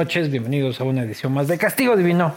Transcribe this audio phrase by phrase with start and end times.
[0.00, 2.34] Noches, bienvenidos a una edición más de Castigo Divino,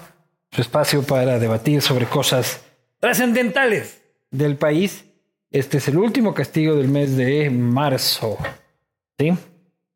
[0.52, 2.62] su espacio para debatir sobre cosas
[3.00, 5.06] trascendentales del país.
[5.50, 8.38] Este es el último castigo del mes de marzo.
[9.18, 9.32] ¿Sí?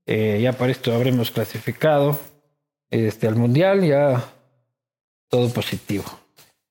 [0.06, 2.18] Eh, ya para esto habremos clasificado
[2.90, 4.24] este, al mundial, ya
[5.28, 6.06] todo positivo.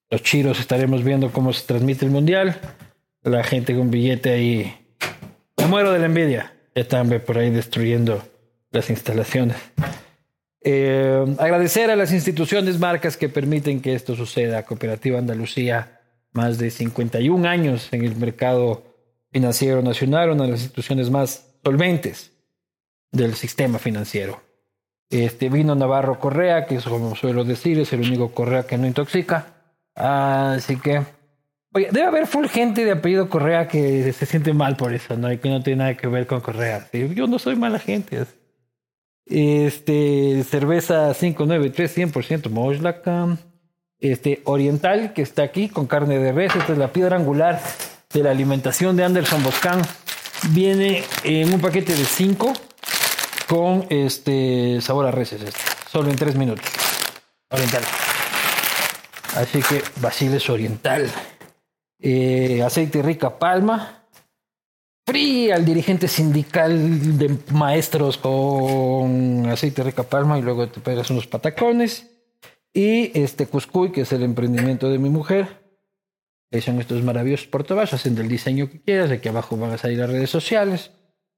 [0.09, 2.59] Los chiros estaremos viendo cómo se transmite el mundial.
[3.21, 4.97] La gente con billete ahí.
[5.59, 6.55] Me muero de la envidia.
[6.75, 8.23] Están por ahí destruyendo
[8.71, 9.59] las instalaciones.
[10.69, 14.65] Eh, agradecer a las instituciones, marcas que permiten que esto suceda.
[14.65, 16.01] Cooperativa Andalucía,
[16.32, 18.82] más de 51 años en el mercado
[19.30, 22.32] financiero nacional, una de las instituciones más solventes
[23.13, 24.43] del sistema financiero.
[25.09, 28.88] Este vino Navarro Correa, que es como suelo decir, es el único Correa que no
[28.88, 29.46] intoxica.
[29.95, 31.01] Así que,
[31.74, 35.32] oye, debe haber full gente de apellido Correa que se siente mal por eso, ¿no?
[35.32, 36.88] Y que no tiene nada que ver con Correa.
[36.93, 38.26] Yo no soy mala gente.
[39.27, 43.37] Este, cerveza 593, 100% Mojlaka.
[43.99, 46.55] Este, oriental, que está aquí con carne de res.
[46.55, 47.60] Esta es la piedra angular
[48.13, 49.82] de la alimentación de Anderson Boscan.
[50.51, 52.52] Viene en un paquete de 5
[53.49, 55.43] con este sabor a reses.
[55.43, 55.60] Este,
[55.91, 56.66] solo en 3 minutos.
[57.51, 57.82] Oriental.
[59.37, 61.10] Así que Basiles Oriental.
[61.99, 64.06] Eh, aceite rica palma
[65.06, 71.26] fría al dirigente sindical de maestros con aceite rica palma y luego te pegas unos
[71.26, 72.10] patacones.
[72.75, 75.65] Y este Cuscuy, que es el emprendimiento de mi mujer.
[76.50, 79.10] Que son estos maravillosos portabajos, hacen del diseño que quieras.
[79.10, 80.91] Aquí abajo van a salir las redes sociales.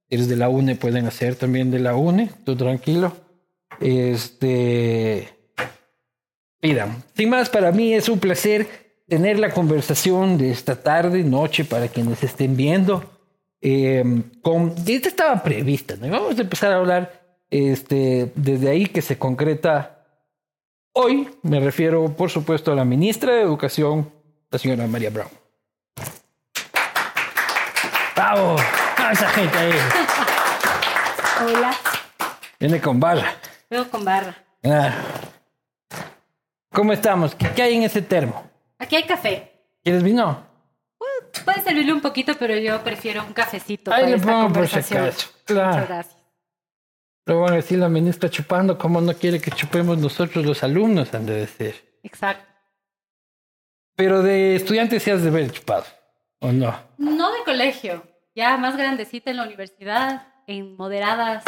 [0.09, 3.15] Si eres de la UNE, pueden hacer también de la UNE, tú tranquilo.
[3.81, 5.29] Este.
[6.61, 7.05] Pidan.
[7.15, 8.67] Sin más, para mí es un placer
[9.07, 13.18] tener la conversación de esta tarde, noche, para quienes estén viendo
[13.61, 16.09] eh, con, esta estaba prevista, ¿no?
[16.09, 17.21] vamos a empezar a hablar
[17.51, 20.05] este, desde ahí que se concreta
[20.93, 21.29] hoy.
[21.43, 24.13] Me refiero, por supuesto, a la ministra de Educación,
[24.51, 25.31] la señora María Brown.
[28.15, 28.57] ¡Bravo!
[28.97, 29.73] ¡Ah, esa gente ahí!
[31.45, 31.75] Hola.
[32.59, 33.35] Viene con barra.
[33.71, 34.37] Vengo con barra.
[34.65, 34.93] Ah.
[36.73, 37.35] ¿Cómo estamos?
[37.35, 38.49] ¿Qué, ¿Qué hay en ese termo?
[38.79, 39.53] Aquí hay café.
[39.83, 40.48] ¿Quieres vino?
[41.45, 43.93] Puede servirle un poquito, pero yo prefiero un cafecito.
[43.93, 45.03] Ahí para le esta pongo por si conversación.
[45.05, 45.29] acaso.
[45.45, 45.69] Claro.
[45.69, 46.19] Muchas gracias.
[47.25, 51.13] Pero bueno, decir la ministra chupando, ¿cómo no quiere que chupemos nosotros los alumnos?
[51.13, 51.75] Han de decir.
[52.03, 52.45] Exacto.
[53.97, 55.85] Pero de estudiantes sí has de haber chupado,
[56.41, 56.75] ¿o no?
[56.97, 58.03] No de colegio,
[58.35, 61.45] ya más grandecita en la universidad, en moderadas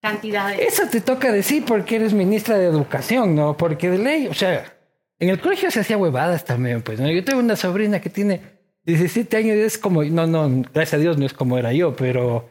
[0.00, 0.58] cantidades.
[0.58, 3.56] Eso te toca decir porque eres ministra de Educación, ¿no?
[3.56, 4.74] Porque de ley, o sea,
[5.18, 7.08] en el colegio se hacía huevadas también, pues, ¿no?
[7.10, 8.53] Yo tengo una sobrina que tiene
[8.84, 12.48] 17 años es como, no, no, gracias a Dios no es como era yo, pero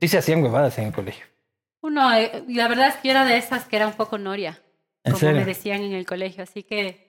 [0.00, 1.24] sí se hacían huevadas en el colegio.
[1.80, 4.60] Uno, eh, la verdad es que yo era de esas que era un poco noria,
[5.04, 5.36] ¿En como serio?
[5.36, 7.06] me decían en el colegio, así que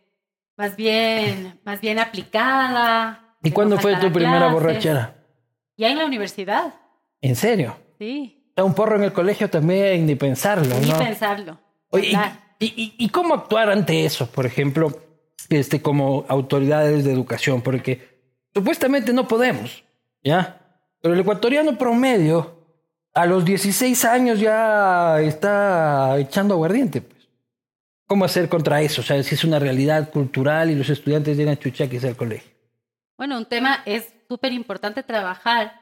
[0.56, 3.35] más bien, más bien aplicada.
[3.44, 4.53] ¿Y cuándo fue tu primera clases.
[4.53, 5.16] borrachera?
[5.78, 6.74] Ya en la universidad,
[7.22, 7.75] ¿En serio?
[8.00, 10.97] sí, un porro en el colegio también, ni pensarlo, ni ¿no?
[10.97, 11.59] pensarlo.
[11.90, 12.40] Oye, ¿verdad?
[12.59, 14.90] ¿y, y, y cómo actuar ante eso, por ejemplo,
[15.50, 17.62] este, como autoridades de educación?
[17.62, 18.16] Porque
[18.57, 19.84] supuestamente no podemos,
[20.23, 20.59] ¿ya?
[21.00, 22.57] Pero el ecuatoriano promedio
[23.13, 27.29] a los 16 años ya está echando aguardiente, pues.
[28.07, 29.01] ¿Cómo hacer contra eso?
[29.01, 32.50] O sea, si es una realidad cultural y los estudiantes llegan chuchaquis al colegio.
[33.16, 35.79] Bueno, un tema es súper importante trabajar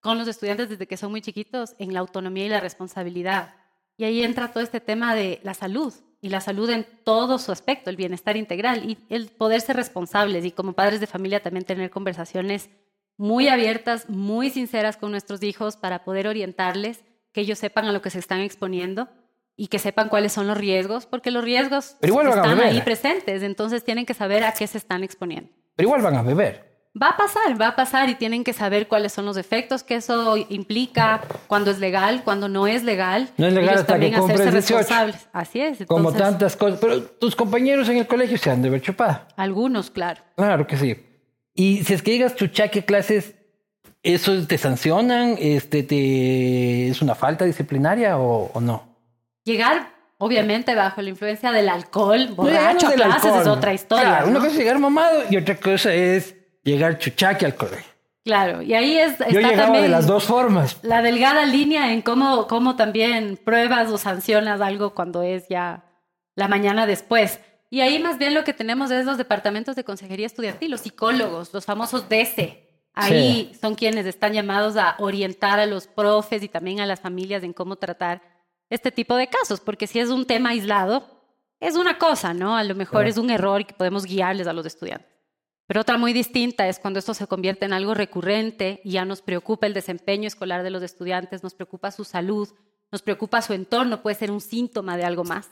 [0.00, 3.54] con los estudiantes desde que son muy chiquitos en la autonomía y la responsabilidad.
[3.96, 7.50] Y ahí entra todo este tema de la salud y la salud en todo su
[7.52, 11.64] aspecto, el bienestar integral y el poder ser responsables y como padres de familia también
[11.64, 12.70] tener conversaciones
[13.16, 18.02] muy abiertas, muy sinceras con nuestros hijos para poder orientarles, que ellos sepan a lo
[18.02, 19.08] que se están exponiendo
[19.56, 23.42] y que sepan cuáles son los riesgos, porque los riesgos Pero igual están ahí presentes,
[23.42, 25.50] entonces tienen que saber a qué se están exponiendo.
[25.76, 26.69] Pero igual van a beber.
[27.02, 29.94] Va a pasar, va a pasar y tienen que saber cuáles son los efectos que
[29.94, 33.30] eso implica, cuándo es legal, cuándo no es legal.
[33.38, 34.78] No es legal Ellos hasta que también cumples hacerse 18.
[34.78, 35.28] responsables.
[35.32, 35.78] Así es.
[35.86, 36.78] Como tantas cosas.
[36.78, 39.22] Pero tus compañeros en el colegio se han de ver chupado.
[39.36, 40.20] Algunos, claro.
[40.36, 40.96] Claro que sí.
[41.54, 43.34] Y si es que llegas chuchaque clases,
[44.02, 45.36] ¿eso te sancionan?
[45.38, 48.96] Este, te, ¿Es una falta disciplinaria o, o no?
[49.44, 53.40] Llegar, obviamente, bajo la influencia del alcohol, No, no borracho del clases alcohol.
[53.40, 54.04] es otra historia.
[54.04, 54.30] Claro, ¿no?
[54.32, 57.90] una cosa es llegar mamado y otra cosa es llegar chuchaque al colegio.
[58.24, 60.78] Claro, y ahí es, Yo está llegaba también de las dos formas.
[60.82, 65.84] la delgada línea en cómo, cómo también pruebas o sancionas algo cuando es ya
[66.36, 67.40] la mañana después.
[67.70, 71.54] Y ahí más bien lo que tenemos es los departamentos de consejería estudiantil, los psicólogos,
[71.54, 72.68] los famosos DECE.
[72.92, 77.42] Ahí son quienes están llamados a orientar a los profes y también a las familias
[77.42, 78.20] en cómo tratar
[78.68, 81.06] este tipo de casos, porque si es un tema aislado,
[81.60, 82.56] es una cosa, ¿no?
[82.56, 85.08] A lo mejor es un error y que podemos guiarles a los estudiantes.
[85.70, 89.22] Pero otra muy distinta es cuando esto se convierte en algo recurrente y ya nos
[89.22, 92.48] preocupa el desempeño escolar de los estudiantes, nos preocupa su salud,
[92.90, 95.48] nos preocupa su entorno, puede ser un síntoma de algo más,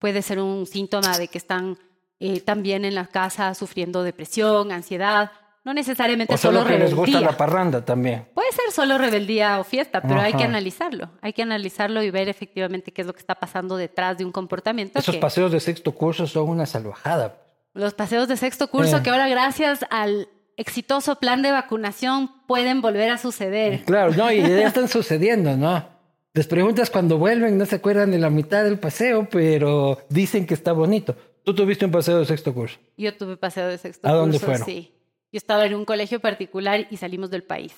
[0.00, 1.78] puede ser un síntoma de que están
[2.18, 5.30] eh, también en la casa sufriendo depresión, ansiedad,
[5.64, 6.88] no necesariamente o solo, solo que rebeldía.
[6.88, 8.26] les gusta la parranda también.
[8.34, 11.10] Puede ser solo rebeldía o fiesta, pero hay que analizarlo.
[11.22, 14.32] Hay que analizarlo y ver efectivamente qué es lo que está pasando detrás de un
[14.32, 14.98] comportamiento.
[14.98, 17.43] Esos que- paseos de sexto curso son una salvajada.
[17.74, 19.02] Los paseos de sexto curso Eh.
[19.02, 23.84] que ahora gracias al exitoso plan de vacunación pueden volver a suceder.
[23.84, 25.84] Claro, no, y ya están sucediendo, ¿no?
[26.32, 30.54] Les preguntas cuando vuelven, no se acuerdan de la mitad del paseo, pero dicen que
[30.54, 31.16] está bonito.
[31.44, 32.78] Tú tuviste un paseo de sexto curso.
[32.96, 34.64] Yo tuve paseo de sexto ¿A curso, dónde fueron?
[34.64, 34.92] sí.
[35.30, 37.74] Yo estaba en un colegio particular y salimos del país.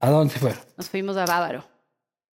[0.00, 0.58] ¿A dónde fueron?
[0.76, 1.64] Nos fuimos a Bávaro.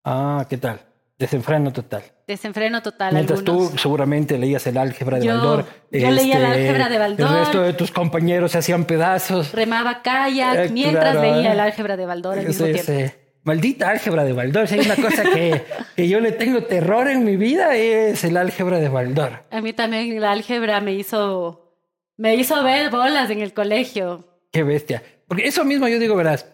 [0.03, 0.81] Ah, ¿qué tal?
[1.19, 2.03] Desenfreno total.
[2.27, 3.71] Desenfreno total Mientras algunos.
[3.71, 5.65] tú seguramente leías el álgebra de Yo- Baldor.
[5.89, 7.27] este, yo leía el álgebra de Baldor.
[7.31, 9.51] El resto de tus compañeros se hacían pedazos.
[9.51, 11.53] remaba kayak Eh, mientras claro, veía eh.
[11.53, 12.83] el álgebra de Baldor al mismo tiempo.
[12.85, 13.05] sí.
[13.43, 14.67] Maldita álgebra de Baldor.
[14.67, 15.63] Si hay una cosa que,
[15.95, 19.43] que yo le tengo terror en mi vida es el álgebra de Baldor.
[19.49, 21.73] A mí también el álgebra me hizo,
[22.17, 24.27] me hizo ver bolas en el colegio.
[24.51, 25.01] Qué bestia.
[25.27, 26.45] Porque eso mismo yo digo, verás.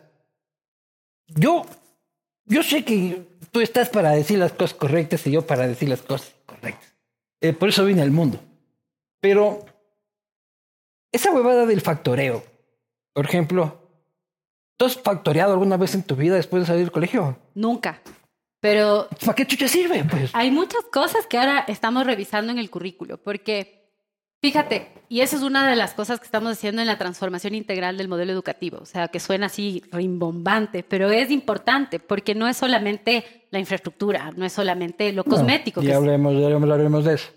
[1.28, 1.66] Yo,
[2.46, 3.24] yo sé que
[3.54, 6.96] tú estás para decir las cosas correctas y yo para decir las cosas correctas.
[7.40, 8.40] Eh, por eso vine al mundo.
[9.22, 9.64] Pero
[11.12, 12.44] esa huevada del factoreo,
[13.14, 13.80] por ejemplo,
[14.76, 17.38] ¿tú has factoreado alguna vez en tu vida después de salir del colegio?
[17.54, 18.02] Nunca.
[18.60, 20.04] Pero ¿Para qué chucha sirve?
[20.04, 23.83] Pues hay muchas cosas que ahora estamos revisando en el currículo, porque
[24.44, 27.98] fíjate, y eso es una de las cosas que estamos haciendo en la transformación integral
[27.98, 32.58] del modelo educativo, o sea, que suena así rimbombante, pero es importante porque no es
[32.58, 37.30] solamente la infraestructura, no es solamente lo cosmético, No, que hablemos, ya hablaremos de eso.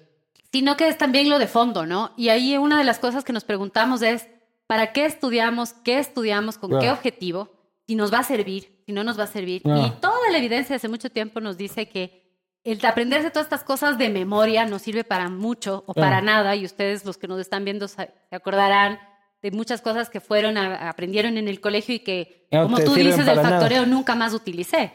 [0.53, 2.13] sino que es también lo de fondo, ¿no?
[2.17, 4.27] Y ahí una de las cosas que nos preguntamos es,
[4.67, 5.75] ¿para qué estudiamos?
[5.85, 6.59] ¿Qué estudiamos?
[6.59, 7.53] ¿Con qué objetivo?
[7.87, 9.63] Si nos va a servir, si no nos va a servir.
[9.65, 12.26] Y toda la evidencia hace mucho tiempo nos dice que
[12.73, 16.23] el de aprenderse todas estas cosas de memoria no sirve para mucho o para Ah.
[16.23, 16.55] nada.
[16.57, 18.99] Y ustedes, los que nos están viendo, se acordarán
[19.43, 22.95] de muchas cosas que fueron, a- aprendieron en el colegio y que, No como tú
[22.95, 23.51] dices, el para nada.
[23.51, 24.93] factoreo nunca más utilicé.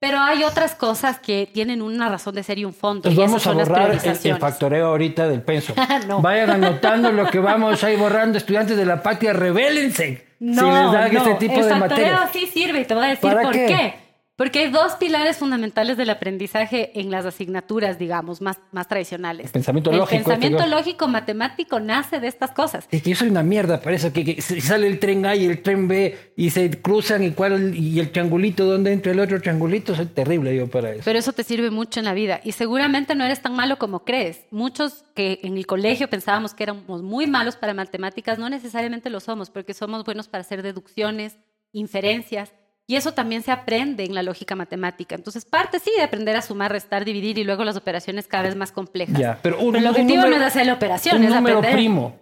[0.00, 3.08] Pero hay otras cosas que tienen una razón de ser y un fondo.
[3.08, 5.72] Entonces y vamos esas a borrar el, el factoreo ahorita del penso.
[6.06, 6.20] No.
[6.20, 8.36] Vayan anotando lo que vamos a ir borrando.
[8.36, 10.26] Estudiantes de la patria, rebélense.
[10.40, 11.18] No, si les dan no.
[11.20, 12.30] este tipo el de factoreo materias.
[12.34, 13.66] sí sirve y te voy a decir ¿Para por qué?
[13.66, 13.94] qué?
[14.36, 19.46] Porque hay dos pilares fundamentales del aprendizaje en las asignaturas, digamos, más, más tradicionales.
[19.46, 22.88] El pensamiento el lógico, pensamiento este, lógico matemático nace de estas cosas.
[22.90, 25.44] Es que yo soy una mierda para eso, que, que sale el tren A y
[25.44, 29.40] el tren B y se cruzan y cuál y el triangulito donde entra el otro
[29.40, 31.02] triangulito, soy terrible yo para eso.
[31.04, 34.04] Pero eso te sirve mucho en la vida y seguramente no eres tan malo como
[34.04, 34.46] crees.
[34.50, 39.20] Muchos que en el colegio pensábamos que éramos muy malos para matemáticas, no necesariamente lo
[39.20, 41.36] somos, porque somos buenos para hacer deducciones,
[41.70, 42.52] inferencias,
[42.86, 45.14] y eso también se aprende en la lógica matemática.
[45.14, 48.56] Entonces, parte sí de aprender a sumar, restar, dividir y luego las operaciones cada vez
[48.56, 49.18] más complejas.
[49.18, 51.58] Ya, pero, un, Pero el objetivo número- no es hacer la operación, un es número
[51.58, 51.76] aprender.
[51.78, 52.20] primo.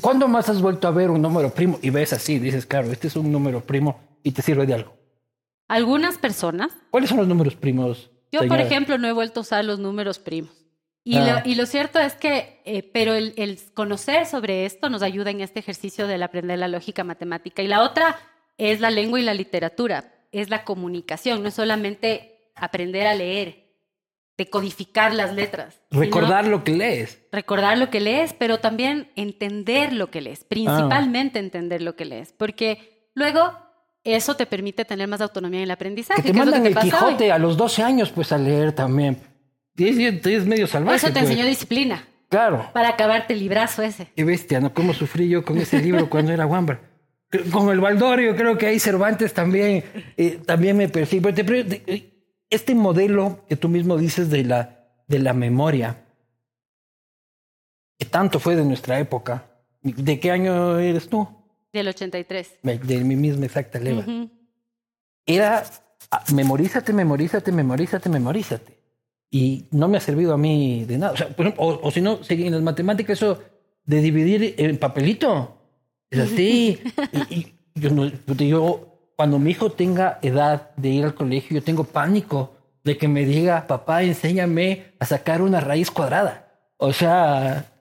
[0.00, 2.38] ¿Cuándo más has vuelto a ver un número primo y ves así?
[2.38, 4.96] Dices, claro, este es un número primo y te sirve de algo.
[5.68, 8.10] Algunas personas ¿Cuáles son los números primos?
[8.32, 10.50] Yo, por ejemplo, no he vuelto a usar los números primos.
[11.04, 11.42] Y, Ah.
[11.44, 15.30] lo, y lo cierto es que, eh, pero el, el conocer sobre esto nos ayuda
[15.30, 17.62] en este ejercicio del aprender la lógica matemática.
[17.62, 18.16] Y la otra
[18.58, 23.66] es la lengua y la literatura, es la comunicación, no es solamente aprender a leer,
[24.36, 25.80] decodificar las letras.
[25.90, 27.18] Recordar lo que lees.
[27.32, 32.32] recordar lo que lees, pero también entender lo que lees, principalmente entender lo que lees,
[32.32, 33.52] porque luego
[34.04, 36.22] eso te permite tener más autonomía en el aprendizaje.
[36.22, 36.84] Que te mandan que el hoy.
[36.84, 39.18] Quijote a los 12 años, pues a leer también.
[39.76, 40.96] Es, es medio salvaje.
[40.96, 41.24] Eso te pues.
[41.24, 42.70] enseñó disciplina Claro.
[42.72, 44.08] para acabarte el librazo ese.
[44.14, 44.72] Qué bestia, ¿no?
[44.72, 46.80] ¿Cómo sufrí yo con ese libro cuando era Wambar?
[47.52, 49.84] Con el Baldorio, creo que ahí Cervantes también,
[50.16, 50.88] eh, también me
[51.44, 52.12] pre- te-
[52.48, 56.04] este modelo que tú mismo dices de la, de la memoria,
[57.98, 59.46] que tanto fue de nuestra época.
[59.82, 61.26] ¿De qué año eres tú?
[61.72, 62.58] Del 83.
[62.62, 64.00] De mi misma exacta leva.
[64.00, 64.30] Ujú.
[65.26, 65.64] Era
[66.10, 68.76] ah, memorízate, memorízate, memorízate, memorízate.
[69.30, 71.12] Y no me ha servido a mí de nada.
[71.12, 73.42] O, sea, por ejemplo, o, o si no, en las matemáticas eso
[73.84, 75.55] de dividir en papelito.
[76.10, 76.80] Es así.
[77.30, 81.62] y, y yo, no- yo, cuando mi hijo tenga edad de ir al colegio, yo
[81.62, 86.52] tengo pánico de que me diga, papá, enséñame a sacar una raíz cuadrada.
[86.76, 87.72] O sea,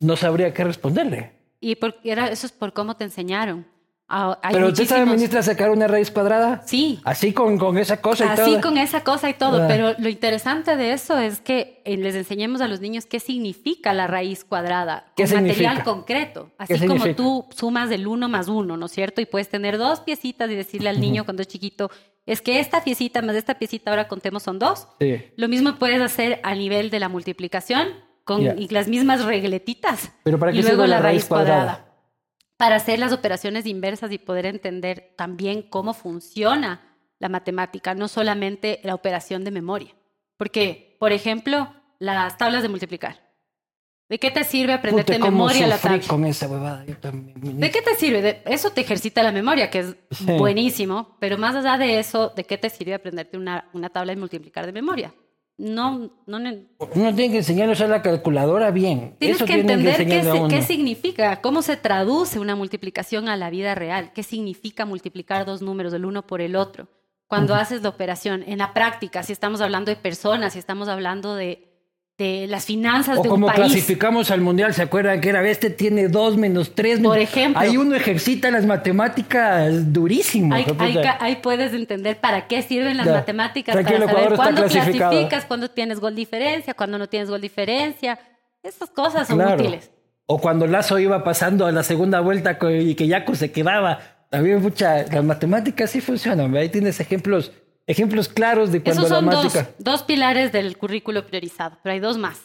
[0.00, 1.32] no sabría qué responderle.
[1.60, 3.66] Y porque era, eso es por cómo te enseñaron.
[4.10, 6.62] Ah, hay Pero usted sabe, muchísimos- ministra, sacar una raíz cuadrada.
[6.66, 8.60] Sí, Así con, con esa cosa y así todo.
[8.62, 9.64] con esa cosa y todo.
[9.64, 9.66] Ah.
[9.68, 13.92] Pero lo interesante de eso es que eh, les enseñemos a los niños qué significa
[13.92, 15.12] la raíz cuadrada.
[15.14, 16.50] ¿Qué con material concreto.
[16.66, 17.16] ¿Qué Así como significa?
[17.16, 19.20] tú sumas del uno más uno, ¿no es cierto?
[19.20, 21.90] Y puedes tener dos piecitas y decirle al niño cuando es chiquito,
[22.24, 24.86] es que esta piecita más esta piecita ahora contemos son dos.
[25.00, 25.16] Sí.
[25.36, 27.88] Lo mismo puedes hacer a nivel de la multiplicación
[28.24, 30.12] con y las mismas regletitas.
[30.24, 31.56] Pero ¿para qué y luego la la raíz raíz cuadrada.
[31.64, 31.87] cuadrada?
[32.58, 38.80] Para hacer las operaciones inversas y poder entender también cómo funciona la matemática, no solamente
[38.82, 39.94] la operación de memoria.
[40.36, 43.26] Porque, por ejemplo, las tablas de multiplicar.
[44.08, 46.00] ¿De qué te sirve aprenderte Puta, cómo memoria la tabla?
[46.06, 46.84] con esa huevada.
[46.84, 48.22] Yo también, ¿De qué te sirve?
[48.22, 50.24] De- eso te ejercita la memoria, que es Sí.
[50.38, 54.20] buenísimo, pero más allá de eso, ¿de qué te sirve aprenderte una, una tabla de
[54.20, 55.14] multiplicar de memoria?
[55.58, 59.16] No, no, ne- Uno tiene que enseñarle a usar la calculadora bien.
[59.18, 60.06] Tienes Eso que entender se-
[60.48, 65.60] qué significa, cómo se traduce una multiplicación a la vida real, qué significa multiplicar dos
[65.60, 66.86] números, el uno por el otro.
[67.26, 71.34] Cuando haces la operación, en la práctica, si estamos hablando de personas, si estamos hablando
[71.34, 71.67] de,
[72.18, 73.60] de las finanzas O de un como país.
[73.60, 76.98] clasificamos al mundial, ¿se acuerdan que era este tiene dos menos tres?
[76.98, 77.60] Por ejemplo.
[77.60, 80.54] Ahí uno ejercita las matemáticas durísimo.
[80.56, 83.12] De ahí puedes entender para qué sirven las Ya.
[83.12, 88.18] matemáticas, Tranquilo, para saber cuándo clasificas, cuándo tienes gol diferencia, cuándo no tienes gol diferencia.
[88.64, 89.54] Estas cosas son Claro.
[89.62, 89.90] útiles.
[90.26, 94.00] O cuando Lazo iba pasando a la segunda vuelta y que Yaco se quedaba.
[94.28, 96.54] También, mucha, las matemáticas sí funcionan.
[96.56, 97.52] Ahí tienes ejemplos,
[97.88, 102.00] ejemplos claros de cuando Esos la son dos, dos pilares del currículo priorizado, pero hay
[102.00, 102.38] dos más.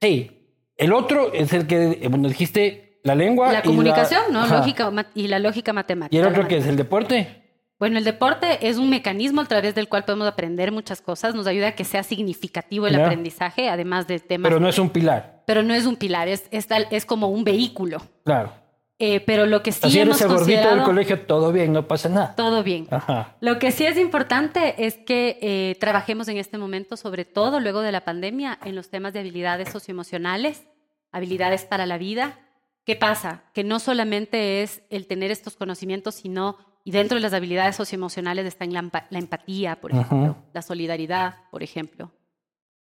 [0.00, 0.36] Sí.
[0.76, 3.52] El otro es el que, eh, bueno, dijiste la lengua.
[3.52, 4.40] La y comunicación, ¿no?
[4.40, 4.58] Ajá.
[4.58, 6.16] Lógica y la lógica matemática.
[6.16, 7.36] ¿Y el la otro que es el deporte?
[7.78, 11.34] Bueno, el deporte es un mecanismo a través del cual podemos aprender muchas cosas.
[11.34, 13.04] Nos ayuda a que sea significativo el Ya.
[13.06, 14.48] aprendizaje, además de temas.
[14.50, 15.42] Pero no es un pilar.
[15.46, 18.00] pero no es un pilar, es, es, tal- es como un vehículo.
[18.24, 18.52] Claro.
[19.02, 21.88] Eh, pero lo que sí Así eres hemos el gordito del colegio, todo bien, no
[21.88, 22.34] pasa nada.
[22.36, 22.86] Todo bien.
[22.90, 23.34] Ajá.
[23.40, 27.80] Lo que sí es importante es que eh, trabajemos en este momento, sobre todo luego
[27.80, 30.64] de la pandemia, en los temas de habilidades socioemocionales,
[31.12, 32.40] habilidades para la vida.
[32.84, 33.44] ¿Qué pasa?
[33.54, 38.44] Que no solamente es el tener estos conocimientos, sino, y dentro de las habilidades socioemocionales
[38.44, 42.12] está en la, la empatía, por ejemplo, la solidaridad, por ejemplo.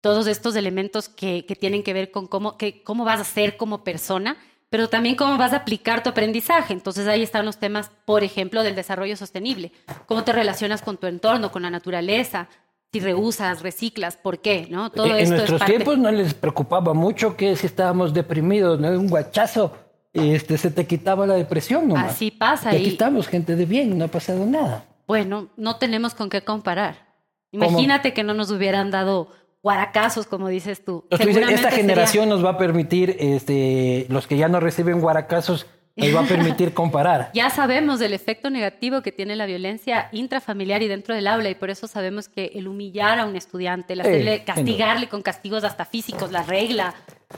[0.02, 3.56] Todos estos elementos que, que tienen que ver con cómo, que, cómo vas a ser
[3.56, 4.36] como persona,
[4.74, 6.72] pero también cómo vas a aplicar tu aprendizaje.
[6.72, 9.70] Entonces ahí están los temas, por ejemplo, del desarrollo sostenible.
[10.06, 12.48] Cómo te relacionas con tu entorno, con la naturaleza,
[12.92, 14.66] si reusas, reciclas, ¿por qué?
[14.68, 14.90] ¿no?
[14.90, 15.74] Todo en esto es nuestros parte...
[15.74, 18.88] tiempos no les preocupaba mucho que si estábamos deprimidos, ¿no?
[18.88, 19.78] Un guachazo,
[20.12, 22.10] este, se te quitaba la depresión nomás.
[22.10, 22.72] Así pasa.
[22.72, 24.86] Y aquí y- estamos, gente de bien, no ha pasado nada.
[25.06, 27.14] Bueno, no tenemos con qué comparar.
[27.52, 29.28] Imagínate que no nos hubieran dado
[29.64, 31.04] guaracazos, como dices tú.
[31.10, 35.66] Dices, esta sería- generación nos va a permitir, este, los que ya no reciben guaracazos,
[35.96, 37.30] nos va a permitir comparar.
[37.34, 41.54] Ya sabemos del efecto negativo que tiene la violencia intrafamiliar y dentro del aula y
[41.54, 45.84] por eso sabemos que el humillar a un estudiante, el hacerle, castigarle con castigos hasta
[45.86, 46.94] físicos, la regla.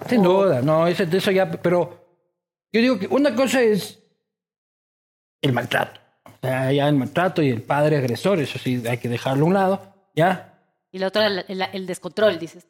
[0.09, 2.05] Sin o- duda, no, eso, de eso ya, pero
[2.73, 4.03] yo digo que una cosa es
[5.43, 6.01] el maltrato.
[6.25, 9.47] O sea, ya el maltrato y el padre agresor, eso sí, hay que dejarlo a
[9.49, 10.56] un lado, ¿ya?
[10.97, 12.67] Y la otra, el, el- el descontrol, dices.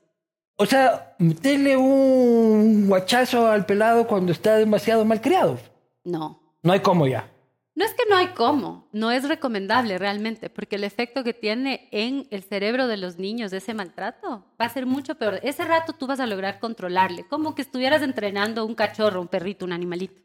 [0.56, 5.58] O sea, meterle un guachazo al pelado cuando está demasiado mal criado.
[6.02, 6.40] No.
[6.62, 7.30] No hay cómo ya.
[7.76, 11.88] No es que no hay cómo, no es recomendable realmente, porque el efecto que tiene
[11.92, 15.38] en el cerebro de los niños ese maltrato va a ser mucho peor.
[15.42, 19.64] Ese rato tú vas a lograr controlarle, como que estuvieras entrenando un cachorro, un perrito,
[19.66, 20.20] un animalito.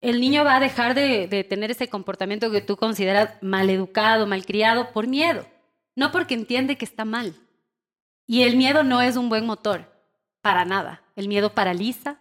[0.00, 4.92] El niño va a dejar de, de tener ese comportamiento que tú consideras maleducado, malcriado,
[4.92, 5.46] por miedo,
[5.94, 7.34] no porque entiende que está mal.
[8.26, 9.90] Y el miedo no es un buen motor,
[10.40, 11.02] para nada.
[11.16, 12.18] El miedo paraliza,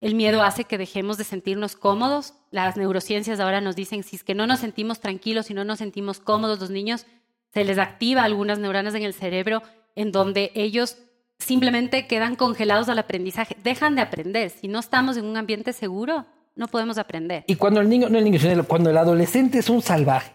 [0.00, 2.34] el miedo hace que dejemos de sentirnos cómodos.
[2.50, 5.78] Las neurociencias ahora nos dicen si es que no nos sentimos tranquilos, si no nos
[5.78, 7.06] sentimos cómodos, los niños
[7.52, 9.62] se les activa algunas neuronas en el cerebro
[9.94, 10.96] en donde ellos
[11.38, 14.50] simplemente quedan congelados al aprendizaje, dejan de aprender.
[14.50, 17.44] Si no estamos en un ambiente seguro, no podemos aprender.
[17.46, 20.32] Y cuando el niño, no el niño, cuando el adolescente es un salvaje,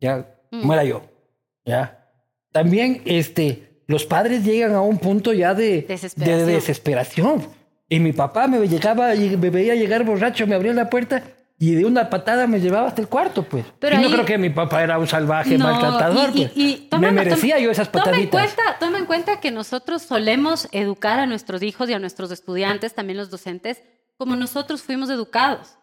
[0.00, 0.60] ya, Mm.
[0.60, 1.02] como era yo,
[1.64, 2.00] ya.
[2.52, 6.46] También, este, los padres llegan a un punto ya de Desesperación.
[6.46, 7.48] de desesperación.
[7.88, 11.22] Y mi papá me llegaba, y me veía llegar borracho, me abría la puerta
[11.58, 13.64] y de una patada me llevaba hasta el cuarto, pues.
[13.78, 16.76] Pero y no ahí- creo que mi papá era un salvaje No, maltratador, y- y-
[16.76, 16.88] pues.
[16.90, 18.54] toma- me merecía toma- yo esas Toma en, pataditas.
[18.54, 22.94] cuenta, toma en cuenta que nosotros solemos educar a nuestros hijos y a nuestros estudiantes,
[22.94, 23.82] también los docentes,
[24.16, 25.76] como nosotros fuimos educados.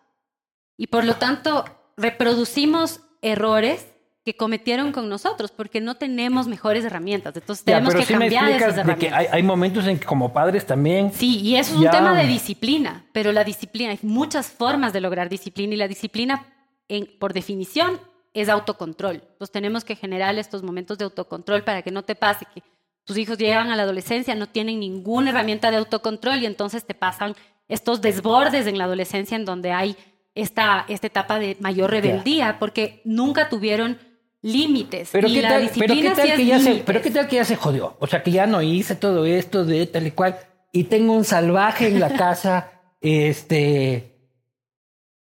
[0.77, 1.65] Y por lo tanto,
[1.97, 3.85] reproducimos errores
[4.23, 7.35] que cometieron con nosotros porque no tenemos mejores herramientas.
[7.35, 9.33] Entonces Ya, tenemos que sí me cambiar esas explicas de que herramientas.
[9.33, 11.89] hay, hay momentos en que como padres también Sí, y eso es Ya.
[11.89, 15.87] un tema de disciplina, pero la disciplina, hay muchas formas de lograr disciplina y la
[15.87, 16.45] disciplina
[16.87, 17.99] en, por definición,
[18.33, 19.15] es autocontrol.
[19.15, 22.61] Entonces tenemos que generar estos momentos de autocontrol para que no te pase que
[23.03, 26.93] tus hijos llegan a la adolescencia, no tienen ninguna herramienta de autocontrol y entonces te
[26.93, 27.35] pasan
[27.67, 29.97] estos desbordes en la adolescencia en donde hay
[30.35, 33.97] esta, esta etapa de mayor rebeldía, porque nunca tuvieron
[34.41, 35.09] límites.
[35.11, 37.27] Pero y qué la tal, pero qué tal sí que ya se, pero qué tal
[37.27, 37.95] que ya se jodió.
[37.99, 40.37] O sea que ya no hice todo esto de tal y cual.
[40.71, 42.71] Y tengo un salvaje en la casa.
[42.99, 44.07] este.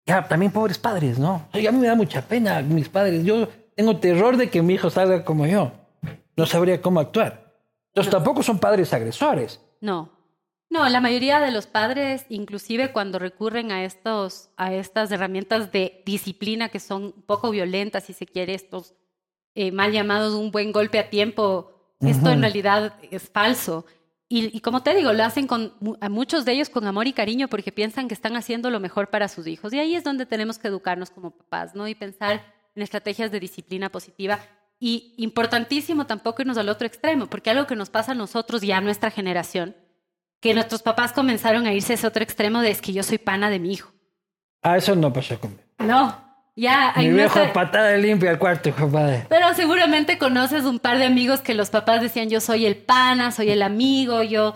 [0.04, 1.47] Ya, también pobres padres, ¿no?
[1.52, 3.25] O sea, a mí me da mucha pena mis padres.
[3.25, 5.73] Yo tengo terror de que mi hijo salga como yo.
[6.37, 7.54] No sabría cómo actuar.
[7.88, 9.61] Entonces tampoco son padres agresores.
[9.81, 10.11] No.
[10.71, 16.02] No, la mayoría de los padres, inclusive cuando recurren a, estos, a estas herramientas de
[16.07, 18.95] disciplina que son un poco violentas, si se quiere, estos
[19.54, 23.87] eh, mal llamados un buen golpe a tiempo, esto en realidad es falso.
[24.28, 27.12] Y, y como te digo, lo hacen con a muchos de ellos con amor y
[27.12, 29.73] cariño porque piensan que están haciendo lo mejor para sus hijos.
[29.73, 31.87] Y ahí es donde tenemos que educarnos como papás, ¿no?
[31.87, 32.42] Y pensar
[32.75, 34.38] en estrategias de disciplina positiva.
[34.80, 38.78] Y importantísimo tampoco irnos al otro extremo, porque algo que nos pasa a nosotros ya
[38.78, 39.76] a nuestra generación,
[40.40, 43.18] que nuestros papás comenzaron a irse a ese otro extremo de es que yo soy
[43.18, 43.92] pana de mi hijo.
[44.61, 45.62] Ah, eso no pasó conmigo.
[45.78, 49.25] No, ya Mi viejo nuestra- patada limpia al cuarto, compadre.
[49.28, 53.30] Pero seguramente conoces un par de amigos que los papás decían yo soy el pana,
[53.32, 54.54] soy el amigo, yo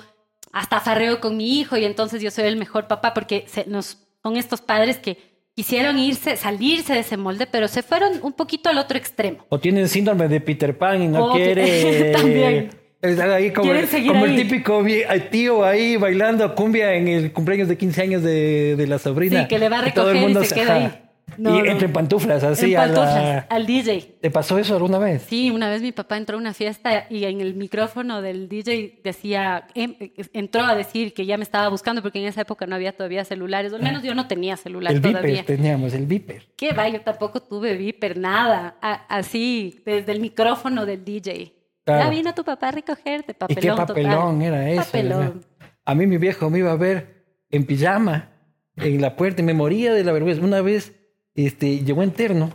[0.53, 3.99] hasta farreo con mi hijo y entonces yo soy el mejor papá porque se- nos,
[4.23, 5.19] son estos padres que
[5.55, 9.45] quisieron irse, salirse de ese molde, pero se fueron un poquito al otro extremo.
[9.49, 12.13] O tienen síndrome de Peter Pan y no O que- quiere.
[12.17, 12.71] También.
[13.03, 14.83] Ahí como, Quieren seguir como el típico
[15.31, 19.43] tío ahí bailando cumbia en el cumpleaños de 15 años de, de la sobrina.
[19.43, 20.85] Sí, que le va a Y todo el recoger y mundo se queda ajá.
[20.87, 21.03] ahí.
[21.39, 21.65] No, y no.
[21.67, 23.39] entre pantuflas, así en a pantuflas, la...
[23.51, 24.17] al DJ.
[24.23, 25.23] ¿Te pasó eso alguna vez?
[25.29, 29.01] Sí, una vez mi papá entró a una fiesta y en el micrófono del DJ
[29.03, 29.97] decía, em-
[30.33, 33.25] entró a decir que ya me estaba buscando porque en esa época no había todavía
[33.25, 35.41] celulares, o al menos yo no tenía celular el todavía.
[35.43, 36.47] Viper, teníamos el Viper.
[36.57, 36.89] ¿Qué va?
[36.89, 38.77] Yo tampoco tuve Viper, nada.
[38.81, 41.53] A- así, desde el micrófono del DJ.
[41.85, 42.05] Claro.
[42.05, 43.61] Ya vino tu papá a recogerte, ¿Y papelón.
[43.61, 43.87] qué total.
[43.89, 44.85] papelón era eso?
[44.85, 45.45] Papelón.
[45.85, 48.31] A mí mi viejo me iba a ver en pijama
[48.77, 50.43] en la puerta y me moría de la vergüenza.
[50.43, 50.93] Una vez
[51.37, 52.51] este, llegó en terno,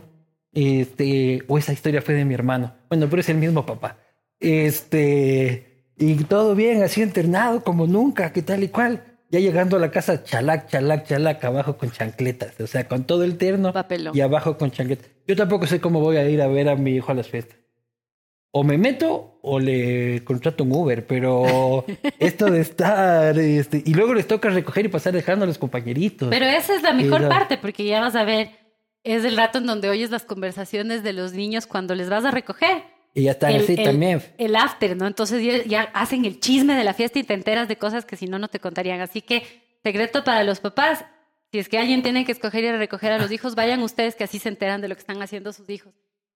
[0.52, 2.74] este, o esa historia fue de mi hermano.
[2.88, 3.98] Bueno, pero es el mismo papá.
[4.40, 9.04] Este, y todo bien, así internado como nunca, que tal y cual.
[9.30, 12.60] Ya llegando a la casa, chalac, chalac, chalac, abajo con chancletas.
[12.60, 14.14] O sea, con todo el terno Papelón.
[14.14, 15.08] y abajo con chancletas.
[15.26, 17.56] Yo tampoco sé cómo voy a ir a ver a mi hijo a las fiestas.
[18.50, 21.86] O me meto o le contrato un Uber, pero
[22.18, 26.28] esto de estar, este, y luego les toca recoger y pasar dejando a los compañeritos.
[26.28, 28.50] Pero esa es la mejor Era- parte, porque ya vas a ver,
[29.04, 32.30] es el rato en donde oyes las conversaciones de los niños cuando les vas a
[32.30, 32.84] recoger.
[33.14, 34.22] y ya están el, así el- también.
[34.38, 35.06] el after, ¿no?
[35.06, 38.16] Entonces ya, ya hacen el chisme de la fiesta y te enteras de cosas que
[38.16, 39.00] si no, no te contarían.
[39.00, 39.42] Así que,
[39.82, 41.04] secreto para los papás,
[41.50, 44.24] si es que alguien tiene que escoger y recoger a los hijos, vayan ustedes que
[44.24, 45.92] así se enteran de lo que están haciendo sus hijos.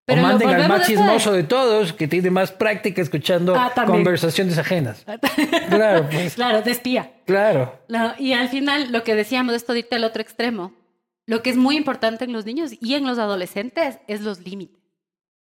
[0.08, 4.58] o lo manden al más chismoso de todos, que tiene más práctica escuchando Ah, conversaciones
[4.58, 5.04] ajenas.
[5.70, 7.10] Claro, pues, Claro, de espía.
[7.24, 7.80] claro.
[7.88, 10.72] No, y al final, lo que decíamos de esto de irte al otro extremo,
[11.26, 14.80] lo que es muy importante en los niños y en los adolescentes es los límites.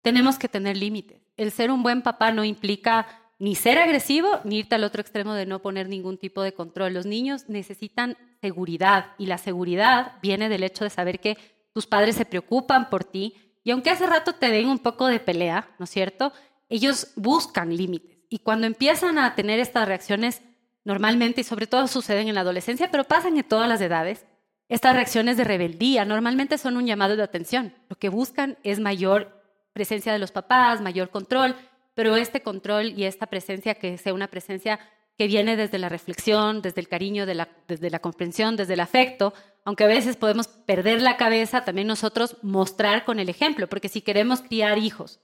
[0.03, 1.21] Tenemos que tener límites.
[1.37, 3.07] El ser un buen papá no implica
[3.39, 6.93] ni ser agresivo ni irte al otro extremo de no poner ningún tipo de control.
[6.93, 11.39] Los niños necesitan seguridad y la seguridad viene del hecho de saber que
[11.73, 15.21] tus padres se preocupan por ti y aunque hace rato te den un poco de
[15.21, 16.33] pelea, ¿no es cierto?
[16.69, 20.43] Ellos buscan límites y cuando empiezan a tener estas reacciones
[20.85, 24.27] normalmente y sobre todo suceden en la adolescencia, pero pasan en todas las edades.
[24.71, 27.75] Estas reacciones de rebeldía normalmente son un llamado de atención.
[27.89, 31.57] Lo que buscan es mayor presencia de los papás, mayor control,
[31.95, 34.79] pero este control y esta presencia que sea una presencia
[35.19, 38.81] que viene desde la reflexión, desde el cariño, de la- desde la comprensión, desde el
[38.81, 43.89] afecto, aunque a veces podemos perder la cabeza, también nosotros mostrar con el ejemplo, porque
[43.89, 45.21] si queremos criar hijos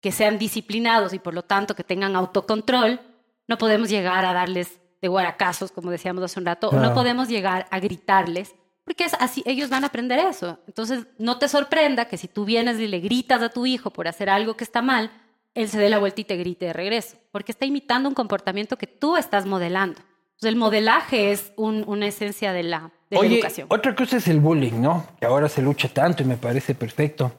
[0.00, 3.00] que sean disciplinados y por lo tanto que tengan autocontrol,
[3.48, 7.28] no podemos llegar a darles de guaracazos, como decíamos hace un rato, o no podemos
[7.28, 8.54] llegar a gritarles,
[8.88, 10.58] porque es así, ellos van a aprender eso.
[10.66, 14.08] Entonces, no te sorprenda que si tú vienes y le gritas a tu hijo por
[14.08, 15.10] hacer algo que está mal,
[15.54, 18.78] él se dé la vuelta y te grite de regreso, porque está imitando un comportamiento
[18.78, 20.00] que tú estás modelando.
[20.00, 23.66] Entonces, el modelaje es un- una esencia de la, de la Oye, educación.
[23.70, 25.06] otra cosa es el bullying, ¿no?
[25.20, 27.30] Que ahora se lucha tanto y me parece perfecto.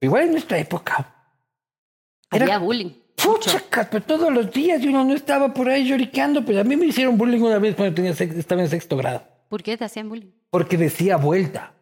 [0.00, 1.14] Igual en nuestra época.
[2.32, 2.90] era- Había bullying.
[3.22, 6.42] Pucha, pero todos los días y uno no estaba por ahí lloriqueando.
[6.42, 9.24] Pues a mí me hicieron bullying una vez cuando tenía sex- estaba en sexto grado.
[9.50, 10.30] ¿Por qué te hacían bullying?
[10.48, 11.74] Porque decía vuelta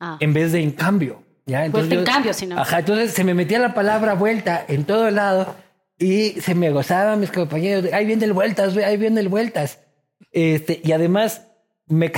[0.00, 1.22] Ah, en vez de en cambio.
[1.44, 1.68] ¿ya?
[1.68, 2.58] Vuelta en cambio, si no.
[2.58, 5.54] Ajá, entonces se me metía la palabra vuelta en todo lado
[5.98, 7.84] y se me gozaban mis compañeros.
[7.84, 9.78] de, Ahí viene el vueltas, ahí viene el vueltas.
[10.32, 11.46] Este, y además
[11.86, 12.10] me,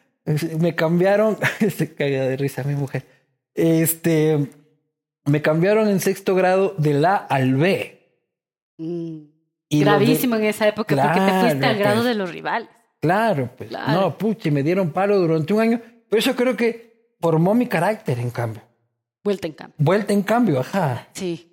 [0.60, 1.38] me cambiaron,
[1.74, 3.06] se caía de risa mi mujer.
[3.54, 4.50] Este,
[5.24, 7.96] me cambiaron en sexto grado de la al B.
[8.76, 9.20] Mm,
[9.70, 12.06] gravísimo en esa época porque te fuiste al grado pues.
[12.06, 12.68] de los rivales.
[13.00, 13.70] Claro, pues.
[13.70, 15.80] No, puchi, me dieron palo durante un año.
[16.08, 18.62] Pero eso creo que formó mi carácter, en cambio.
[19.22, 19.76] Vuelta en cambio.
[19.78, 21.08] Vuelta en cambio, ajá.
[21.12, 21.46] Sí.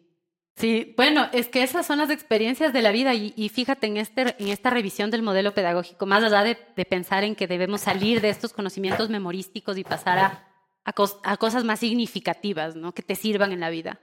[0.55, 4.35] Sí, bueno, es que esas son las experiencias de la vida y, fíjate en, este,
[4.39, 8.21] en esta revisión del modelo pedagógico, más allá de, de, pensar en que debemos salir
[8.21, 10.47] de estos conocimientos memorísticos y pasar a,
[10.83, 12.91] a, cosas más significativas, ¿no?
[12.91, 13.99] Que te sirvan en la vida.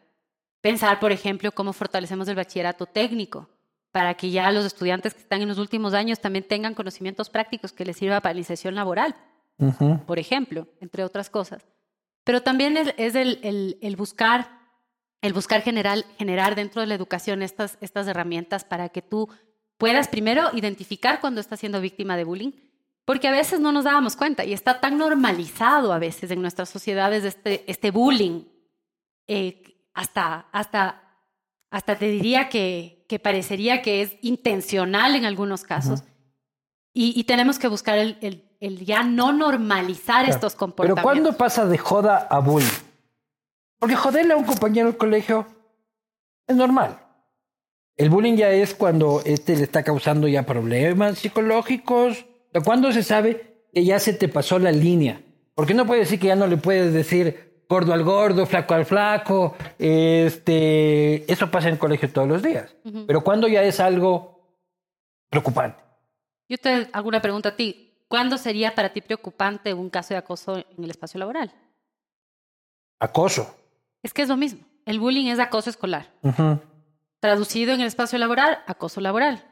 [0.60, 3.48] Pensar, por ejemplo, cómo fortalecemos el bachillerato técnico
[3.94, 7.72] para que ya los estudiantes que están en los últimos años también tengan conocimientos prácticos
[7.72, 9.14] que les sirva para la inserción laboral,
[10.04, 11.64] por ejemplo, entre otras cosas.
[12.24, 14.48] Pero también es, el, el, el buscar
[15.22, 19.28] el buscar general, generar dentro de la educación estas, estas herramientas para que tú
[19.78, 22.50] puedas primero identificar cuando estás siendo víctima de bullying,
[23.04, 26.68] porque a veces no nos dábamos cuenta y está tan normalizado a veces en nuestras
[26.68, 28.42] sociedades este, este bullying,
[29.28, 29.62] eh,
[29.94, 31.03] hasta, hasta,
[31.74, 36.04] hasta te diría que, que, parecería que es intencional en algunos casos.
[36.92, 41.02] y, tenemos que buscar el, el, el ya no normalizar estos comportamientos.
[41.02, 42.68] Pero ¿cuándo pasa de joda a bullying?
[43.80, 45.48] Porque joderle a un compañero del colegio
[46.46, 47.00] es normal.
[47.96, 52.24] El bullying ya es cuando este le está causando ya problemas psicológicos.
[52.64, 55.22] ¿Cuándo se sabe que ya se te pasó la línea?
[55.56, 58.84] Porque no puedes decir que ya no le puedes decir gordo al gordo, flaco al
[58.84, 59.56] flaco.
[59.78, 62.74] Este, eso pasa en el colegio todos los días.
[63.06, 64.40] Pero ¿cuándo ya es algo
[65.28, 65.82] preocupante?
[66.48, 67.92] Yo te hago una pregunta a ti.
[68.08, 71.52] ¿Cuándo sería para ti preocupante un caso de acoso en el espacio laboral?
[73.00, 73.56] Acoso.
[74.02, 74.60] Es que es lo mismo.
[74.84, 76.10] El bullying es acoso escolar.
[77.20, 79.44] Traducido en el espacio laboral, acoso laboral.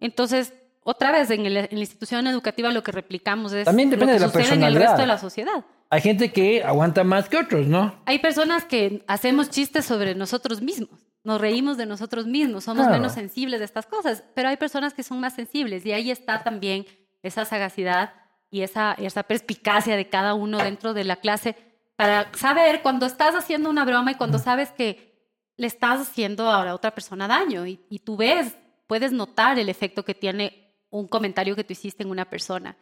[0.00, 4.38] Entonces, otra vez, en, la institución educativa lo que replicamos es También depende lo que
[4.38, 5.64] de la sucede en el resto de la sociedad.
[5.90, 8.02] Hay gente que aguanta más que otros, ¿no?
[8.04, 11.06] Hay personas que hacemos chistes sobre nosotros mismos.
[11.24, 15.02] Nos reímos de nosotros mismos, somos menos sensibles de estas cosas, pero hay personas que
[15.02, 16.86] son más sensibles y ahí está también
[17.22, 18.14] esa sagacidad
[18.50, 21.56] y esa, esa perspicacia de cada uno dentro de la clase
[21.96, 25.08] para saber cuando estás haciendo una broma y cuando sabes que
[25.56, 30.04] le estás haciendo a la otra persona daño y, tú ves, puedes notar el efecto
[30.04, 32.76] que tiene un comentario que tú hiciste en una persona.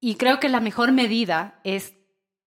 [0.00, 1.92] Y creo que la mejor medida es,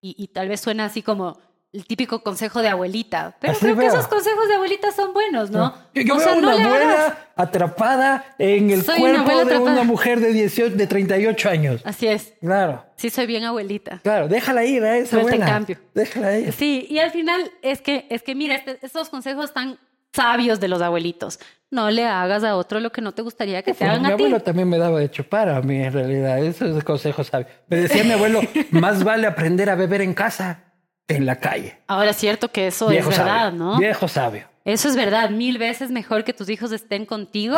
[0.00, 1.38] y tal vez suena así como
[1.76, 3.36] el típico consejo de abuelita.
[3.38, 5.74] Pero creo que esos consejos de abuelita son buenos, ¿no?
[5.94, 11.48] Yo, veo una abuela atrapada en el cuerpo de una mujer de 18, de 38
[11.50, 11.82] años.
[11.84, 12.32] Así es.
[12.40, 12.82] Claro.
[12.96, 14.00] Sí, soy bien abuelita.
[14.02, 15.36] Claro, déjala ir a esa abuela.
[15.36, 15.78] en cambio.
[15.94, 16.52] Déjala ir.
[16.54, 19.78] Sí, y al final es que, es que mira, este, estos consejos tan
[20.12, 21.38] sabios de los abuelitos.
[21.70, 24.10] No le hagas a otro lo que no te gustaría que te hagan mi a
[24.10, 24.22] ti.
[24.22, 26.38] Mi abuelo también me daba de chupar a mí, en realidad.
[26.38, 27.50] Esos consejos sabios.
[27.68, 28.40] Me decía mi abuelo,
[28.70, 30.66] más vale aprender a beber en casa
[31.08, 31.78] en la calle.
[31.86, 33.78] Ahora es cierto que eso es verdad, ¿no?
[33.78, 34.44] Viejo sabio.
[34.64, 37.56] Eso es verdad, mil veces mejor que tus hijos estén contigo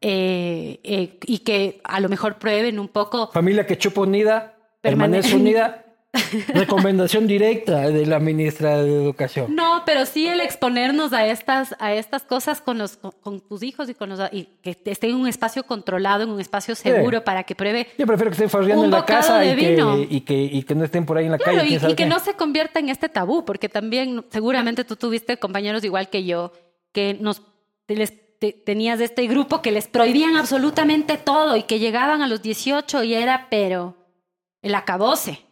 [0.00, 3.30] eh, eh, y que a lo mejor prueben un poco.
[3.32, 5.84] Familia que chupa unida, permanece unida
[6.54, 9.54] Recomendación directa de la ministra de Educación.
[9.54, 13.88] No, pero sí el exponernos a estas, a estas cosas con, los, con, tus hijos
[13.88, 17.44] y, con los, y que esté en un espacio controlado, en un espacio seguro para
[17.44, 17.86] que pruebe.
[17.96, 20.84] Yo prefiero que estén farreando en la casa y que, y, que, y que, no
[20.84, 21.64] estén por ahí en la calle.
[21.66, 25.84] Y, y que no se convierta en este tabú, porque también seguramente tú tuviste compañeros
[25.84, 26.52] igual que yo
[26.92, 27.42] que nos
[27.86, 28.12] les,
[28.64, 33.14] tenías este grupo que les prohibían absolutamente todo y que llegaban a los 18 y
[33.14, 33.96] era, pero
[34.62, 35.44] el acabose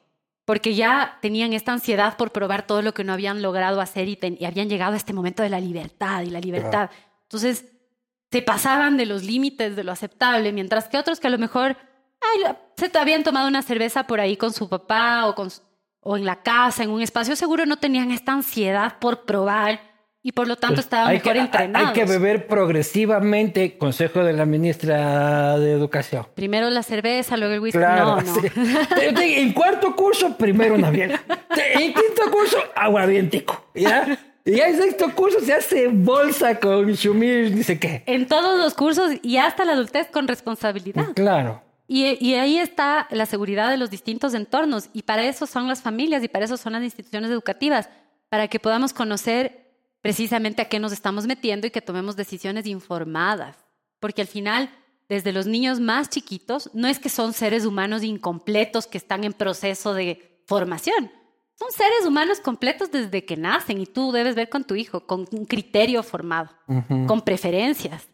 [0.49, 4.19] porque ya tenían esta ansiedad por probar todo lo que no habían logrado hacer y,
[4.47, 6.89] habían llegado a este momento de la libertad y la libertad.
[7.25, 7.67] Entonces,
[8.31, 11.77] se pasaban de los límites de lo aceptable, mientras que otros que a lo mejor
[12.79, 15.51] se habían tomado una cerveza por ahí con su papá o, con,
[16.01, 19.83] o en la casa, en un espacio seguro, no tenían esta ansiedad por probar
[20.23, 21.89] y por lo tanto pues estaban mejor entrenados.
[21.89, 26.27] Hay que beber progresivamente, consejo de la ministra de Educación.
[26.35, 27.79] Primero la cerveza, luego el whisky.
[27.79, 28.35] no, no.
[29.21, 31.23] En cuarto curso, primero una vieja.
[31.75, 33.71] En quinto curso, aguardientico.
[33.75, 34.19] ¿Ya?
[34.45, 38.03] Y en sexto curso se hace bolsa con shumir, dice qué.
[38.07, 41.07] En todos los cursos y hasta la adultez con responsabilidad.
[41.15, 41.63] Claro.
[41.87, 44.91] Y, y, ahí está la seguridad de los distintos entornos.
[44.93, 47.89] Y para eso son las familias y para eso son las instituciones educativas,
[48.29, 49.68] para que podamos conocer
[50.01, 53.57] precisamente a qué nos estamos metiendo y que tomemos decisiones informadas.
[54.01, 54.71] Porque al final,
[55.09, 59.33] desde los niños más chiquitos, no es que son seres humanos incompletos que están en
[59.33, 61.11] proceso de formación.
[61.59, 65.27] Son seres humanos completos desde que nacen y tú debes ver con tu hijo, con
[65.33, 66.51] un criterio formado,
[67.09, 68.07] con preferencias.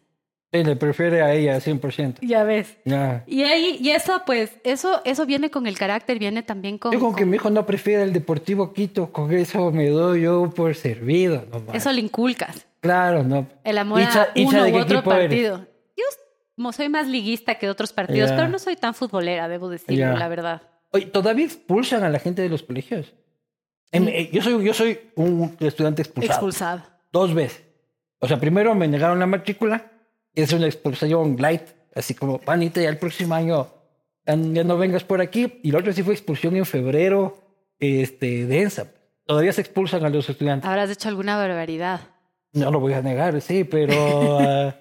[0.57, 2.19] Sí, le prefiere a ella 100%.
[2.21, 2.77] Ya ves.
[3.27, 6.91] Y ahí, y eso, pues, eso, eso viene con el carácter, viene también con.
[6.91, 10.49] Yo con que mi hijo no prefiere el Deportivo Quito, con eso me doy yo
[10.49, 11.45] por servido.
[11.51, 12.65] No, Eso le inculcas.
[12.81, 13.47] Claro, no.
[13.63, 15.27] El amor a uno de u otro equipo eres.
[15.27, 15.67] partido.
[15.97, 20.27] Yo soy más liguista que otros partidos, pero no soy tan futbolera, debo decirlo, la
[20.27, 20.61] verdad.
[20.91, 23.13] Oye, ¿todavía expulsan a la gente de los colegios?
[23.91, 26.33] Em, eh, yo, soy, yo soy un estudiante expulsado.
[26.33, 26.83] Expulsado.
[27.11, 27.63] Dos veces.
[28.19, 29.91] O sea, primero me negaron la matrícula.
[30.35, 31.63] Es una expulsión light.
[31.95, 33.67] Así como, panita, ya el próximo año
[34.25, 35.59] ya, no vengas por aquí.
[35.63, 37.37] Y la otra sí fue expulsión en febrero
[37.79, 38.87] este, de ENSA.
[39.25, 40.69] Todavía se expulsan a los estudiantes.
[40.69, 42.01] Habrás hecho alguna barbaridad.
[42.53, 44.39] No lo voy a negar, sí, pero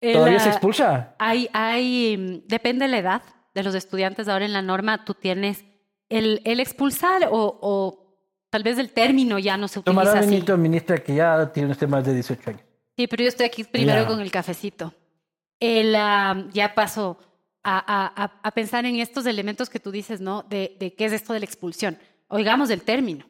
[0.00, 1.14] El, todavía se expulsa.
[1.18, 3.22] Hay, hay, mm, depende de la edad
[3.54, 4.28] de los estudiantes.
[4.28, 5.64] Ahora en la norma tú tienes
[6.08, 8.18] el, el expulsar o, o
[8.50, 10.20] tal vez el término ya no se utiliza Tomará.
[10.20, 12.65] Benito, ministra, que ya tiene usted más de 18 años.
[12.96, 14.94] Sí, pero yo estoy aquí primero con el cafecito.
[15.60, 15.92] El,
[16.52, 17.18] ya paso
[17.62, 17.78] a,
[18.22, 20.42] a- a- pensar en estos elementos que tú dices, ¿no?
[20.42, 21.98] De, de qué es esto de la expulsión.
[22.28, 23.26] Oigamos el término.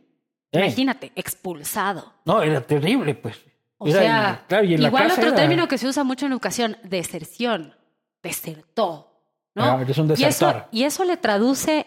[0.52, 2.12] Eh, Imagínate, expulsado.
[2.24, 3.36] No, era terrible, pues.
[3.78, 6.32] O Era- sea, claro, y en igual otro era- término que se usa mucho en
[6.32, 7.74] educación, deserción,
[8.22, 9.12] desertó,
[9.54, 9.64] ¿no?
[9.64, 11.86] Ah, eres un y, eso, y eso le traduce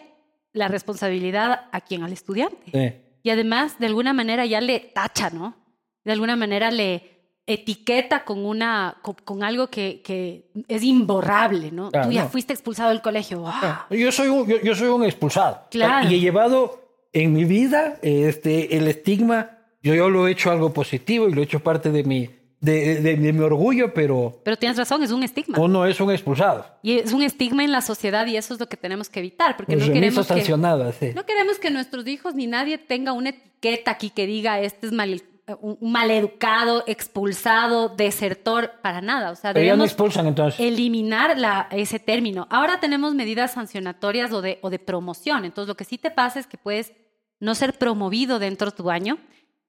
[0.52, 2.70] la responsabilidad a quien, al estudiante.
[2.72, 3.00] Sí.
[3.22, 5.54] Y además, de alguna manera ya le tacha, ¿no?
[6.04, 7.09] De alguna manera le
[7.52, 11.90] etiqueta con una con, con algo que, que es imborrable, ¿no?
[11.92, 12.28] Ah, Tú ya no.
[12.28, 13.44] fuiste expulsado del colegio.
[13.46, 13.86] ¡ah!
[13.90, 15.62] Ah, Yo soy un, yo, yo soy un expulsado.
[15.70, 16.08] Claro.
[16.08, 16.80] Y he llevado
[17.12, 19.58] en mi vida este, el estigma.
[19.82, 22.28] Yo, yo lo he hecho algo positivo y lo he hecho parte de mi,
[22.60, 25.58] de, de- de mi orgullo, pero Pero tienes razón, es un estigma.
[25.58, 26.66] uno es un expulsado.
[26.82, 29.56] Y es un estigma en la sociedad y eso es lo que tenemos que evitar,
[29.56, 31.12] porque Pues no queremos que, sí.
[31.14, 34.92] no queremos que nuestros hijos ni nadie tenga una etiqueta aquí que diga este es
[34.92, 35.22] mal,
[35.60, 39.30] un un maleducado, expulsado, desertor, para nada.
[39.30, 40.60] O sea, no expulsan entonces.
[40.60, 42.46] eliminar la, ese término.
[42.50, 45.44] Ahora tenemos medidas sancionatorias o de, o de promoción.
[45.44, 46.92] Entonces, lo que sí te pasa es que puedes
[47.38, 49.18] no ser promovido dentro de tu año.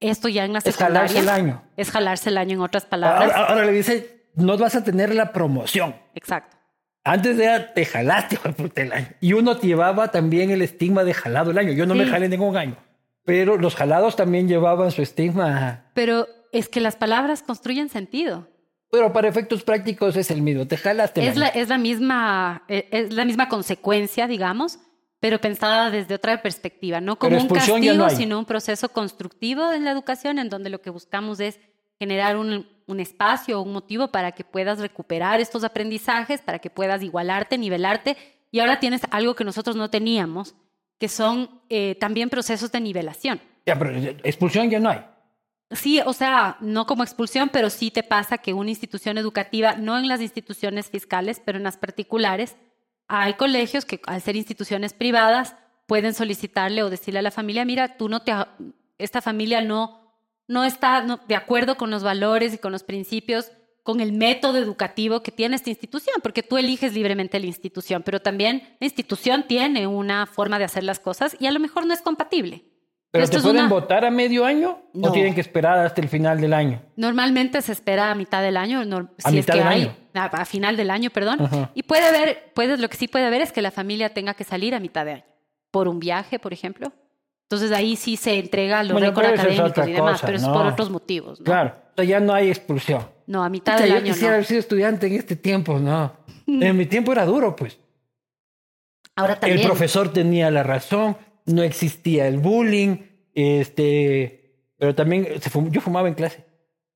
[0.00, 1.40] Esto ya en la Es jalarse secundaria.
[1.40, 1.62] el año.
[1.76, 3.32] Es jalarse el año, en otras palabras.
[3.32, 5.94] Ahora, ahora le dice, no vas a tener la promoción.
[6.14, 6.56] Exacto.
[7.04, 8.38] Antes era, te jalaste
[8.76, 9.08] el año.
[9.20, 11.72] Y uno llevaba también el estigma de jalado el año.
[11.72, 12.76] Yo no me jalé ningún año.
[13.24, 15.90] Pero los jalados también llevaban su estigma.
[15.94, 18.48] Pero es que las palabras construyen sentido.
[18.90, 20.66] Pero para efectos prácticos es el mismo.
[20.66, 24.78] Te jalaste el Es la, es la misma, eh, es la misma consecuencia, digamos,
[25.18, 29.84] pero pensada desde otra perspectiva, no como un castigo, no sino un proceso constructivo en
[29.84, 31.58] la educación, en donde lo que buscamos es
[31.98, 36.68] generar un, un espacio o un motivo para que puedas recuperar estos aprendizajes, para que
[36.68, 38.16] puedas igualarte, nivelarte.
[38.50, 40.54] Y ahora tienes algo que nosotros no teníamos,
[41.02, 43.40] que son eh, también procesos de nivelación.
[43.66, 43.90] Ya, pero
[44.22, 45.00] expulsión ya no hay.
[45.72, 49.98] Sí, o sea, no como expulsión, pero sí te pasa que una institución educativa, no
[49.98, 52.54] en las instituciones fiscales, pero en las particulares,
[53.08, 55.56] hay colegios que al ser instituciones privadas
[55.88, 58.32] pueden solicitarle o decirle a la familia, mira, tú no te,
[58.96, 60.14] esta familia no,
[60.46, 63.50] no está de acuerdo con los valores y con los principios,
[63.82, 68.20] con el método educativo que tiene esta institución, porque tú eliges libremente la institución, pero
[68.20, 71.92] también la institución tiene una forma de hacer las cosas y a lo mejor no
[71.94, 72.64] es compatible.
[73.10, 75.08] ¿Pero Esto te pueden una- votar a medio año No.
[75.08, 76.80] o tienen que esperar hasta el final del año?
[76.96, 79.82] Normalmente se espera a mitad del año, nor- A si es mitad que del hay,
[79.82, 79.96] año.
[80.14, 81.38] a, a final del año, perdón.
[81.74, 84.44] Y puede haber, puede, lo que sí puede haber es que la familia tenga que
[84.44, 85.24] salir a mitad de año,
[85.70, 86.92] por un viaje, por ejemplo.
[87.52, 90.52] Entonces ahí sí se entrega los Bueno, récords académicos y demás, cosa, pero es ¿no?
[90.54, 91.38] por otros motivos.
[91.40, 91.44] ¿no?
[91.44, 91.74] Claro.
[91.92, 93.06] O sea, ya no hay expulsión.
[93.26, 94.34] No, a mitad Puta, del yo año quisiera no.
[94.36, 96.16] haber sido estudiante en este tiempo, no.
[96.46, 97.78] En mi tiempo era duro, pues.
[99.16, 99.60] Ahora también.
[99.60, 102.96] El profesor tenía la razón, no existía el bullying,
[103.34, 106.44] este, pero también se fum- yo fumaba en clase,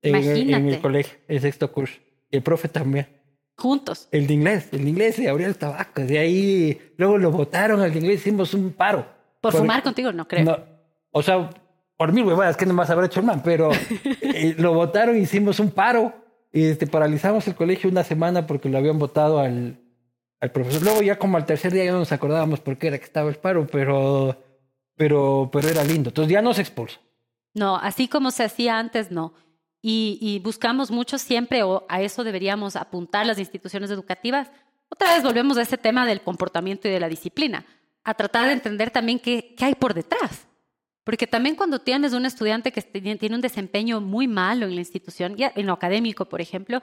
[0.03, 0.75] en, en Imagínate.
[0.77, 1.99] el colegio, en sexto curso.
[2.31, 3.09] El profe también.
[3.59, 4.09] Juntos.
[4.11, 6.01] El de inglés, el de inglés se abrió el tabaco.
[6.03, 9.07] De ahí, luego lo votaron al de inglés, hicimos un paro.
[9.51, 10.45] Por fumar contigo, no creo.
[10.45, 10.59] No,
[11.11, 11.51] o sea,
[11.97, 13.71] por mil huevadas que no más habrá hecho el man, pero
[14.21, 16.13] eh, lo votaron, hicimos un paro,
[16.53, 19.79] y este, paralizamos el colegio una semana porque lo habían votado al,
[20.41, 20.83] al profesor.
[20.83, 23.29] Luego ya como al tercer día ya no nos acordábamos por qué era que estaba
[23.29, 24.43] el paro, pero,
[24.97, 26.11] pero, pero era lindo.
[26.11, 26.99] Entonces ya nos expulsa.
[27.53, 29.35] No, así como se hacía antes, no.
[29.83, 34.51] Y, y buscamos mucho siempre, o a eso deberíamos apuntar las instituciones educativas.
[34.89, 37.67] Otra vez volvemos a ese tema del comportamiento y de la disciplina,
[38.07, 40.47] a tratar de entender también qué, qué hay por detrás.
[41.05, 45.37] Porque también cuando tienes un estudiante que tiene un desempeño muy malo en la institución,
[45.37, 46.83] ya en lo académico, por ejemplo,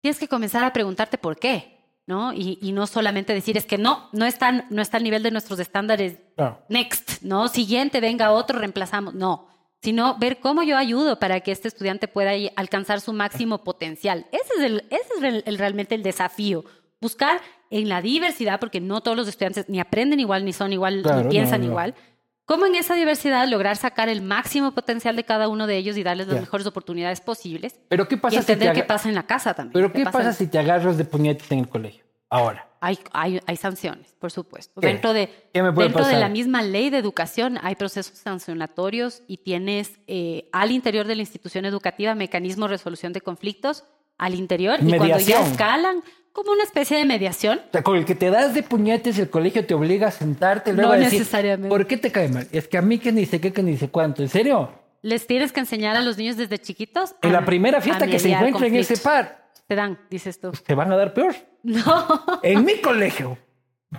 [0.00, 2.32] tienes que comenzar a preguntarte por qué, ¿no?
[2.32, 5.30] Y, y no solamente decir, es que no, no está, no está al nivel de
[5.30, 6.62] nuestros estándares Claro.
[6.68, 7.48] next, ¿no?
[7.48, 9.14] Siguiente, venga otro, reemplazamos.
[9.14, 9.48] No,
[9.82, 14.26] sino ver cómo yo ayudo para que este estudiante pueda alcanzar su máximo potencial.
[14.32, 16.64] Ese es, el, ese es el, realmente el desafío,
[17.00, 21.02] buscar en la diversidad, porque no todos los estudiantes ni aprenden igual, ni son igual,
[21.02, 21.94] ni piensan igual.
[22.46, 26.04] Cómo en esa diversidad lograr sacar el máximo potencial de cada uno de ellos y
[26.04, 27.80] darles las mejores oportunidades posibles.
[27.88, 29.72] Pero qué pasa y entender qué pasa en la casa también.
[29.72, 32.04] Pero qué, pasa, si te agarras de puñetes en el colegio?
[32.30, 32.68] Ahora.
[32.80, 34.80] Hay, hay, hay sanciones, por supuesto.
[34.80, 40.48] Dentro, de, dentro de la misma ley de educación hay procesos sancionatorios y tienes eh,
[40.52, 43.84] al interior de la institución educativa mecanismos de resolución de conflictos
[44.18, 46.02] al interior y cuando ya escalan
[46.36, 47.62] como una especie de mediación.
[47.68, 50.74] O sea, con el que te das de puñetes, el colegio te obliga a sentarte
[50.74, 51.70] luego no a decir, necesariamente.
[51.70, 52.46] ¿por qué te cae mal?
[52.52, 54.20] Es que a mí que ni sé qué, que ni sé cuánto.
[54.20, 54.70] ¿En serio?
[55.00, 57.14] Les tienes que enseñar a los niños desde chiquitos.
[57.22, 59.46] En la primera fiesta que se encuentren en ese par.
[59.66, 60.52] Te dan, dices tú.
[60.52, 61.34] Te van a dar peor.
[61.62, 62.06] No.
[62.42, 63.38] En mi colegio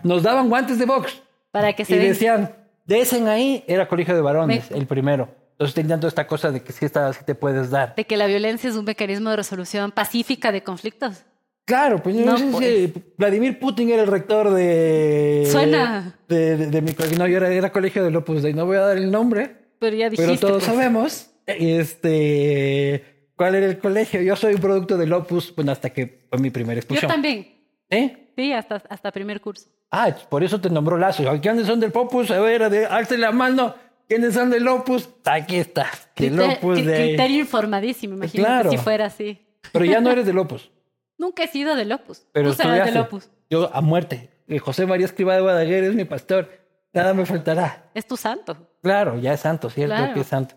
[0.03, 1.19] nos daban guantes de box.
[1.49, 5.27] Para que se Y decían, desen ahí, era colegio de varones, el primero.
[5.53, 7.95] Entonces tenían toda esta cosa de que sí, está, sí te puedes dar.
[7.95, 11.23] De que la violencia es un mecanismo de resolución pacífica de conflictos.
[11.67, 12.91] Claro, pues no, sé pues.
[13.17, 15.45] Vladimir Putin era el rector de.
[15.51, 16.17] Suena.
[16.29, 17.17] De, mi colegio.
[17.17, 18.53] No, yo era, colegio de Opus Dei.
[18.53, 19.57] No voy a dar el nombre.
[19.77, 20.25] Pero ya dijiste.
[20.25, 20.77] Pero todos pues.
[20.77, 21.29] sabemos.
[21.45, 23.31] Este.
[23.35, 24.21] ¿Cuál era el colegio?
[24.21, 27.09] Yo soy un producto del Opus, bueno, hasta que fue mi primera expulsión.
[27.09, 27.47] Yo también.
[27.89, 28.31] ¿Eh?
[28.37, 29.67] Sí, hasta, hasta primer curso.
[29.91, 31.25] Ah, por eso te nombró Lazo.
[31.41, 32.31] ¿Quiénes son del Opus?
[32.31, 33.75] A ver, de, alce la mano.
[34.07, 35.09] ¿Quiénes son del Opus?
[35.25, 35.91] Aquí está.
[36.15, 36.95] El Opus de...
[36.95, 38.71] Criterio informadísimo, imagínate claro.
[38.71, 39.37] si fuera así.
[39.73, 40.71] Pero ya no eres del Opus.
[41.17, 42.25] Nunca he sido del Opus.
[42.31, 43.29] Pero Tú del Opus.
[43.49, 44.29] Yo a muerte.
[44.59, 46.49] José María Escriba de Badaguer es mi pastor.
[46.93, 47.89] Nada me faltará.
[47.93, 48.57] Es tu santo.
[48.81, 50.55] Claro, ya es santo, cierto que es santo.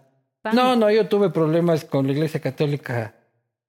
[0.52, 3.14] No, no, yo tuve problemas con la Iglesia Católica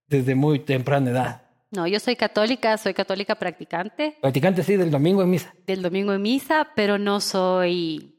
[0.07, 1.41] desde muy temprana edad.
[1.71, 4.17] No, yo soy católica, soy católica practicante.
[4.21, 5.53] Practicante, sí, del domingo en misa.
[5.65, 8.15] Del domingo en misa, pero no soy,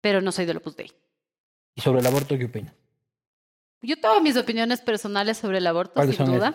[0.00, 0.92] pero no soy del Opus Dei.
[1.74, 2.74] ¿Y sobre el aborto qué opinas?
[3.82, 6.54] Yo tengo mis opiniones personales sobre el aborto, sin duda.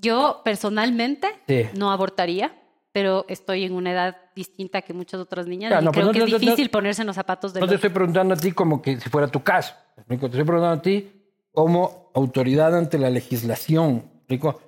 [0.00, 1.28] Yo personalmente
[1.74, 2.56] no abortaría,
[2.92, 5.82] pero estoy en una edad distinta que muchas otras niñas.
[5.82, 8.36] y creo que es difícil ponerse en los zapatos de No te estoy preguntando a
[8.36, 9.74] ti como que si fuera tu caso.
[9.94, 11.10] Te estoy preguntando a ti
[11.52, 14.10] como autoridad ante la legislación.
[14.28, 14.60] Rico,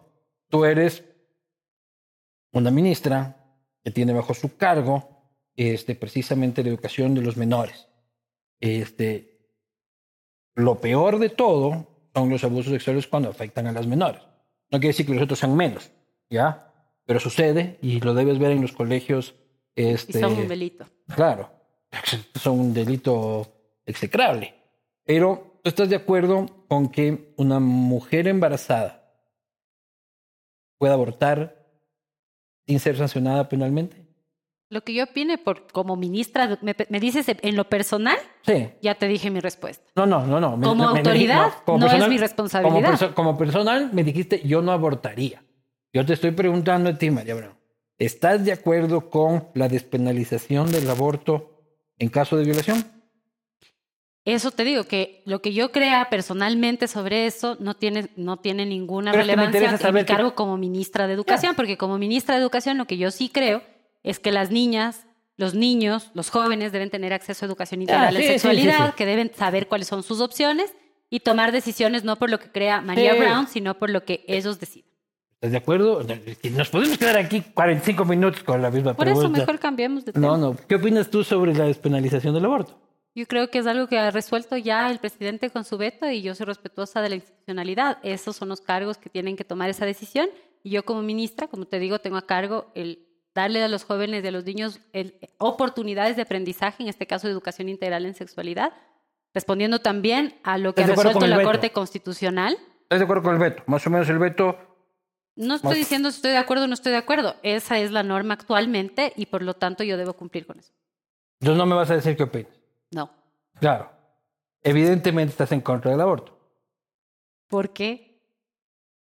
[0.49, 1.05] tú eres
[2.53, 3.37] una ministra
[3.83, 5.13] que tiene bajo su cargo
[5.57, 7.89] este, precisamente la educación de los menores.
[8.61, 9.49] Este,
[10.55, 14.23] lo peor de todo son los abusos sexuales cuando afectan a las menores.
[14.73, 15.93] No quiere decir que los otros sean menos,
[16.31, 16.73] ¿ya?
[17.05, 19.35] Pero sucede y lo debes ver en los colegios.
[19.77, 20.89] Este, y son un delito.
[21.15, 21.51] Claro,
[22.35, 23.47] son un delito
[23.85, 24.55] execrable.
[25.05, 29.13] Pero, ¿tú estás de acuerdo con que una mujer embarazada
[30.79, 31.69] pueda abortar
[32.67, 34.02] sin ser sancionada penalmente?
[34.73, 38.71] Lo que yo opine por, como ministra, me, dices en lo personal, sí.
[38.81, 39.85] ya te dije mi respuesta.
[39.95, 40.59] No, no, no, no.
[40.67, 42.99] Como autoridad, no, es mi responsabilidad.
[42.99, 45.45] Como, como, personal, me dijiste, yo no abortaría.
[45.93, 47.53] Yo te estoy preguntando a ti, María Brown,
[47.99, 51.51] ¿estás de acuerdo con la despenalización del aborto
[51.99, 52.83] en caso de violación?
[54.25, 58.65] Eso te digo, que lo que yo crea personalmente sobre eso no tiene, no tiene
[58.65, 62.87] ninguna relevancia en mi cargo como ministra de Educación, porque como ministra de Educación lo
[62.87, 63.71] que yo sí creo
[64.03, 68.17] es que las niñas, los niños, los jóvenes deben tener acceso a educación ah, integral
[68.17, 70.75] en sexualidad, que deben saber cuáles son sus opciones
[71.11, 74.59] y tomar decisiones no por lo que crea María Brown, sino por lo que ellos
[74.59, 74.91] deciden.
[75.35, 76.07] ¿Estás de acuerdo?
[76.53, 79.21] Nos podemos quedar aquí 45 minutos con la misma pregunta.
[79.21, 80.27] Por eso mejor cambiemos de tema.
[80.27, 80.57] No, no.
[80.69, 82.79] ¿Qué opinas tú sobre la despenalización del aborto?
[83.15, 86.23] Yo creo que es algo que ha resuelto ya el presidente con su veto y
[86.23, 87.99] yo soy respetuosa de la institucionalidad.
[88.03, 90.29] Esos son los cargos que tienen que tomar esa decisión.
[90.63, 93.01] Y yo como ministra, como te digo, tengo a cargo el
[93.35, 94.81] darle a los jóvenes y a los niños
[95.39, 98.73] oportunidades de aprendizaje, en este caso de educación integral en sexualidad,
[99.35, 102.57] respondiendo también a lo que ha resuelto la Corte Constitucional.
[102.83, 103.63] ¿Estás de acuerdo con el veto?
[103.67, 104.59] Más o menos el veto...
[105.35, 107.37] No estoy diciendo si estoy de acuerdo o no estoy de acuerdo.
[107.43, 110.75] Esa es la norma actualmente y por lo tanto yo debo cumplir con eso.
[111.41, 112.53] Entonces no me vas a decir qué opinas.
[112.91, 113.11] No.
[113.59, 113.91] Claro.
[114.63, 116.39] Evidentemente estás en contra del aborto.
[117.49, 118.21] ¿Por qué?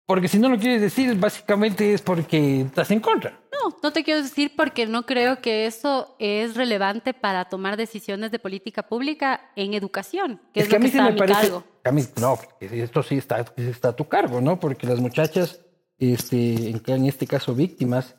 [0.07, 3.39] Porque si no lo quieres decir, básicamente es porque estás en contra.
[3.69, 8.31] No, no te quiero decir porque no creo que eso es relevante para tomar decisiones
[8.31, 11.53] de política pública en educación, que es, que lo a mí que sí me parece,
[11.85, 14.59] A mí, no, esto sí está, está a tu cargo, ¿no?
[14.59, 15.61] Porque las muchachas,
[15.99, 18.17] este, en este caso víctimas,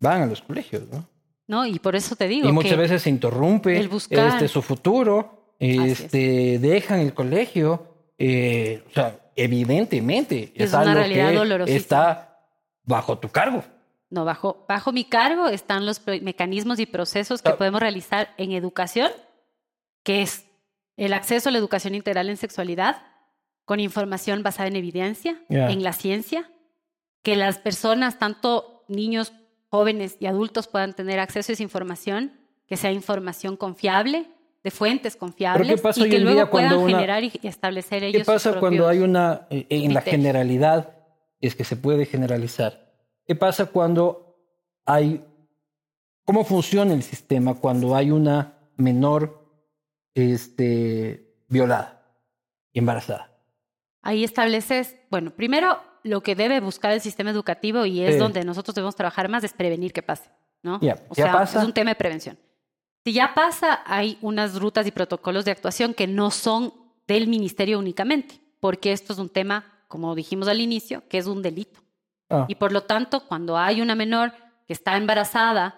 [0.00, 1.08] van a los colegios, ¿no?
[1.46, 2.48] No, y por eso te digo.
[2.48, 7.86] Y muchas veces se interrumpe este, su futuro, este, dejan el colegio,
[8.18, 12.38] eh, o sea, evidentemente es, una realidad que está
[12.84, 13.64] bajo tu cargo.
[14.10, 17.56] No, bajo, bajo mi cargo están los mecanismos y procesos que ah.
[17.56, 19.10] podemos realizar en educación,
[20.02, 20.46] que es
[20.96, 23.02] el acceso a la educación integral en sexualidad
[23.64, 26.50] con información basada en evidencia, en la ciencia,
[27.22, 29.32] que las personas, tanto niños,
[29.68, 32.32] jóvenes y adultos, puedan tener acceso a esa información,
[32.66, 34.26] que sea información confiable,
[34.64, 38.58] de fuentes confiables, y que luego puedan una- generar y establecer ellos ¿Qué pasa sus
[38.58, 40.96] cuando hay una, eh, en la generalidad,
[41.40, 42.89] es que se puede generalizar?
[43.30, 44.42] ¿Qué pasa cuando
[44.84, 45.24] hay,
[46.24, 49.48] cómo funciona el sistema cuando hay una menor
[50.16, 52.02] este, violada
[52.72, 53.30] y embarazada?
[54.02, 58.18] Ahí estableces, bueno, primero lo que debe buscar el sistema educativo y es Sí.
[58.18, 60.28] donde nosotros debemos trabajar más es prevenir que pase,
[60.64, 60.80] ¿no?
[60.80, 61.60] Ya, o ya sea, pasa.
[61.60, 62.36] es un tema de prevención.
[63.04, 66.74] Si ya pasa, hay unas rutas y protocolos de actuación que no son
[67.06, 71.42] del ministerio únicamente, porque esto es un tema, como dijimos al inicio, que es un
[71.42, 71.78] delito.
[72.30, 74.32] Ah, Y por lo tanto, cuando hay una menor
[74.66, 75.76] que está embarazada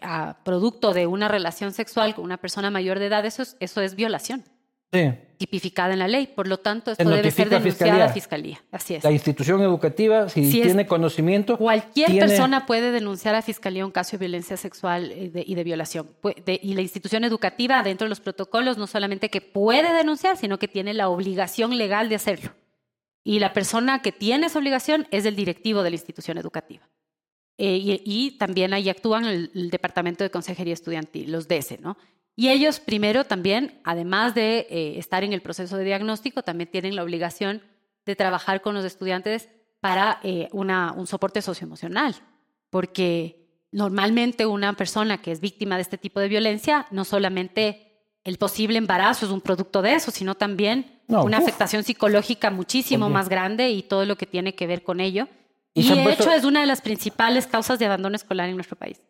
[0.00, 3.80] a producto de una relación sexual con una persona mayor de edad, eso es, eso
[3.80, 4.44] es violación
[4.92, 5.10] sí.
[5.38, 6.28] tipificada en la ley.
[6.28, 8.58] Por lo tanto, esto Se debe ser denunciado a Fiscalía.
[8.58, 8.58] fiscalía.
[8.70, 9.02] Así es.
[9.02, 13.84] La institución educativa, si Si es- tiene conocimiento, Cualquier tiene- persona puede denunciar a fiscalía
[13.84, 16.08] un caso de violencia sexual y de, y de violación.
[16.46, 20.60] De- y la institución educativa, dentro de los protocolos, no solamente que puede denunciar, sino
[20.60, 22.50] que tiene la obligación legal de hacerlo.
[23.28, 26.88] Y la persona que tiene esa obligación es el directivo de la institución educativa.
[27.58, 31.98] Eh, y, y también ahí actúan el, Departamento de Consejería Estudiantil, los DESE, ¿no?
[32.36, 36.96] Y ellos primero también, además de eh, estar en el proceso de diagnóstico, también tienen
[36.96, 37.60] la obligación
[38.06, 39.50] de trabajar con los estudiantes
[39.80, 42.14] para eh, una, un soporte socioemocional,
[42.70, 48.38] porque normalmente una persona que es víctima de este tipo de violencia, no solamente el
[48.38, 51.44] posible embarazo es un producto de eso, sino también No, una uf.
[51.44, 55.26] afectación psicológica muchísimo más grande y todo lo que tiene que ver con ello.
[55.74, 58.54] Y Y, de puesto- hecho es una de las principales causas de abandono escolar en
[58.56, 59.00] nuestro país.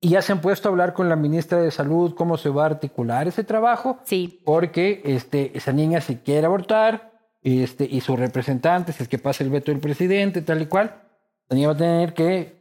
[0.00, 2.62] y ya se han puesto a hablar con la ministra de Salud cómo se va
[2.62, 7.10] a articular ese trabajo, Sí, porque este, esa niña si quiere abortar
[7.42, 11.02] este, y su representante, si es que pasa el veto del presidente, tal y cual,
[11.48, 12.56] la niña va a tener que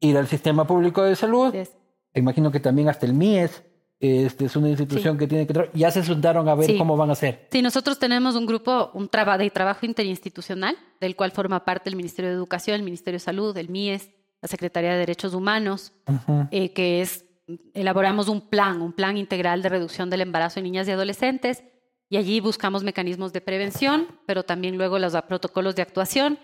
[0.00, 1.54] ir al sistema público de salud.
[2.14, 3.62] Imagino que también hasta el MIES
[4.00, 5.70] este, es una institución que tiene que...
[5.74, 6.78] Ya se sentaron a ver Sí.
[6.78, 7.48] cómo van a hacer.
[7.50, 11.96] Sí, nosotros tenemos un grupo un traba- de trabajo interinstitucional, del cual forma parte el
[11.96, 15.92] Ministerio de Educación, el Ministerio de Salud, el MIES, la Secretaría de Derechos Humanos,
[16.52, 17.24] eh, que es,
[17.74, 21.64] elaboramos un plan, un plan integral de reducción del embarazo en niñas y adolescentes,
[22.10, 26.38] y allí buscamos mecanismos de prevención, pero también luego los protocolos de actuación.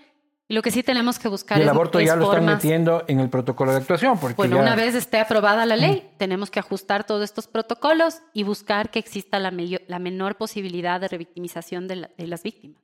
[0.48, 3.04] Lo que sí tenemos que buscar Y el es, aborto es ya lo están metiendo
[3.08, 4.18] en el protocolo de actuación.
[4.18, 8.20] Porque Bueno, ya- una vez esté aprobada la ley, tenemos que ajustar todos estos protocolos
[8.34, 12.42] y buscar que exista la, meyo- la menor posibilidad de revictimización de, la- de las
[12.42, 12.82] víctimas.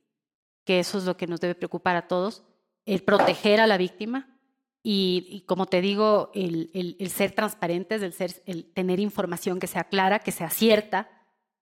[0.65, 2.43] Que eso es lo que nos debe preocupar a todos,
[2.85, 4.27] el proteger a la víctima
[4.81, 9.59] y, y como te digo, el, el- el ser transparentes, el, ser, el tener información
[9.59, 11.09] que sea clara, que sea cierta.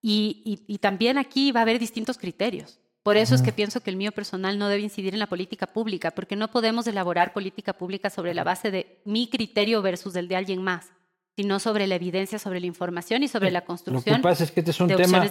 [0.01, 2.79] Y, y- y también aquí va a haber distintos criterios.
[3.03, 5.67] Por eso es que pienso que el mío personal no debe incidir en la política
[5.67, 10.27] pública, porque no podemos elaborar política pública sobre la base de mi criterio versus el
[10.27, 10.91] de alguien más,
[11.37, 14.51] sino sobre la evidencia, sobre la información y sobre la Lo que construcción pasa es
[14.51, 15.25] que este es un de tema...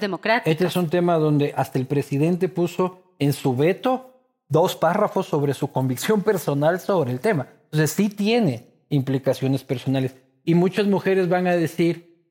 [0.44, 5.52] Este es un tema donde hasta el presidente puso en su veto dos párrafos sobre
[5.52, 7.48] su convicción personal sobre el tema.
[7.64, 10.16] Entonces sí tiene implicaciones personales.
[10.44, 12.24] Y muchas mujeres van a decir,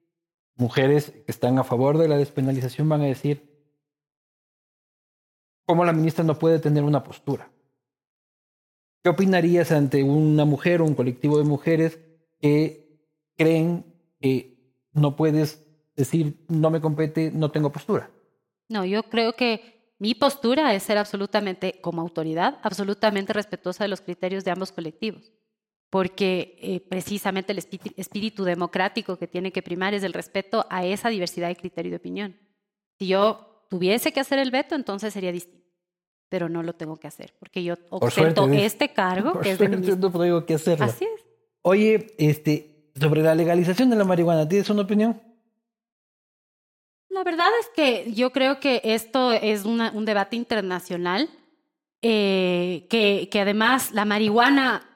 [0.55, 3.56] mujeres que están a favor de la despenalización van a decir,
[5.67, 7.51] ¿cómo la ministra no puede tener una postura?
[9.03, 11.99] ¿Qué opinarías ante una mujer o un colectivo de mujeres
[12.39, 12.99] que
[13.35, 13.85] creen
[14.19, 14.57] que
[14.93, 15.63] no puedes
[15.95, 18.09] decir, no me compete, no tengo postura?
[18.69, 24.01] No, yo creo que mi postura es ser absolutamente, como autoridad, absolutamente respetuosa de los
[24.01, 25.31] criterios de ambos colectivos,
[25.89, 27.59] porque eh, precisamente el
[27.97, 31.97] espíritu, democrático que tiene que primar es el respeto a esa diversidad de criterio de
[31.97, 32.37] opinión.
[32.99, 35.65] Si yo tuviese que hacer el veto, entonces sería distinto,
[36.29, 39.57] pero no lo tengo que hacer, porque yo ostento suerte, este cargo Por que es
[39.59, 40.85] de no tengo que hacerlo.
[40.85, 41.25] Así es.
[41.61, 45.21] Oye, este, sobre la legalización de la marihuana, ¿tienes una opinión?
[47.09, 51.29] La verdad es que yo creo que esto es una- un debate internacional,
[52.01, 54.87] eh, que, que además la marihuana,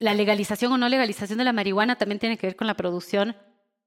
[0.00, 3.36] la legalización o no legalización de la marihuana también tiene que ver con la producción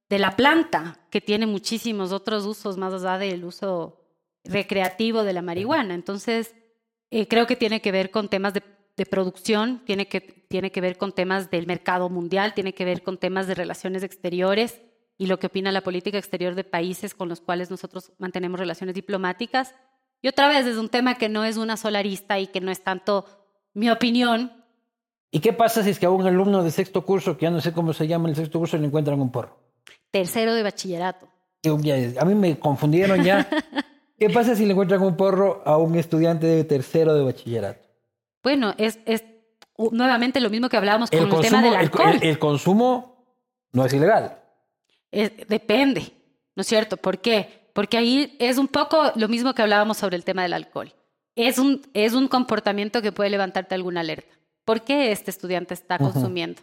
[0.10, 4.01] de la planta, que tiene muchísimos otros usos más allá del uso
[4.44, 5.94] recreativo de la marihuana.
[5.94, 6.56] Entonces,
[7.10, 8.64] eh, creo que tiene que ver con temas de,
[8.98, 13.04] de producción, tiene que, tiene que ver con temas del mercado mundial, tiene que ver
[13.04, 14.82] con temas de relaciones exteriores
[15.18, 18.96] y lo que opina la política exterior de países con los cuales nosotros mantenemos relaciones
[18.96, 19.76] diplomáticas.
[20.22, 22.72] Y otra vez es un tema que no es una sola arista y que no
[22.72, 23.26] es tanto
[23.74, 24.52] mi opinión.
[25.32, 27.62] ¿Y qué pasa si es que a un alumno de sexto curso, que ya no
[27.62, 29.58] sé cómo se llama el sexto curso, le encuentran un porro?
[30.12, 31.28] Tercero de bachillerato.
[31.64, 33.48] A mí me confundieron ya.
[34.22, 37.90] ¿Qué pasa si le encuentran un porro a un estudiante de tercero de bachillerato?
[38.44, 39.24] Bueno, es, es
[39.92, 42.20] nuevamente lo mismo que hablábamos con el, tema del alcohol.
[42.22, 43.26] El, consumo
[43.72, 44.38] no es ilegal.
[45.12, 46.14] depende,
[46.56, 46.98] ¿no es cierto?
[46.98, 47.72] ¿Por qué?
[47.74, 50.94] Porque ahí es un poco lo mismo que hablábamos sobre el tema del alcohol.
[51.36, 54.36] Es un, es un comportamiento que puede levantarte alguna alerta.
[54.66, 56.62] ¿Por qué este estudiante está consumiendo?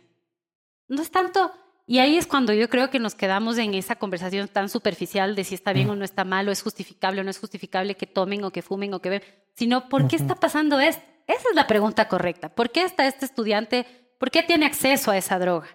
[0.86, 1.50] No es tanto
[1.90, 5.42] y ahí es cuando yo creo que nos quedamos en esa conversación tan superficial de
[5.42, 8.06] si está bien o no está mal, o es justificable o no es justificable que
[8.06, 11.02] tomen o que fumen o que beben, sino ¿por qué está pasando esto?
[11.26, 12.50] Esa es la pregunta correcta.
[12.50, 13.86] ¿Por qué está este estudiante?
[14.18, 15.68] ¿Por qué tiene acceso a esa droga?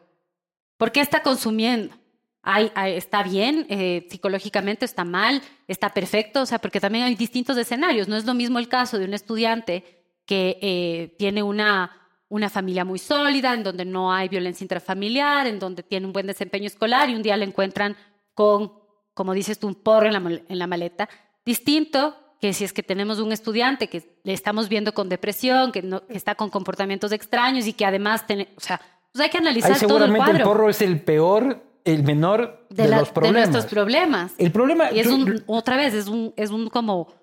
[0.77, 1.95] ¿Por qué está consumiendo?
[2.75, 4.85] ¿Está bien eh, psicológicamente?
[4.85, 5.41] ¿Está mal?
[5.67, 6.41] ¿Está perfecto?
[6.41, 8.07] O sea, porque también hay distintos escenarios.
[8.07, 9.83] No es lo mismo el caso de un estudiante
[10.27, 15.59] que eh, tiene una una familia muy sólida, en donde no hay violencia intrafamiliar, en
[15.59, 17.95] donde tiene un buen desempeño escolar y un día le encuentran
[18.33, 18.73] con,
[19.13, 21.09] como dices tú, un porro en la, en la maleta.
[21.45, 25.81] Distinto que si es que tenemos un estudiante que le estamos viendo con depresión, que,
[25.81, 28.81] no, está con comportamientos extraños y que además, tiene, o sea,
[29.13, 30.37] pues hay que analizar todo el cuadro.
[30.37, 33.47] el porro es el peor, el menor de, los problemas.
[33.47, 34.33] De nuestros problemas.
[34.37, 34.91] El problema...
[34.91, 37.13] Y es un, otra vez, es un, es un como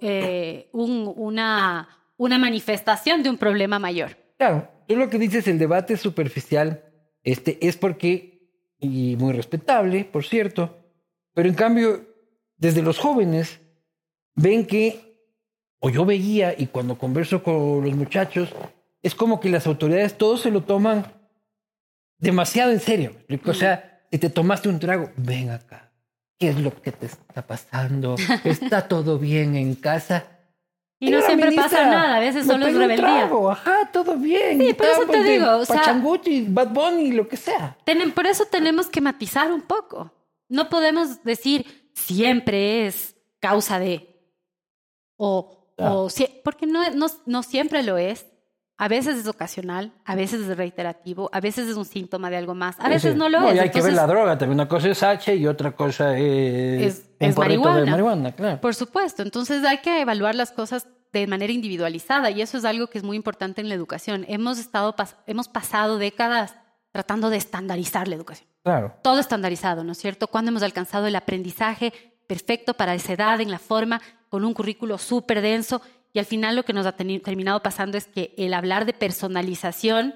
[0.00, 4.16] eh, un, una, una manifestación de un problema mayor.
[4.42, 6.82] Claro, tú lo que dices, el debate superficial,
[7.22, 10.84] este, es porque, y muy respetable, por cierto,
[11.32, 12.04] pero en cambio,
[12.56, 13.60] desde los jóvenes,
[14.34, 15.16] ven que,
[15.78, 18.52] o yo veía, y cuando converso con los muchachos,
[19.00, 21.06] es como que las autoridades todos se lo toman
[22.18, 23.14] demasiado en serio.
[23.44, 25.92] O sea, si te tomaste un trago, ven acá.
[26.36, 28.16] ¿Qué es lo que te está pasando?
[28.44, 30.26] ¿Está todo bien en casa?
[31.02, 33.28] Y no siempre pasa nada, a veces solo es rebeldía.
[33.50, 34.60] ajá, todo bien.
[34.60, 36.00] Sí, por eso te digo, o sea,
[36.48, 37.76] Bad Bunny, lo que sea.
[38.14, 40.12] por eso tenemos que matizar un poco.
[40.48, 44.12] No podemos decir siempre es causa de
[45.16, 46.08] o, o
[46.44, 48.26] porque no, no, no siempre lo es.
[48.82, 52.56] A veces es ocasional, a veces es reiterativo, a veces es un síntoma de algo
[52.56, 53.54] más, a veces no lo es.
[53.54, 57.08] Y hay que ver la droga, también una cosa es H y otra cosa es,
[57.20, 58.32] es, marihuana.
[58.32, 58.60] claro.
[58.60, 62.88] Por supuesto, entonces hay que evaluar las cosas de manera individualizada y eso es algo
[62.88, 64.24] que es muy importante en la educación.
[64.26, 64.96] Hemos, estado,
[65.28, 66.56] hemos pasado décadas
[66.90, 68.48] tratando de estandarizar la educación.
[68.64, 68.96] Claro.
[69.04, 70.26] Todo estandarizado, ¿no es cierto?
[70.26, 71.92] Cuando hemos alcanzado el aprendizaje
[72.26, 75.82] perfecto para esa edad, en la forma, con un currículo súper denso
[76.12, 80.14] y al final lo que nos ha terminado pasando es que el hablar de personalización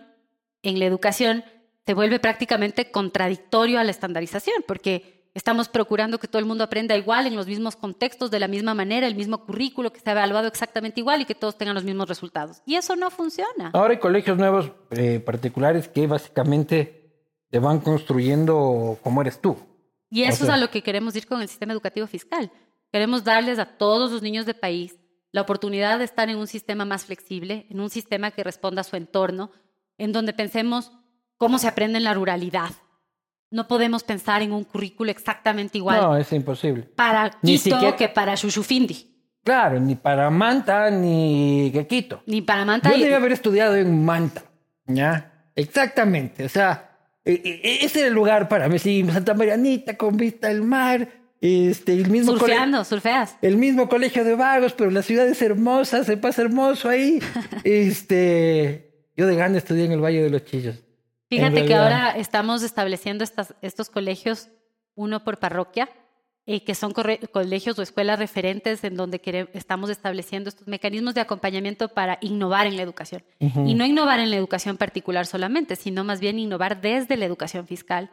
[0.62, 1.44] en la educación
[1.86, 6.96] se vuelve prácticamente contradictorio a la estandarización, porque estamos procurando que todo el mundo aprenda
[6.96, 10.48] igual, en los mismos contextos, de la misma manera, el mismo currículo, que sea evaluado
[10.48, 12.62] exactamente igual y que todos tengan los mismos resultados.
[12.66, 13.70] Y eso no funciona.
[13.72, 17.14] Ahora hay colegios nuevos eh, particulares que básicamente
[17.50, 19.56] te van construyendo como eres tú.
[20.10, 22.50] Y eso es a lo que queremos ir con el sistema educativo fiscal.
[22.92, 24.96] Queremos darles a todos los niños del país
[25.36, 28.84] la oportunidad de estar en un sistema más flexible, en un sistema que responda a
[28.84, 29.50] su entorno,
[29.98, 30.92] en donde pensemos
[31.36, 32.70] cómo se aprende en la ruralidad.
[33.50, 36.00] No podemos pensar en un currículo exactamente igual.
[36.00, 36.84] No, es imposible.
[36.84, 39.14] Para Quito que para Chuchufindi.
[39.44, 42.22] Claro, ni para Manta ni que Quito.
[42.24, 42.90] Ni para Manta.
[42.90, 44.42] Yo debía haber estudiado en Manta.
[44.86, 45.50] ¿Ya?
[45.54, 46.46] Exactamente.
[46.46, 47.32] O sea, e,
[47.62, 48.78] e, ese era el lugar para mí.
[48.78, 51.06] Sí, Santa Marianita con vista al mar
[51.40, 53.36] este, el mismo Surfeando, surfeas.
[53.42, 57.20] El mismo colegio de vagos, pero la ciudad es hermosa, se pasa hermoso ahí.
[57.64, 60.76] este, yo de grande estudié en el Valle de los Chillos.
[61.28, 64.48] Fíjate que ahora estamos estableciendo estas, estos colegios,
[64.94, 65.88] uno por parroquia,
[66.46, 69.20] eh, que son colegios o escuelas referentes en donde
[69.52, 73.24] estamos estableciendo estos mecanismos de acompañamiento para innovar en la educación.
[73.40, 77.66] Y no innovar en la educación particular solamente, sino más bien innovar desde la educación
[77.66, 78.10] fiscal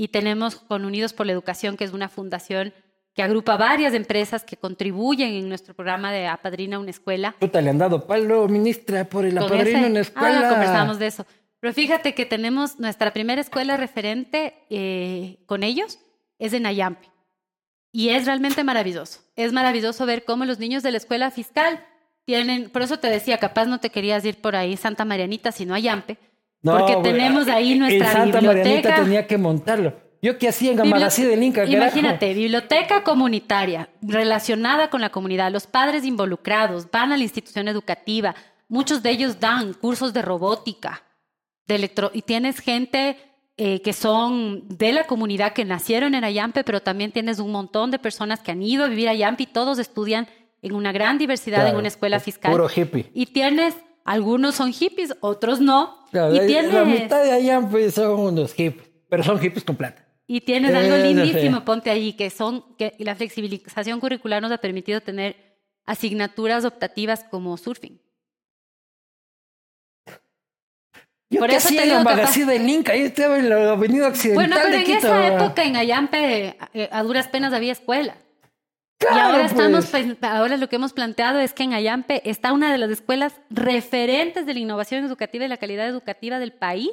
[0.00, 2.72] y tenemos con Unidos por la Educación, que es una fundación
[3.12, 7.36] que agrupa varias empresas que contribuyen en nuestro programa de Apadrina una escuela.
[7.38, 10.46] Puta, le han dado palo, ministra, por el Apadrina una escuela.
[10.46, 11.26] Ah, conversamos de eso.
[11.60, 15.98] Pero fíjate que tenemos nuestra primera escuela referente eh, con ellos,
[16.38, 17.10] es en Ayampe.
[17.92, 19.20] Y es realmente maravilloso.
[19.36, 21.84] Es maravilloso ver cómo los niños de la escuela fiscal
[22.24, 25.74] tienen, por eso te decía, capaz no te querías ir por ahí Santa Marianita, sino
[25.74, 26.16] Ayampe,
[26.62, 28.96] porque tenemos ahí nuestra en Santa biblioteca.
[28.96, 29.94] tenía que montarlo.
[30.22, 31.64] Yo qué hacía en Gamarací del Inca.
[31.64, 38.34] Imagínate, biblioteca comunitaria relacionada con la comunidad, los padres involucrados van a la institución educativa,
[38.68, 41.04] muchos de ellos dan cursos de robótica,
[41.66, 43.16] de electro y tienes gente
[43.56, 47.90] eh, que son de la comunidad que nacieron en Ayampe, pero también tienes un montón
[47.90, 50.28] de personas que han ido a vivir a Ayampe y todos estudian
[50.62, 52.52] en una gran diversidad en una escuela fiscal.
[52.52, 53.10] Puro hippie.
[53.14, 56.06] Y tienes algunos son hippies, otros no.
[56.12, 60.06] y La mitad de allá pues, son unos hippies, pero son hippies con plata.
[60.26, 61.12] Y tienes algo no sé.
[61.12, 67.24] lindísimo, ponte ahí, que son que la flexibilización curricular nos ha permitido tener asignaturas optativas
[67.24, 68.00] como surfing.
[71.30, 73.70] Yo Por qué eso te digo la que magazine de Linca, ahí estaba en la
[73.72, 74.98] avenida occidental Bueno, pero de en Quito.
[74.98, 78.16] esa época en Ayampe eh, a duras penas había escuela.
[79.00, 80.16] Y ahora estamos, pues.
[80.22, 84.46] ahora lo que hemos planteado es que en Ayampe está una de las escuelas referentes
[84.46, 86.90] de la innovación educativa y la calidad educativa del país.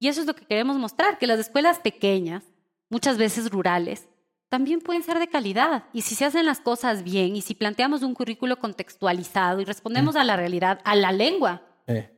[0.00, 2.44] Y eso es lo que queremos mostrar, que las escuelas pequeñas,
[2.90, 4.08] muchas veces rurales,
[4.48, 5.84] también pueden ser de calidad.
[5.92, 10.14] Y si se hacen las cosas bien y si planteamos un currículo contextualizado y respondemos
[10.14, 10.18] Mm.
[10.18, 12.10] a la realidad, a la lengua, Eh.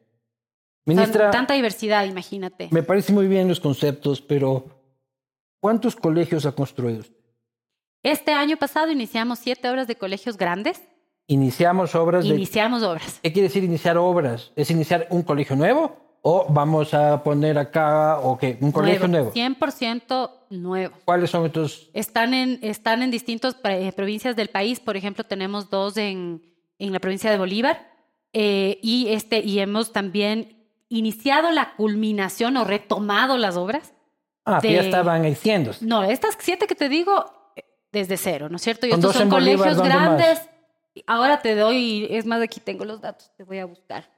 [0.85, 2.69] Tan- Ministra, tanta diversidad, imagínate.
[2.73, 4.67] me parece muy bien los conceptos, pero
[5.61, 7.20] ¿cuántos colegios ha construido usted?
[8.03, 10.81] Este año pasado iniciamos siete obras de colegios grandes.
[11.27, 12.31] Iniciamos obras de...
[12.35, 13.21] Iniciamos obras.
[13.23, 14.53] ¿Qué quiere decir iniciar obras?
[14.57, 15.97] ¿Es iniciar un colegio nuevo?
[16.23, 18.59] ¿O vamos a poner acá, o qué?
[18.61, 19.33] ¿Un colegio nuevo?
[19.33, 20.95] 100% nuevo.
[21.05, 21.89] ¿Cuáles son estos?
[21.95, 24.81] Están en, están en distintas provincias del país.
[24.81, 26.43] Por ejemplo, tenemos dos en,
[26.79, 27.89] en la provincia de Bolívar.
[28.33, 33.95] eh, y, este, y hemos también iniciado la culminación o retomado las obras.
[34.45, 35.85] Ah, que de- ya estaban haciéndose.
[35.87, 37.31] No, estas siete que te digo, eh,
[37.93, 38.87] desde cero, ¿no es cierto?
[38.87, 40.19] Y estos son en Bolívar, colegios ¿dónde más?
[40.19, 40.49] grandes.
[41.07, 44.09] Ahora te doy, es más, aquí tengo los datos, te voy a buscar.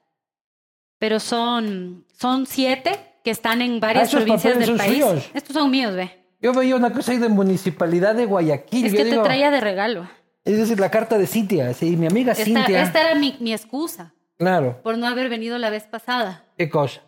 [0.99, 4.93] Pero son, son siete que están en varias Ah, provincias del país.
[5.05, 5.31] suyos.
[5.35, 6.11] Estos son míos, ve.
[6.41, 8.87] Yo veía una cosa ahí de municipalidad de Guayaquil.
[8.87, 10.09] Es yo que digo, te traía de regalo.
[10.45, 12.83] Es decir, la carta de Cintia, sí, mi amiga Esta, Cintia.
[12.83, 16.45] esta era mi, mi excusa Claro, por no haber venido la vez pasada.
[16.59, 17.01] qué cosa.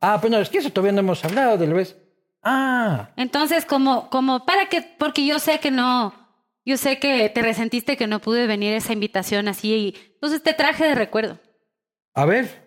[0.00, 1.96] Ah, pero no, es que eso todavía no hemos hablado de la vez.
[2.42, 6.12] Ah, Entonces, como, como para que, porque yo sé que no,
[6.64, 10.52] yo sé que te resentiste que no pude venir esa invitación así, y, entonces te
[10.54, 11.38] traje de recuerdo.
[12.14, 12.62] a ver.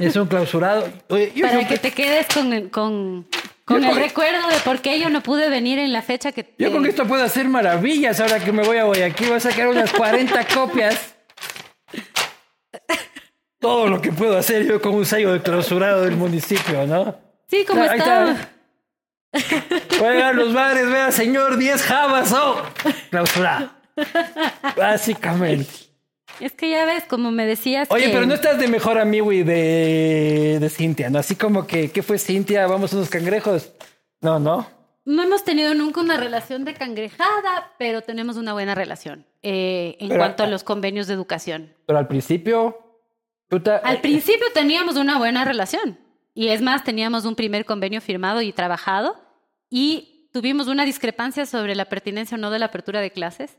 [0.00, 0.88] es un clausurado.
[1.08, 3.28] Oye, yo- para que te quedes con el, con,
[3.64, 6.54] con el con- recuerdo de por qué yo no pude venir en la fecha que
[6.58, 9.28] Yo te- con esto puedo hacer maravillas ahora que me voy a Guayaquil.
[9.28, 11.14] Voy a sacar unas 40 copias.
[13.60, 17.16] Todo lo que puedo hacer yo con un sello de clausurado del municipio, ¿no?
[17.48, 18.50] Sí, como está.
[20.04, 22.62] A los bares, vea, señor, 10 jabas, oh,
[23.10, 23.70] clausurado.
[24.76, 25.70] Básicamente.
[26.40, 29.32] Es que ya ves, como me decías Oye, que- pero no estás de mejor amigo
[29.32, 31.18] y de, de Cintia, ¿no?
[31.18, 32.66] Así como que, ¿qué fue Cintia?
[32.66, 33.72] Vamos a unos cangrejos.
[34.20, 34.68] No, no.
[35.06, 40.08] No hemos tenido nunca una relación de cangrejada, pero tenemos una buena relación eh, en
[40.08, 41.72] Pero- cuanto a los convenios de educación.
[41.86, 42.76] Pero al principio,
[43.48, 45.98] puta, Al principio teníamos una buena relación
[46.34, 49.16] y es más, teníamos un primer convenio firmado y trabajado
[49.70, 53.58] y tuvimos una discrepancia sobre la pertinencia o no de la apertura de clases.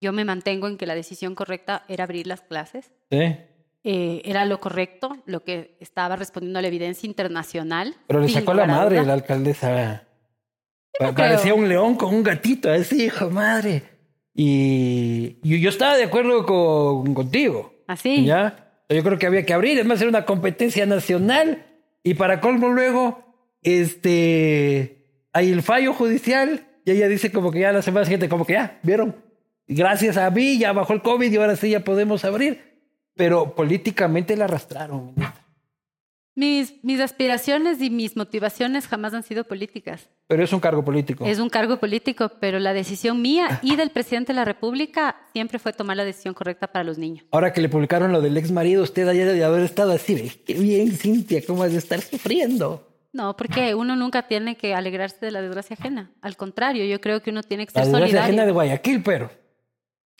[0.00, 2.90] Yo me mantengo en que la decisión correcta era abrir las clases.
[3.10, 3.36] Sí.
[3.86, 7.94] Eh, era lo correcto, lo que estaba respondiendo a la evidencia internacional.
[8.06, 10.04] Pero le sacó la madre la alcaldesa.
[11.00, 11.56] no Pa- Parecía creo.
[11.56, 13.82] un león con un gatito, así, hijo madre.
[14.34, 17.74] Y y yo estaba de acuerdo con, contigo.
[17.86, 18.24] Así.
[18.24, 18.72] ¿Ya?
[18.88, 21.64] Yo creo que había que abrir, además era una competencia nacional.
[22.02, 23.22] Y para colmo luego,
[23.62, 24.93] este,
[25.34, 28.54] hay el fallo judicial y ella dice como que ya la semana siguiente, como que
[28.54, 29.16] ya, ¿vieron?
[29.66, 32.72] Gracias a mí ya bajó el COVID y ahora sí ya podemos abrir.
[33.14, 35.14] Pero políticamente la arrastraron.
[36.36, 40.10] Mis, mis aspiraciones y mis motivaciones jamás han sido políticas.
[40.26, 41.24] Pero es un cargo político.
[41.24, 45.58] Es un cargo político, pero la decisión mía y del presidente de la República siempre
[45.58, 47.24] fue tomar la decisión correcta para los niños.
[47.30, 50.54] Ahora que le publicaron lo del ex marido, usted ayer de haber estado así, qué
[50.54, 52.93] bien, Cintia, cómo has de estar sufriendo.
[53.14, 56.10] No, porque uno nunca tiene que alegrarse de la desgracia ajena.
[56.20, 58.46] Al contrario, yo creo que uno tiene que La ser desgracia ajena solidario.
[58.46, 59.30] de Guayaquil, pero.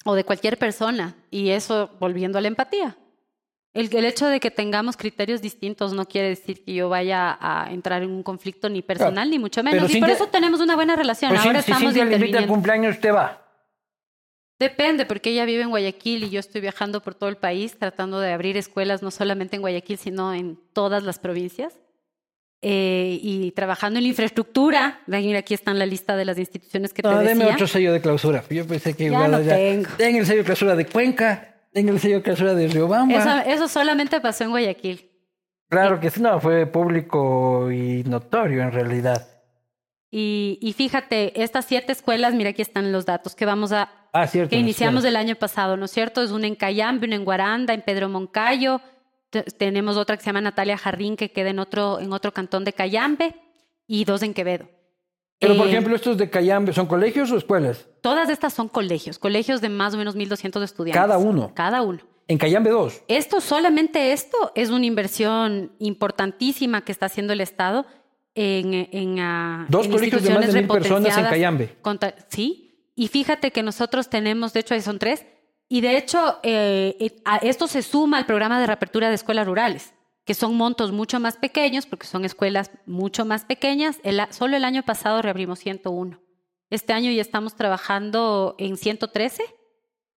[0.07, 1.15] O de cualquier persona.
[1.31, 2.97] Y eso, volviendo a la empatía.
[3.73, 7.73] El, el hecho de que tengamos criterios distintos no quiere decir que yo vaya a
[7.73, 9.31] entrar en un conflicto ni personal, Claro.
[9.31, 9.93] ni mucho Pero menos.
[9.93, 11.31] y por eso tenemos una buena relación.
[11.33, 13.41] Pues Ahora si, si estamos Cintia le invita al cumpleaños, usted va.
[14.61, 18.21] Depende, porque ella vive en Guayaquil y yo estoy viajando por todo el país tratando
[18.21, 21.77] de abrir escuelas no solamente en Guayaquil, sino en todas las provincias.
[22.67, 25.01] Eh, y trabajando en la infraestructura.
[25.07, 27.53] Ven, Aquí está en la lista de las instituciones que te No, deme decía.
[27.55, 28.43] otro sello de clausura.
[28.49, 29.89] Yo pensé que Ya igual no allá- tengo.
[29.99, 33.15] Den el sello de clausura de Cuenca, den el sello de clausura de Riobamba.
[33.43, 35.11] Eso, eso solamente pasó en Guayaquil.
[35.69, 39.29] Claro que sí, no, fue público y notorio en realidad.
[40.11, 44.27] Y, y fíjate, estas siete escuelas, mira aquí están los datos que vamos a, Ah,
[44.27, 44.51] cierto.
[44.51, 46.23] que iniciamos el año pasado, ¿no es cierto?
[46.23, 48.81] Es una en Cayambe, una en Guaranda, en Pedro Moncayo.
[49.35, 52.63] Te- tenemos otra que se llama Natalia Jarrín, que queda en otro, en otro cantón
[52.65, 53.35] de Cayambe,
[53.89, 54.69] y dos en Quevedo.
[55.41, 57.85] Pero, por Eh, ejemplo, estos de Cayambe, ¿son colegios o escuelas?
[58.01, 61.01] Todas estas son colegios, colegios de más o menos 1.200 estudiantes.
[61.03, 61.51] Cada uno.
[61.53, 61.99] Cada uno.
[62.29, 63.03] En Cayambe dos.
[63.09, 67.85] Esto, solamente esto, es una inversión importantísima que está haciendo el Estado
[68.37, 71.77] en, en, ah, Dos en colegios de más de mil personas en Cayambe.
[71.83, 75.27] contra- sí, y fíjate que nosotros tenemos, de hecho ahí son tres,
[75.75, 79.45] y de hecho eh, eh, a esto se suma al programa de reapertura de escuelas
[79.45, 79.93] rurales,
[80.25, 83.99] que son montos mucho más pequeños, porque son escuelas mucho más pequeñas.
[84.05, 86.21] El solo el año pasado reabrimos 101.
[86.71, 89.43] Este año ya estamos trabajando en 113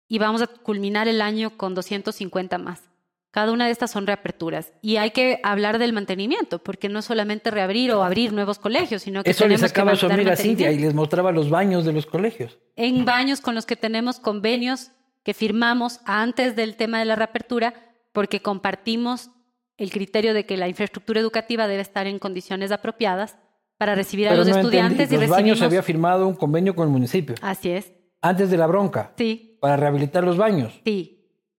[0.09, 2.89] y vamos a culminar el año con 250 más.
[3.31, 4.73] Cada una de estas son reaperturas.
[4.81, 9.03] Y hay que hablar del mantenimiento, porque no es solamente reabrir o abrir nuevos colegios,
[9.03, 11.85] sino que Eso tenemos que sacaba a su amiga Cintia y les mostraba los baños
[11.85, 12.57] de los colegios.
[12.75, 14.91] En baños con los que tenemos convenios
[15.25, 17.73] que firmamos antes del tema de la reapertura,
[18.13, 19.31] porque compartimos
[19.77, 23.35] el criterio de que la infraestructura educativa debe estar en condiciones apropiadas
[23.77, 25.15] para recibir a Pero los no estudiantes entendí.
[25.15, 25.59] y Los baños recibimos...
[25.59, 29.57] se había firmado un convenio con el municipio Así es, antes de la bronca sí,
[29.59, 30.79] para rehabilitar los baños.
[30.85, 31.11] sí.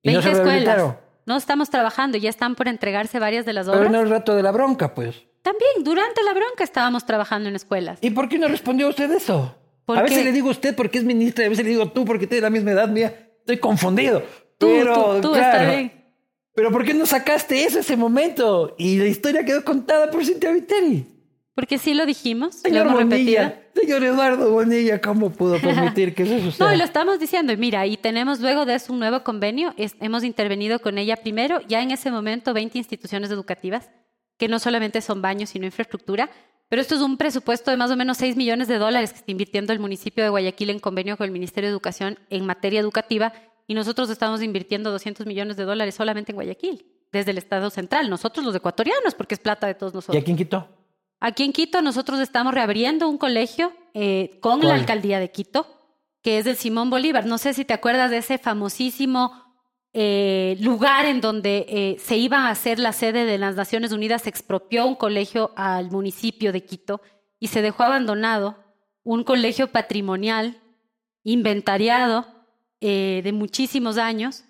[0.03, 0.95] ¿Y no 20 se escuelas.
[1.27, 3.91] No estamos trabajando, ya están por entregarse varias de las Pero obras.
[3.93, 5.25] no el rato de la bronca, pues.
[5.43, 7.99] También durante la bronca estábamos trabajando en escuelas.
[8.01, 9.57] ¿Y por qué no respondió usted eso?
[9.85, 10.25] ¿Por a veces qué?
[10.25, 12.51] le digo usted porque es ministra y a veces le digo tú porque tiene la
[12.51, 13.26] misma edad mía.
[13.47, 14.25] Estoy confundido.
[14.59, 15.93] Tú, pero, tú, tú, claro, está bien.
[16.53, 18.75] Pero ¿por qué no sacaste eso ese momento?
[18.77, 21.07] Y la historia quedó contada por Cintia Viteri.
[21.55, 23.07] Porque sí lo dijimos, lo Señor repetido.
[23.45, 26.67] Bonilla, señor Eduardo Bonilla, ¿cómo pudo permitir que eso suceda?
[26.69, 27.53] No, y lo estamos diciendo.
[27.53, 29.73] Y mira, y tenemos luego de eso un nuevo convenio.
[29.77, 33.89] Es- hemos intervenido con ella primero, ya en ese momento 20 instituciones educativas,
[34.37, 36.31] que no solamente son baños, sino infraestructura.
[36.69, 39.31] Pero esto es un presupuesto de más o menos 6 millones de dólares que está
[39.31, 43.33] invirtiendo el municipio de Guayaquil en convenio con el Ministerio de Educación en materia educativa.
[43.69, 48.11] Y nosotros estamos invirtiendo 200 millones de dólares solamente en Guayaquil, desde el Estado central.
[48.11, 50.23] Nosotros los ecuatorianos, porque es plata de todos ¿Y nosotros.
[50.23, 50.69] a quién quitó?
[51.21, 55.67] Aquí en Quito nosotros estamos reabriendo un colegio eh, con la alcaldía de Quito,
[56.23, 57.25] que es del Simón Bolívar.
[57.27, 59.46] No sé si te acuerdas de ese famosísimo
[59.99, 64.21] eh, lugar en donde eh, se iba a hacer la sede de las Naciones Unidas.
[64.21, 67.01] Se expropió un colegio al municipio de Quito
[67.41, 68.59] y se dejó abandonado
[69.05, 70.61] un colegio patrimonial
[71.25, 72.27] inventariado
[72.83, 74.45] eh, de muchísimos años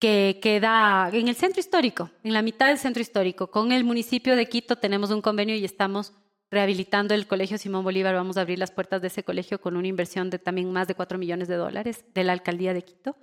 [0.00, 3.48] que queda en el centro histórico, en la mitad del centro histórico.
[3.48, 6.14] Con el municipio de Quito tenemos un convenio y estamos
[6.50, 8.16] rehabilitando el Colegio Simón Bolívar.
[8.16, 10.96] Vamos a abrir las puertas de ese colegio con una inversión de también más de
[10.96, 13.16] 4 millones de dólares de la alcaldía de Quito.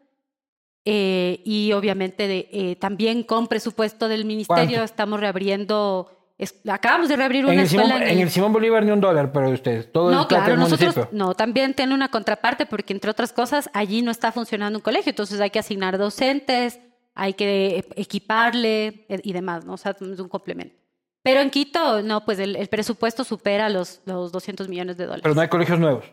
[0.90, 4.84] Eh, y obviamente de, eh, también con presupuesto del ministerio ¿Cuánto?
[4.86, 8.86] estamos reabriendo, es- acabamos de reabrir En una el, Simón, escuela en el Simón Bolívar
[8.86, 9.92] ni un dólar para ustedes.
[9.92, 11.18] Todo no, el claro, del nosotros municipio.
[11.18, 15.10] no, también tiene una contraparte porque entre otras cosas allí no está funcionando un colegio,
[15.10, 16.80] entonces hay que asignar docentes,
[17.16, 19.74] hay que equiparle eh, y demás, ¿no?
[19.74, 20.74] O sea, es un complemento.
[21.22, 25.24] Pero en Quito, no, pues el, el presupuesto supera los, los 200 millones de dólares.
[25.24, 26.06] Pero no hay colegios nuevos.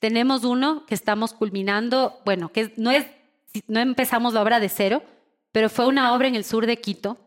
[0.00, 3.06] Tenemos uno que estamos culminando, bueno, que no es,
[3.66, 5.02] no empezamos la obra de cero,
[5.52, 7.18] pero fue una obra en el sur de Quito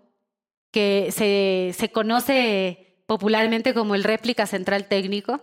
[0.72, 5.41] que se, se conoce popularmente como el réplica central técnico,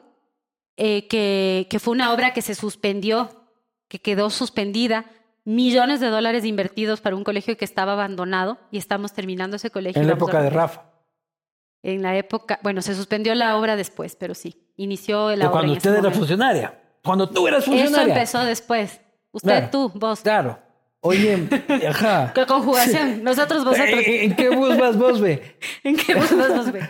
[0.77, 3.29] eh, que, que fue una obra que se suspendió,
[3.89, 5.05] que quedó suspendida,
[5.45, 10.01] millones de dólares invertidos para un colegio que estaba abandonado y estamos terminando ese colegio.
[10.01, 10.51] En la época de.
[10.51, 10.85] Rafa.
[11.83, 15.51] En la época, bueno, se suspendió la obra después, pero sí, inició la De obra.
[15.51, 16.81] cuando usted era funcionaria.
[17.05, 18.15] Cuando tú eras Eso funcionaria.
[18.15, 19.01] empezó después.
[19.31, 19.69] Usted, Claro.
[19.71, 20.21] tú, vos.
[20.21, 20.59] Claro.
[21.01, 21.49] Oye,
[21.89, 22.33] ajá.
[22.35, 23.23] ¿Qué conjugación?
[23.23, 24.01] Nosotros, vosotros.
[24.05, 25.57] ¿En, en qué bus vas vos, ve?
[25.85, 26.89] ¿En qué vos vas, vos, ve?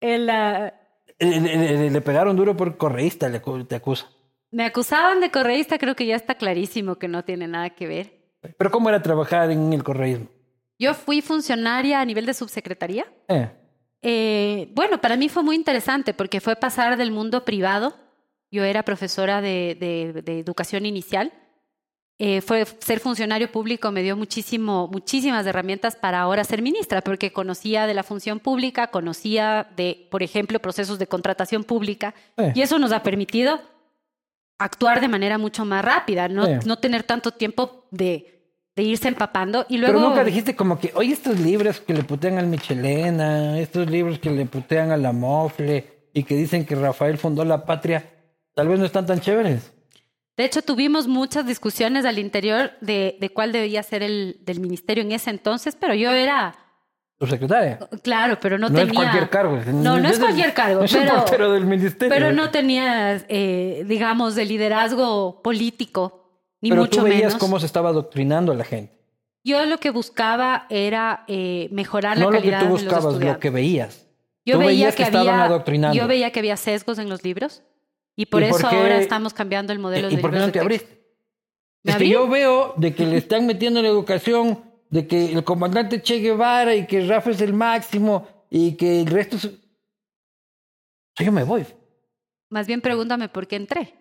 [0.00, 0.74] En la-
[1.18, 4.06] Le, le- pegaron duro por correísta, le te acusa.
[4.50, 8.12] Me acusaban de correísta, creo que ya está clarísimo que no tiene nada que ver.
[8.58, 10.26] Pero ¿cómo era trabajar en el correísmo?
[10.78, 13.06] Yo fui funcionaria a nivel de subsecretaría.
[13.28, 13.50] Eh,
[14.04, 17.94] Eh, bueno, para mí fue muy interesante porque fue pasar del mundo privado.
[18.50, 21.32] Yo era profesora de, de- de educación inicial.
[22.18, 27.32] Eh, fue ser funcionario público me dio muchísimo, muchísimas herramientas para ahora ser ministra, porque
[27.32, 32.52] conocía de la función pública, conocía de, por ejemplo, procesos de contratación pública, Eh.
[32.54, 33.60] y eso nos ha permitido
[34.58, 36.60] actuar de manera mucho más rápida, no, Eh.
[36.64, 38.44] no tener tanto tiempo de,
[38.76, 39.66] de irse empapando.
[39.68, 43.58] Y luego, Pero nunca dijiste como que, oye, estos libros que le putean al Michelena,
[43.58, 47.64] estos libros que le putean a la Mofle y que dicen que Rafael fundó la
[47.64, 48.04] patria,
[48.54, 49.71] tal vez no están tan chéveres.
[50.36, 55.02] De hecho, tuvimos muchas discusiones al interior de, de cuál debía ser el del ministerio
[55.04, 56.54] en ese entonces, pero yo era,
[57.18, 57.78] Tu secretaria.
[58.02, 59.00] claro, pero no, No, es tenía...
[59.00, 59.58] cualquier cargo.
[59.72, 62.08] No, no es cualquier cargo, No pero, del ministerio.
[62.14, 66.30] pero no tenía, eh, digamos, de liderazgo político,
[66.62, 67.36] ni Pero mucho tú veías menos.
[67.36, 68.98] cómo se estaba adoctrinando a la gente.
[69.44, 72.82] Yo lo que buscaba era eh, mejorar No la lo que calidad tú de los
[72.84, 73.40] buscabas, lo estudiantes.
[73.42, 74.06] que veías.
[74.46, 75.96] Yo Tú veía veías que, que estaban había, adoctrinando.
[75.96, 77.62] Yo veía que había sesgos en los libros
[78.16, 80.38] y por ¿Y por eso qué- ahora estamos cambiando el modelo ¿Y de por qué
[80.38, 81.02] no te de abriste?
[81.84, 85.32] ¿Me Es que yo veo de que le están metiendo en la educación, de que
[85.32, 89.50] el comandante Che Guevara y que Rafa es el máximo y que el resto es...
[91.18, 91.64] yo me voy.
[92.50, 93.94] Más bien pregúntame por qué entré.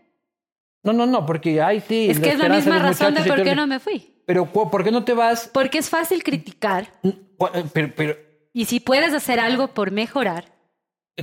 [0.84, 2.10] No, no, no, porque ahí sí.
[2.10, 4.22] Es que es la misma los razón de y por qué no me fui.
[4.26, 5.50] Pero, ¿cu- ¿por qué no te vas?
[5.54, 6.92] Porque es fácil criticar
[7.38, 8.18] Cu- Pero, pero
[8.54, 10.51] y si puedes hacer algo por mejorar,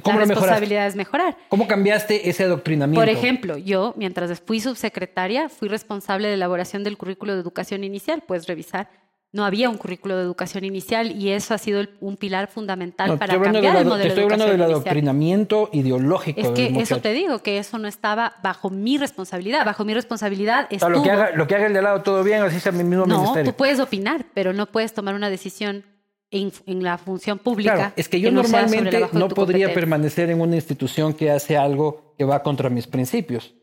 [0.02, 0.34] ¿cómo la lo mejoraste?
[0.34, 1.36] responsabilidad es mejorar.
[1.48, 3.00] ¿Cómo cambiaste ese adoctrinamiento?
[3.00, 8.22] Por ejemplo, yo, mientras fui subsecretaria, fui responsable de elaboración del currículo de educación inicial.
[8.26, 8.88] Puedes revisar.
[9.30, 13.08] No había un currículo de educación inicial y eso ha sido el- un pilar fundamental
[13.10, 14.70] No, para cambiar el modelo Te estoy de hablando del educación inicial.
[14.72, 16.40] adoctrinamiento ideológico.
[16.40, 19.66] Es que eso te digo, que eso no estaba bajo mi responsabilidad.
[19.66, 20.90] Bajo mi responsabilidad O sea, estuvo...
[20.90, 23.04] lo, que haga, lo que haga el de lado todo bien, así sea mi mismo
[23.04, 23.52] no, ministerio.
[23.52, 25.84] tú puedes opinar, pero no puedes tomar una decisión
[26.30, 27.74] en, la función pública.
[27.74, 31.30] Claro, es que yo no sea sobre normalmente no podría permanecer en una institución que
[31.30, 33.54] hace algo que va contra mis principios.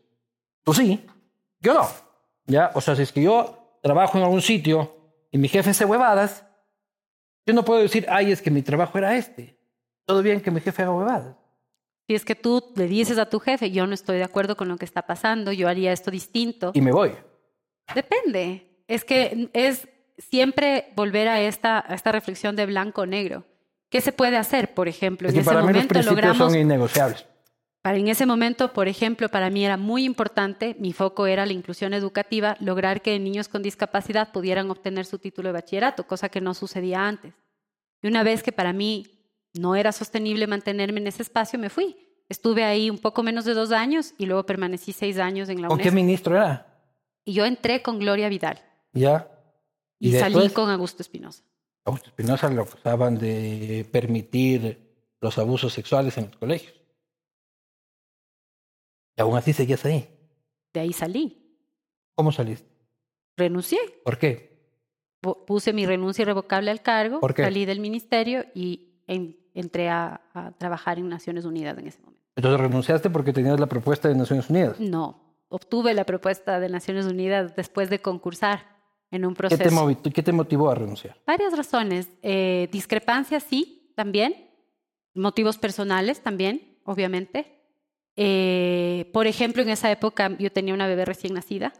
[0.64, 1.04] Tú sí,
[1.60, 1.88] yo no.
[2.46, 2.70] ¿Ya?
[2.74, 4.96] O sea, si es que yo trabajo en algún sitio
[5.30, 6.44] y mi jefe hace huevadas,
[7.44, 9.56] yo no puedo decir, ay, es que mi trabajo era este.
[10.04, 11.36] Todo bien que mi jefe haga huevadas.
[12.08, 14.68] Si es que tú le dices a tu jefe, yo no estoy de acuerdo con
[14.68, 16.70] lo que está pasando, yo haría esto distinto.
[16.74, 17.12] Y me voy.
[17.94, 18.82] Depende.
[18.86, 19.88] Es que es
[20.18, 23.44] siempre volver a esta, a esta reflexión de blanco o negro.
[23.88, 25.28] ¿Qué se puede hacer, por ejemplo?
[25.28, 27.26] Es en que ese para mí los momento principios logramos son innegociables.
[27.82, 31.52] Para en ese momento, por ejemplo, para mí era muy importante, mi foco era la
[31.52, 36.40] inclusión educativa, lograr que niños con discapacidad pudieran obtener su título de bachillerato, cosa que
[36.40, 37.32] no sucedía antes.
[38.02, 39.06] Y una vez que para mí
[39.54, 41.96] no era sostenible mantenerme en ese espacio, me fui.
[42.28, 45.68] Estuve ahí un poco menos de dos años y luego permanecí seis años en la
[45.68, 45.94] ¿Con qué UNESCO.
[45.94, 46.66] ministro era?
[47.24, 48.60] Y yo entré con Gloria Vidal
[48.92, 49.28] ¿Ya?
[49.98, 50.52] Y, salí después?
[50.52, 51.42] con Augusto Espinosa.
[51.84, 54.84] Augusto Espinosa lo acusaban de permitir
[55.20, 56.74] los abusos sexuales en los colegios.
[59.16, 60.08] Y aún así seguías ahí.
[60.74, 61.42] De ahí salí.
[62.14, 62.68] ¿Cómo saliste?
[63.36, 63.78] Renuncié.
[64.04, 64.56] ¿Por qué?
[65.22, 67.42] Pu- Puse mi renuncia irrevocable al cargo, ¿Por qué?
[67.44, 72.22] salí del ministerio y en- entré a, a trabajar en Naciones Unidas en ese momento.
[72.36, 74.78] Entonces renunciaste porque tenías la propuesta de Naciones Unidas.
[74.80, 78.75] No, obtuve la propuesta de Naciones Unidas después de concursar
[79.10, 79.62] en un ¿Qué proceso.
[79.62, 81.16] te, movi- qué te motivó a renunciar?
[81.26, 82.08] Varias razones.
[82.22, 84.50] Eh, discrepancias, sí, también.
[85.14, 87.52] Motivos personales, también, obviamente.
[88.16, 91.72] Eh, por ejemplo, en esa época yo tenía una bebé recién nacida.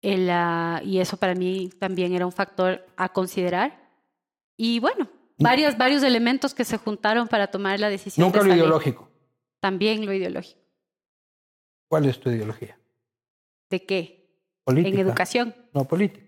[0.00, 3.90] El, ah, y eso para mí también era un factor a considerar.
[4.56, 5.08] Y bueno,
[5.38, 8.24] varios, varios elementos que se juntaron para tomar la decisión.
[8.26, 9.08] Nunca de lo ideológico.
[9.60, 10.60] También lo ideológico.
[11.88, 12.78] ¿Cuál es tu ideología?
[13.70, 14.21] ¿De qué?
[14.64, 14.94] Política.
[14.94, 15.54] En educación.
[15.72, 16.26] No, política.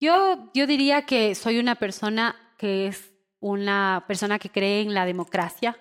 [0.00, 5.06] Yo, yo diría que soy una persona que es una persona que cree en la
[5.06, 5.76] democracia,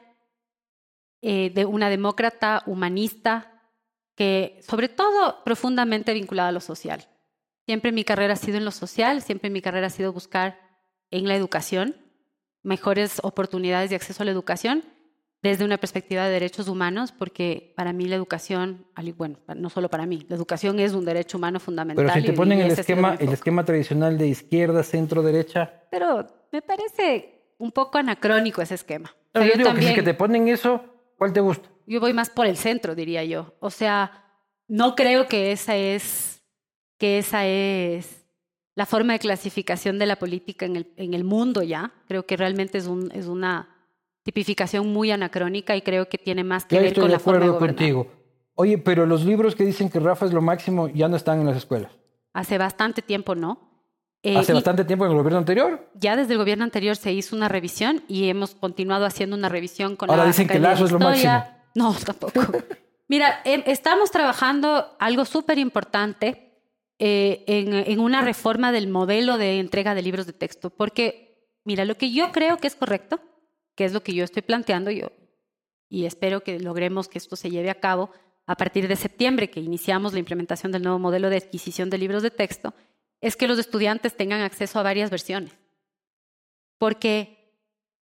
[1.22, 3.62] eh, de una demócrata humanista,
[4.16, 7.08] que sobre todo profundamente vinculada a lo social.
[7.66, 10.60] Siempre mi carrera ha sido en lo social, siempre mi carrera ha sido buscar
[11.10, 11.96] en la educación
[12.62, 14.84] mejores oportunidades de acceso a la educación
[15.44, 18.88] desde una perspectiva de derechos humanos, porque para mí la educación,
[19.18, 22.06] bueno, no solo para mí, la educación es un derecho humano fundamental.
[22.06, 25.84] Pero si te ponen el esquema, el esquema tradicional de izquierda, centro, derecha.
[25.92, 29.14] Pero me parece un poco anacrónico ese esquema.
[29.34, 30.82] O No, sea, yo yo, digo que si también, que te ponen eso,
[31.18, 31.70] ¿cuál te gusta?
[31.86, 33.54] yo voy más por el centro, diría yo.
[33.60, 34.24] O sea,
[34.70, 36.42] no creo que esa es,
[36.98, 38.26] que esa es
[38.76, 41.92] la forma de clasificación de la política en el, en el mundo ya.
[42.08, 43.73] Creo que realmente es, un, es una
[44.24, 47.20] tipificación muy anacrónica y creo que tiene más que Ya ver estoy con de la
[47.20, 48.08] forma de acuerdo contigo.
[48.56, 51.48] Oye, pero los libros que dicen que Rafa es lo máximo ya no están en
[51.48, 51.92] las escuelas.
[52.34, 53.74] Hace bastante tiempo, ¿no?
[54.22, 55.90] Eh, Hace bastante tiempo en el gobierno anterior.
[55.96, 59.96] Ya desde el gobierno anterior se hizo una revisión y hemos continuado haciendo una revisión
[59.96, 61.64] con Ahora la dicen que Lazo es lo Historia.
[61.76, 62.42] No, tampoco.
[63.10, 66.62] Mira, em, estamos trabajando algo súper importante
[67.00, 71.84] eh, en, en una reforma del modelo de entrega de libros de texto, porque, mira,
[71.84, 73.20] lo que yo creo que es correcto,
[73.76, 75.12] que es lo que yo estoy planteando yo,
[75.90, 78.10] y espero que logremos que esto se lleve a cabo
[78.46, 82.24] a partir de septiembre, que iniciamos la implementación del nuevo modelo de adquisición de libros
[82.24, 82.74] de texto,
[83.22, 85.54] es que los estudiantes tengan acceso a varias versiones.
[86.78, 87.54] Porque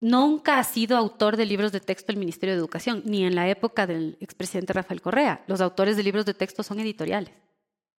[0.01, 3.49] nunca ha sido autor de libros de texto el Ministerio de Educación, ni en la
[3.49, 5.43] época del expresidente Rafael Correa.
[5.49, 7.33] Los autores de libros de texto son editoriales.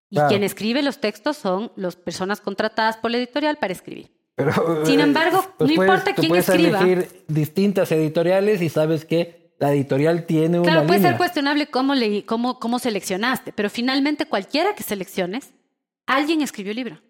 [0.10, 0.30] Y Claro.
[0.30, 4.12] quien escribe los textos son las personas contratadas por la editorial para escribir.
[4.36, 6.80] Pero, Sin eh, embargo, no puedes- importa quién puedes escriba.
[6.82, 11.12] elegir distintas editoriales y sabes que la editorial tiene una Claro, puede línea.
[11.12, 15.54] ser cuestionable cómo, leí- cómo, cómo seleccionaste, pero finalmente cualquiera que selecciones,
[16.08, 17.02] alguien escribió el libro.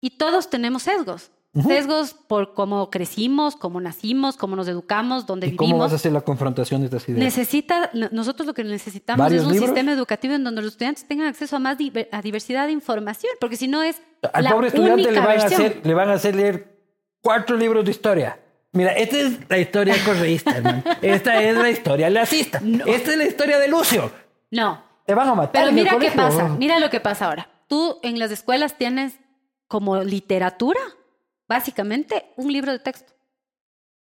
[0.00, 1.30] Y todos tenemos sesgos.
[1.54, 1.68] Ujú.
[1.68, 5.92] Sesgos por cómo crecimos, cómo nacimos, cómo nos educamos, dónde ¿Y cómo vas a vivimos.
[6.00, 7.22] hacer la confrontación de estas ideas?
[7.22, 9.70] Necesita, no- nosotros lo que necesitamos ¿Varios es un libros?
[9.70, 13.32] sistema educativo en donde los estudiantes tengan acceso a más diver- a diversidad de información,
[13.40, 14.02] porque si no es
[14.32, 16.76] Al la pobre estudiante le van, a hacer, le van a hacer leer
[17.20, 18.40] cuatro libros de historia.
[18.72, 20.82] Mira, esta es la historia correísta, hermano.
[21.02, 22.60] Esta es la historia lacista.
[22.86, 24.10] Esta es la historia de Lucio.
[24.50, 24.82] No.
[25.06, 25.62] Te van a matar.
[25.62, 26.48] Pero mira qué pasa.
[26.48, 27.48] Mira lo que pasa ahora.
[27.68, 29.20] Tú en las escuelas tienes
[29.68, 30.80] como literatura,
[31.48, 33.12] básicamente, un libro de texto.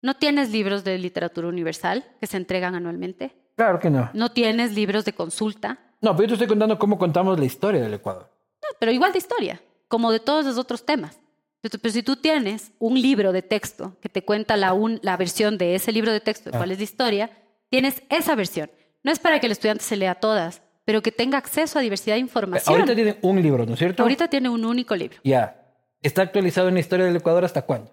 [0.02, 3.32] No tienes libros de literatura universal que se entregan anualmente.
[3.56, 4.10] Claro que no.
[4.14, 5.80] No tienes libros de consulta.
[6.02, 8.30] No, pero yo te estoy contando cómo contamos la historia del Ecuador.
[8.62, 11.20] No, pero igual de historia, como de todos los otros temas.
[11.62, 15.58] Pero, si tú tienes un libro de texto que te cuenta la, un- la versión
[15.58, 16.60] de ese libro de texto de Ah.
[16.60, 17.30] cuál es la historia,
[17.70, 18.70] tienes esa versión.
[19.04, 22.16] No es para que el estudiante se lea todas, pero que tenga acceso a diversidad
[22.16, 22.76] de información.
[22.76, 24.04] Ahorita tienen un libro, ¿no es cierto?
[24.04, 25.20] Ahorita tiene un único libro.
[25.24, 25.63] Ya.
[26.04, 27.92] ¿Está actualizado en la historia del Ecuador hasta cuándo?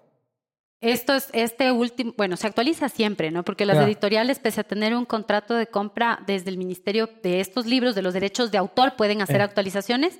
[0.81, 3.43] Esto es este último, bueno, se actualiza siempre, ¿no?
[3.43, 3.83] Porque las Ya.
[3.85, 8.01] editoriales, pese a tener un contrato de compra desde el Ministerio de estos libros, de
[8.01, 9.43] los derechos de autor, pueden hacer Eh.
[9.43, 10.19] actualizaciones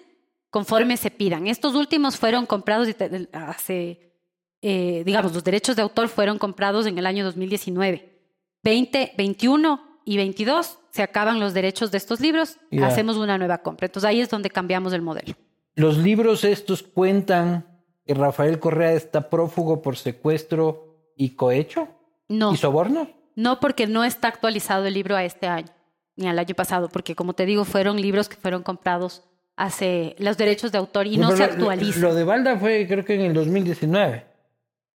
[0.52, 1.48] conforme se pidan.
[1.48, 2.88] Estos últimos fueron comprados
[3.34, 4.14] hace,
[4.62, 8.20] eh, digamos, los derechos de autor fueron comprados en el año 2019.
[8.64, 13.88] 20, 21 y 22 se acaban los derechos de estos libros, hacemos una nueva compra.
[13.88, 15.34] Entonces ahí es donde cambiamos el modelo.
[15.74, 17.66] Los libros estos cuentan
[18.14, 21.88] Rafael Correa está prófugo por secuestro y cohecho
[22.30, 22.54] No.
[22.54, 23.10] y soborno.
[23.36, 25.70] No porque no está actualizado el libro a este año,
[26.16, 29.24] ni al año pasado, porque como te digo, fueron libros que fueron comprados
[29.56, 32.00] hace los derechos de autor y no se lo- actualiza.
[32.00, 34.26] Lo, de Balda fue creo que en el 2019,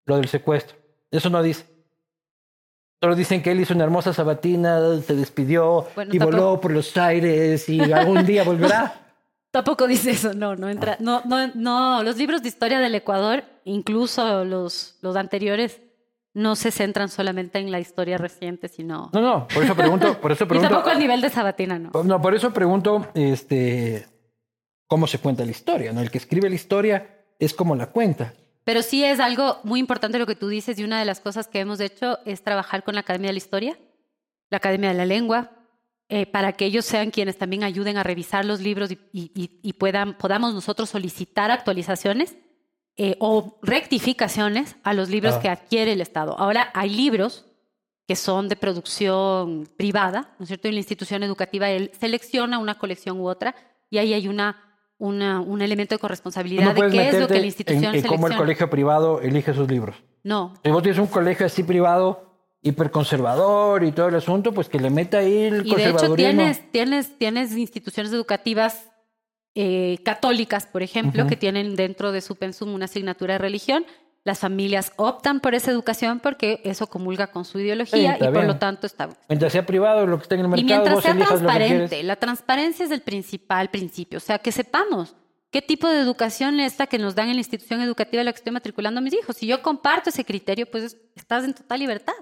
[0.07, 0.77] lo del secuestro.
[1.11, 1.67] Eso no dice.
[3.01, 6.71] Solo dicen que él hizo una hermosa sabatina, se despidió Bueno, y tampoco- voló por
[6.73, 8.99] los aires y algún día volverá.
[9.53, 13.45] Tampoco dice eso, no, no entra, no, no, no, los libros de historia del Ecuador,
[13.65, 15.81] incluso los, los anteriores,
[16.35, 20.33] no se centran solamente en la historia reciente, sino No, no, por eso pregunto, por
[20.33, 20.71] eso y pregunto.
[20.71, 21.91] tampoco al nivel de Sabatina, no.
[22.03, 24.07] No, por eso pregunto, este,
[24.87, 26.01] cómo se cuenta la historia, ¿no?
[26.01, 28.33] El que escribe la historia es como la cuenta.
[28.65, 31.47] Pero sí es algo muy importante lo que tú dices y una de las cosas
[31.47, 33.79] que hemos hecho es trabajar con la Academia de la Historia,
[34.49, 35.51] la Academia de la Lengua,
[36.15, 38.99] eh, para que ellos sean quienes también ayuden a revisar los libros y,
[39.63, 42.37] y- puedan, podamos nosotros solicitar actualizaciones
[42.97, 45.41] eh, o rectificaciones a los libros Ah.
[45.41, 46.39] que adquiere el Estado.
[46.39, 47.47] Ahora hay libros
[48.07, 50.69] que son de producción privada, ¿no es cierto?
[50.69, 53.55] Y la institución educativa él selecciona una colección u otra
[53.89, 54.57] y ahí hay una,
[54.99, 58.03] una- un elemento de corresponsabilidad no de qué es lo que la institución en, en
[58.03, 58.37] cómo el selecciona.
[58.39, 59.97] colegio privado elige sus libros.
[60.25, 62.32] No, Si vos tienes un colegio así privado,
[62.63, 66.71] hiperconservador y todo el asunto, pues que le meta ahí el Y de hecho tienes,
[66.71, 68.89] tienes, tienes instituciones educativas
[69.55, 73.85] eh, católicas, por ejemplo, que tienen dentro de su pensum una asignatura de religión.
[74.25, 78.47] Las familias optan por esa educación porque eso comulga con su ideología y por bien.
[78.47, 79.09] lo tanto está...
[79.29, 82.15] Mientras sea privado, lo que está en el Y mercado, mientras vos sea transparente, la
[82.15, 84.19] transparencia es el principal principio.
[84.19, 85.17] O sea, que sepamos
[85.51, 88.33] qué tipo de educación es la que nos dan en la institución educativa a la
[88.33, 89.37] que estoy matriculando a mis hijos.
[89.37, 92.15] Si yo comparto ese criterio, pues estás en total libertad.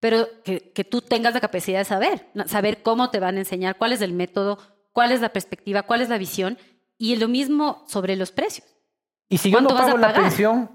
[0.00, 3.76] Pero que, que tú tengas la capacidad de saber, saber cómo te van a enseñar,
[3.76, 4.58] cuál es el método,
[4.92, 6.58] cuál es la perspectiva, cuál es la visión.
[6.98, 8.68] Y lo mismo sobre los precios.
[9.28, 10.70] Y si yo no ¿Cuánto vas a pago la pensión,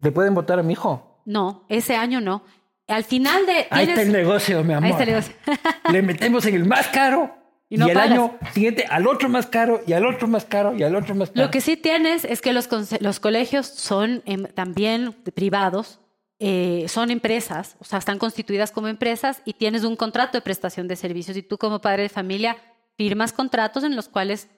[0.00, 1.22] ¿le pueden votar a mi hijo?
[1.24, 2.44] No, ese año no.
[2.88, 3.66] Al final de...
[3.70, 4.84] Ahí está el negocio, mi amor.
[4.84, 5.34] Ahí está el negocio.
[5.92, 7.34] Le metemos en el más caro
[7.68, 8.10] Y y, no el pagas.
[8.10, 11.30] año siguiente al otro más caro y al otro más caro y al otro más
[11.30, 11.44] caro.
[11.46, 12.68] Lo que sí tienes es que los,
[13.00, 16.00] los colegios son em, también privados,
[16.44, 20.88] eh, son empresas, o sea, están constituidas como empresas y tienes un contrato de prestación
[20.88, 22.56] de servicios y tú como padre de familia
[22.96, 24.48] firmas contratos en los cuales,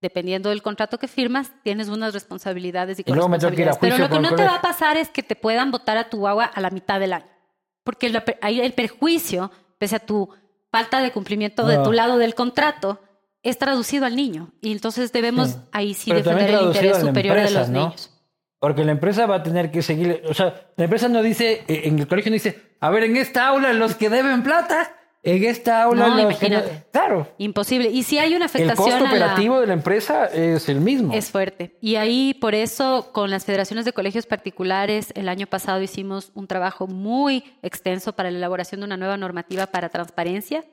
[0.00, 3.78] dependiendo del contrato que firmas, tienes unas responsabilidades y, Y corresponsabilidades.
[3.78, 6.10] Pero lo que no el te va a pasar es que te puedan votar a
[6.10, 7.30] tu agua a la mitad del año,
[7.84, 8.12] porque
[8.42, 10.28] ahí el perjuicio, pese a tu
[10.72, 13.00] falta de cumplimiento de tu lado del contrato,
[13.44, 14.50] es traducido al niño.
[14.60, 15.56] Y entonces debemos Sí.
[15.70, 17.78] ahí sí Pero defender el interés superior de los ¿no?
[17.84, 18.10] niños.
[18.60, 21.82] Porque la empresa va a tener que seguir, o sea, la empresa no dice, eh,
[21.84, 25.44] en el colegio no dice, a ver, en esta aula los que deben plata, en
[25.44, 26.56] esta aula No, los que no-".
[26.58, 26.86] imagínate.
[26.90, 27.88] Claro, Imposible.
[27.90, 30.80] Y si hay una el afectación costo a la- operativo de la empresa es el
[30.80, 31.14] mismo.
[31.14, 31.76] Es fuerte.
[31.80, 36.46] Y ahí, por eso, con las federaciones de colegios particulares, el año pasado hicimos un
[36.48, 40.64] trabajo muy extenso para la elaboración de una nueva normativa para transparencia,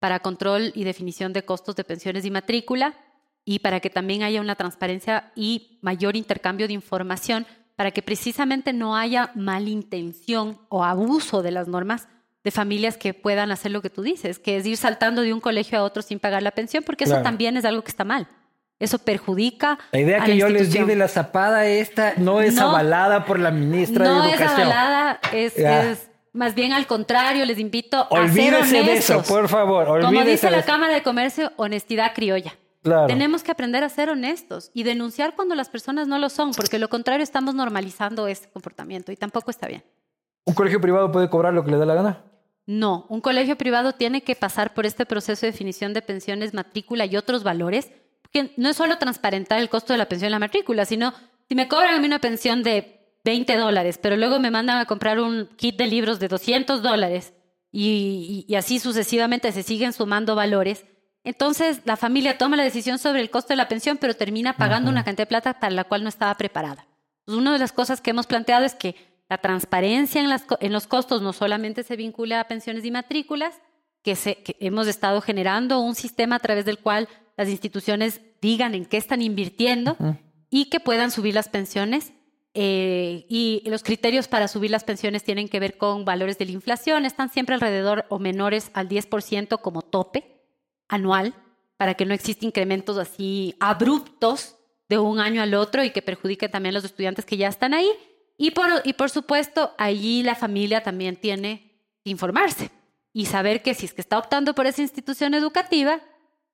[0.00, 2.94] para control y definición de costos de pensiones y matrícula,
[3.50, 7.46] y para que también haya una transparencia y mayor intercambio de información,
[7.76, 12.08] para que precisamente no haya malintención o abuso de las normas
[12.44, 15.40] de familias que puedan hacer lo que tú dices, que es ir saltando de un
[15.40, 17.24] colegio a otro sin pagar la pensión, porque eso Claro.
[17.24, 18.26] también es algo que está mal.
[18.78, 19.78] Eso perjudica.
[19.92, 22.68] La idea a que la yo les di de la zapada esta no es No.
[22.68, 24.60] avalada por la ministra no de es Educación.
[24.68, 25.90] avalada, es, Ya.
[25.90, 29.26] es más bien al contrario, les invito a Olvídese ser de eso, honestos.
[29.26, 29.86] por favor.
[29.86, 30.66] Como olvídese dice de la eso.
[30.66, 32.52] Cámara de Comercio, honestidad criolla.
[32.82, 33.06] Claro.
[33.06, 36.78] Tenemos que aprender a ser honestos y denunciar cuando las personas no lo son, porque
[36.78, 39.84] lo contrario estamos normalizando ese comportamiento y tampoco está bien.
[40.44, 42.24] ¿Un colegio privado puede cobrar lo que le da la gana?
[42.66, 47.06] No, un colegio privado tiene que pasar por este proceso de definición de pensiones, matrícula
[47.06, 47.90] y otros valores,
[48.30, 51.14] que no es solo transparentar el costo de la pensión y la matrícula, sino
[51.48, 54.84] si me cobran a mí una pensión de 20 dólares, pero luego me mandan a
[54.84, 57.32] comprar un kit de libros de 200 dólares
[57.72, 60.86] y, y, así sucesivamente se siguen sumando valores,
[61.28, 64.90] entonces la familia toma la decisión sobre el costo de la pensión, pero termina pagando
[64.90, 66.86] una cantidad de plata para la cual no estaba preparada.
[67.26, 68.96] una de las cosas que hemos planteado es que
[69.28, 73.60] la transparencia en, las, en los costos no solamente se vincula a pensiones y matrículas,
[74.02, 78.86] que, se, hemos estado generando un sistema a través del cual las instituciones digan en
[78.86, 79.98] qué están invirtiendo
[80.48, 82.14] y que puedan subir las pensiones.
[82.54, 86.52] Eh, y los criterios para subir las pensiones tienen que ver con valores de la
[86.52, 90.37] inflación, están siempre alrededor o menores al 10% como tope
[90.88, 91.34] anual,
[91.76, 94.56] para que no existan incrementos así abruptos
[94.88, 97.74] de un año al otro y que perjudiquen también a los estudiantes que ya están
[97.74, 97.90] ahí.
[98.36, 102.70] Y por, y por supuesto, allí la familia también tiene que informarse
[103.12, 106.00] y saber que si es que está optando por esa institución educativa,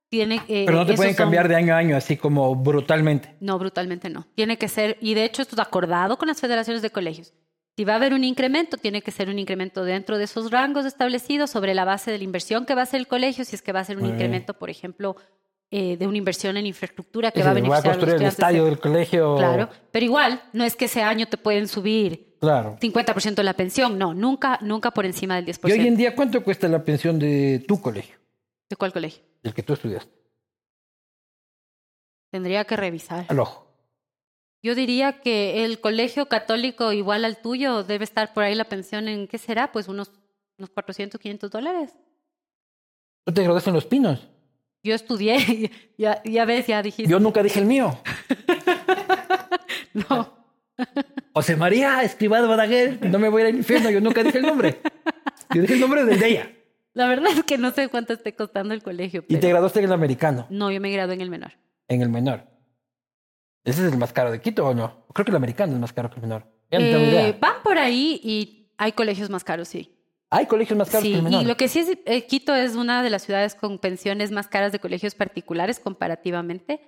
[0.09, 3.37] tiene eh, Pero no te pueden cambiar de año a año, así como brutalmente.
[3.41, 4.27] No, brutalmente no.
[4.35, 7.35] Tiene que ser, y de hecho esto es acordado con las federaciones de colegios.
[7.77, 10.87] Si va a haber un incremento, tiene que ser un incremento dentro de esos rangos
[10.87, 13.63] establecidos sobre la base de la inversión que va a hacer el colegio, si es
[13.63, 15.17] que va a ser un incremento, por ejemplo,
[15.71, 18.65] eh, de una inversión en infraestructura que va a beneficiar va a construir el estadio
[18.67, 19.37] del colegio.
[19.37, 22.77] Claro, pero igual, no es que ese año te pueden subir claro.
[22.81, 25.69] 50% de la pensión, no, nunca, nunca por encima del 10%.
[25.69, 28.15] ¿Y hoy en día cuánto cuesta la pensión de tu colegio?
[28.71, 29.25] ¿De cuál colegio?
[29.43, 30.13] El que tú estudiaste.
[32.31, 33.27] Tendría que revisar.
[33.29, 33.64] Al ojo.
[34.65, 39.09] Yo diría que el colegio católico igual al tuyo debe estar por ahí la pensión
[39.09, 39.71] en, ¿qué será?
[39.71, 40.11] Pues unos,
[40.57, 41.91] unos 400, 500 dólares.
[43.27, 44.27] ¿Tú te graduaste en Los Pinos?
[44.83, 47.13] Yo estudié, ya, ya ves, ya dijiste.
[47.13, 48.01] Yo nunca dije el mío.
[49.93, 50.33] no.
[51.35, 54.81] José María Escribado Badaguer, no me voy al infierno, yo nunca dije el nombre.
[55.55, 56.51] Yo dije el nombre de ella.
[56.95, 59.27] La verdad es que no sé cuánto esté costando el colegio.
[59.29, 60.47] ¿Y te graduaste en el americano?
[60.49, 61.53] No, yo me gradué en el menor.
[61.87, 62.54] En el menor.
[63.65, 65.07] ¿Ese es el más caro de Quito o no?
[65.13, 66.47] Creo que el americano es más caro que el menor.
[66.71, 69.91] Eh, van por ahí y hay colegios más caros, sí.
[70.31, 71.43] Hay colegios más caros que el menor.
[71.43, 74.49] Y lo que sí es, eh, Quito es una de las ciudades con pensiones más
[74.49, 76.81] caras de colegios particulares comparativamente.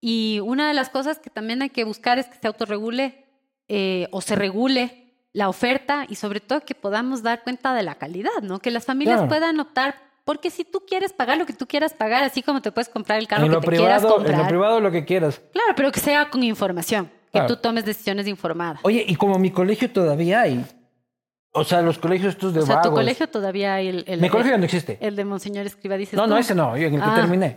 [0.00, 3.24] Y una de las cosas que también hay que buscar es que se autorregule
[3.68, 7.94] eh, o se regule la oferta y sobre todo que podamos dar cuenta de la
[7.96, 8.58] calidad, ¿no?
[8.58, 12.24] Que las familias puedan optar porque si tú quieres pagar lo que tú quieras pagar,
[12.24, 14.34] así como te puedes comprar el carro que te quieras comprar.
[14.34, 15.40] En lo privado lo que quieras.
[15.52, 18.80] Claro, pero que sea con información, que tú tomes decisiones informadas.
[18.82, 20.64] Oye, y como mi colegio todavía hay,
[21.54, 24.20] o sea, los colegios estos de o sea, tu colegio todavía hay el...
[24.20, 24.96] Mi colegio ya no existe.
[25.00, 27.14] El de Monseñor Escriba, dices No, no, ese no, yo en el que ah.
[27.14, 27.56] terminé.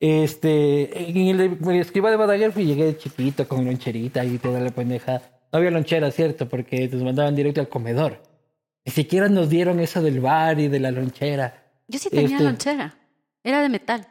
[0.00, 4.60] Este, en el, el Escriba de Badaguer fui, llegué de chiquito con loncherita y toda
[4.60, 5.20] la pendeja.
[5.52, 6.48] No había lonchera, ¿cierto?
[6.48, 8.20] Porque nos mandaban directo al comedor.
[8.84, 11.63] Ni siquiera nos dieron eso del bar y de la lonchera.
[11.88, 12.94] Yo sí tenía este lonchera.
[13.42, 14.06] Era de metal.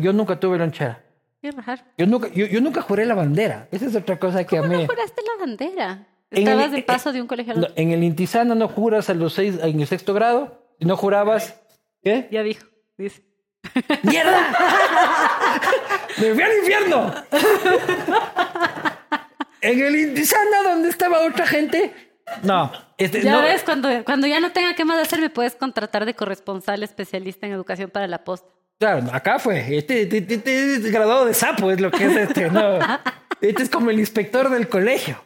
[0.00, 1.02] Yo nunca tuve lonchera.
[1.40, 1.82] Qué raro.
[1.96, 3.68] Yo nunca, yo, yo nunca juré la bandera.
[3.70, 4.82] Esa es otra cosa que a mí.
[4.82, 6.06] no juraste la bandera?
[6.30, 7.74] Estabas de paso de un colegio al otro.
[7.76, 10.66] En el Intisano no juras a los seis, en el sexto grado.
[10.78, 11.60] Si no jurabas.
[12.02, 12.28] ¿Qué?
[12.30, 12.66] Ya dijo.
[12.96, 13.22] Dice.
[14.02, 14.38] ¡Mierda!
[16.20, 17.14] ¡Me fui al infierno!
[19.60, 21.92] en el Intisano, donde estaba otra gente.
[22.42, 22.70] No.
[22.96, 26.14] Este, ya ves, cuando, cuando ya no tenga qué más hacer, me puedes contratar de
[26.14, 28.48] corresponsal especialista en educación para la posta.
[28.78, 29.76] Claro, acá fue.
[29.76, 32.50] Este, este, este, este graduado de sapo es lo que es este.
[32.50, 32.78] No.
[33.40, 35.22] Este es como el inspector del colegio.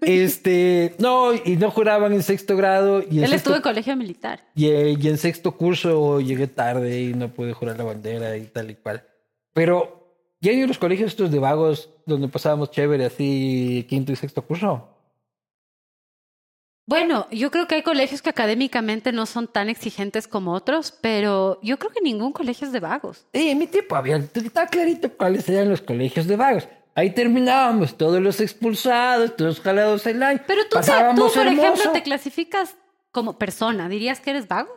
[0.00, 3.02] Este, no, y no juraban en sexto grado.
[3.10, 4.40] Y Él estuvo en colegio militar.
[4.54, 8.70] Y, y, en sexto curso llegué tarde y no pude jurar la bandera y tal
[8.70, 9.06] y cual.
[9.52, 10.04] Pero
[10.40, 14.93] ya hay los colegios estos de vagos donde pasábamos chévere así quinto y sexto curso.
[16.86, 21.58] Bueno, yo creo que hay colegios que académicamente no son tan exigentes como otros, pero
[21.62, 23.26] yo creo que ningún colegio es de vagos.
[23.32, 26.68] Sí, en mi tiempo había, está clarito cuáles eran los colegios de vagos.
[26.94, 30.40] Ahí terminábamos, todos los expulsados, todos jalados el año.
[30.46, 30.78] Pero tú,
[31.16, 32.76] tú por ejemplo, te clasificas
[33.10, 33.88] como persona.
[33.88, 34.70] ¿Dirías que eres vago?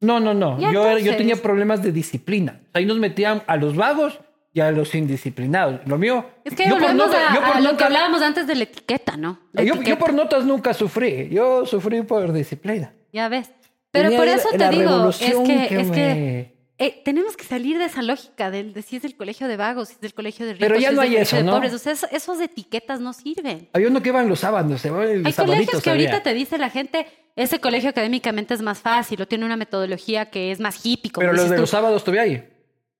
[0.00, 0.60] No, no, no.
[0.60, 2.60] Yo, yo tenía problemas de disciplina.
[2.72, 4.20] Ahí nos metían a los vagos
[4.56, 5.82] y a los indisciplinados.
[5.84, 6.24] Lo mío.
[6.42, 9.38] Es que yo volvemos a, lo que hablábamos antes de la etiqueta, ¿no?
[9.52, 11.28] yo, por notas nunca sufrí.
[11.28, 12.94] Yo sufrí por disciplina.
[13.12, 13.50] Ya ves.
[13.90, 18.00] Pero por eso te digo, es que, es que eh, tenemos que salir de esa
[18.00, 20.80] lógica de, si es el colegio de vagos, si es el colegio de ricos, Pero
[20.80, 21.52] ya no hay eso, ¿no?
[21.52, 21.74] pobres.
[21.74, 23.68] O sea, esos, etiquetas no sirven.
[23.74, 26.70] Hay uno que van los sábados, se el Hay colegios que ahorita te dice la
[26.70, 27.06] gente,
[27.36, 31.12] ese colegio académicamente es más fácil o tiene una metodología que es más hippie.
[31.14, 32.55] Pero los de los sábados todavía hay.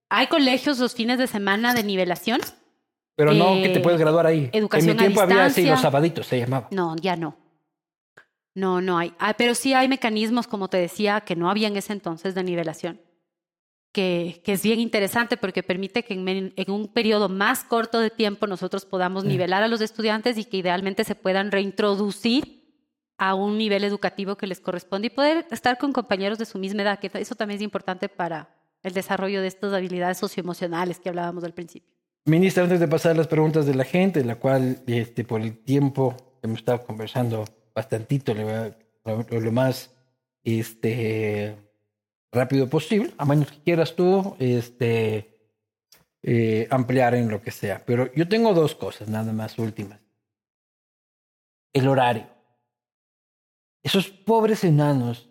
[0.08, 2.40] Hay colegios los fines de semana de nivelación.
[3.16, 4.50] Pero no que te puedes graduar ahí.
[4.52, 6.68] Educación En mi tiempo había así los sabaditos, se llamaba.
[6.70, 7.36] No, ya no.
[8.54, 9.12] No, no hay.
[9.18, 12.42] Ah, pero sí hay mecanismos, como te decía, que no había en ese entonces de
[12.42, 13.00] nivelación,
[13.92, 18.10] que, que es bien interesante porque permite que en, en, un periodo más corto de
[18.10, 22.64] tiempo nosotros podamos nivelar a los estudiantes y que idealmente se puedan reintroducir
[23.18, 26.82] a un nivel educativo que les corresponde y poder estar con compañeros de su misma
[26.82, 28.55] edad, que eso también es importante para
[28.86, 31.92] el desarrollo de estas habilidades socioemocionales que hablábamos al principio.
[32.24, 36.16] Ministra, antes de pasar las preguntas de la gente, la cual este, por el tiempo
[36.42, 37.44] hemos estado conversando
[37.74, 39.92] bastantito, lo, lo más
[40.44, 41.56] este,
[42.32, 45.36] rápido posible, a menos que quieras tú este,
[46.22, 47.84] eh, ampliar en lo que sea.
[47.84, 50.00] Pero yo tengo dos cosas, nada más últimas.
[51.72, 52.28] El horario.
[53.82, 55.28] Esos pobres enanos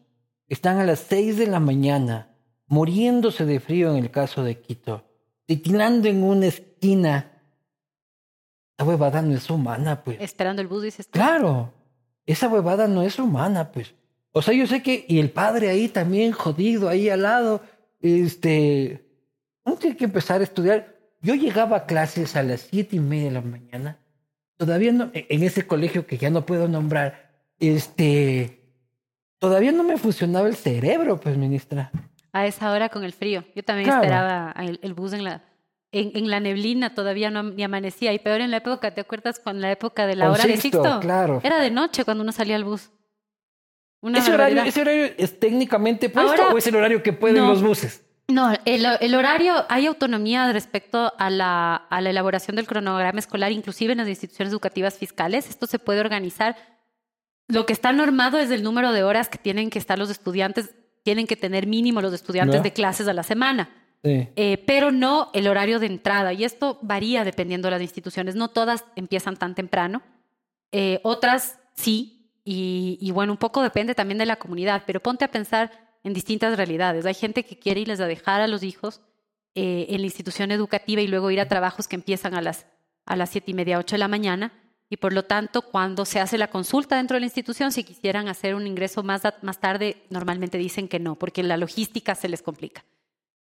[0.48, 2.35] están a las seis de la mañana
[2.68, 5.04] muriéndose de frío en el caso de Quito,
[5.46, 7.32] titilando en una esquina.
[8.78, 10.18] La huevada no es humana, pues.
[10.20, 11.08] Esperando el bus, dices.
[11.08, 11.72] Claro
[12.26, 13.94] esa huevada no es humana, pues.
[14.32, 17.62] O sea, yo sé que, y el padre ahí también jodido, ahí al lado,
[18.02, 19.06] este,
[19.64, 20.96] uno tiene que empezar a estudiar.
[21.22, 24.00] Yo llegaba a clases a las siete y media de la mañana,
[24.58, 28.60] todavía no, e, en ese colegio que ya no puedo nombrar, este,
[29.40, 31.92] todavía no me funcionaba el cerebro, pues, ministra.
[32.36, 33.46] A esa hora con el frío.
[33.56, 35.42] Yo también esperaba el, bus en la,
[35.94, 38.12] en, la neblina todavía no ni amanecía.
[38.12, 41.00] Y peor en la época, ¿te acuerdas con la época de la hora de Sixto?
[41.00, 41.40] Claro.
[41.44, 42.92] Era de noche cuando uno salía al bus.
[44.14, 44.64] ¿Ese, horario,
[45.18, 48.06] es técnicamente puesto o es el horario que pueden los buses?
[48.28, 53.52] No, el, el, horario, hay autonomía respecto a la, a la elaboración del cronograma escolar,
[53.52, 55.50] inclusive en las instituciones educativas fiscales.
[55.50, 56.56] Esto se puede organizar.
[57.48, 60.74] Lo que está normado es el número de horas que tienen que estar los estudiantes,
[61.06, 63.70] tienen que tener mínimo los estudiantes de clases a la semana.
[64.02, 66.34] Eh, pero no el horario de entrada.
[66.34, 68.34] Y esto varía dependiendo de las instituciones.
[68.36, 70.02] No todas empiezan tan temprano.
[70.72, 72.32] Eh, otras sí.
[72.44, 74.82] Y, bueno, un poco depende también de la comunidad.
[74.88, 75.72] Pero ponte a pensar
[76.04, 77.06] en distintas realidades.
[77.06, 79.02] Hay gente que quiere irles a dejar a los hijos
[79.54, 82.66] eh, en la institución educativa y luego ir a trabajos que empiezan a las,
[83.06, 84.54] a las siete y media, ocho de la mañana.
[84.90, 88.28] Y por lo tanto, cuando se hace la consulta dentro de la institución, si quisieran
[88.28, 92.42] hacer un ingreso más, más tarde, normalmente dicen que no, porque la logística se les
[92.42, 92.86] complica.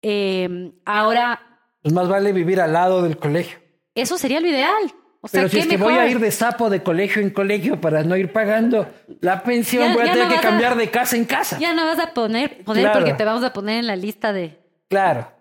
[0.01, 1.41] Eh, ahora...
[1.81, 3.59] Pues más vale vivir al lado del colegio.
[3.93, 4.93] Eso sería lo ideal.
[5.21, 7.81] O sea, Pero si es que voy a ir de sapo de colegio en colegio
[7.81, 8.87] para no ir pagando
[9.21, 11.57] la pensión, voy a tener que cambiar de casa en casa.
[11.59, 14.59] Ya no vas a poner, poner porque te vamos a poner en la lista de.
[14.87, 15.36] Claro.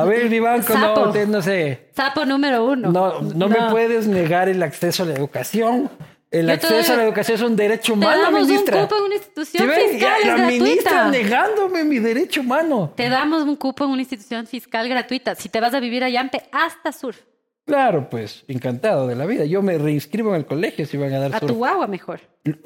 [0.00, 1.90] A ver, Iván, no, no sé.
[1.94, 2.92] Sapo número uno.
[2.92, 5.90] No, no, no, me puedes negar el acceso a la educación.
[6.30, 8.76] El acceso a la educación es un derecho humano, te damos ministra.
[8.76, 12.92] un cupo en una institución fiscal la, la ministra negándome mi derecho humano.
[12.96, 15.34] Te damos un cupo en una institución fiscal gratuita.
[15.34, 17.20] Si te vas a vivir a Yampe, hasta surf.
[17.64, 19.44] Claro, pues, encantado de la vida.
[19.44, 22.20] Yo me reinscribo en el colegio si van a dar A tu agua mejor.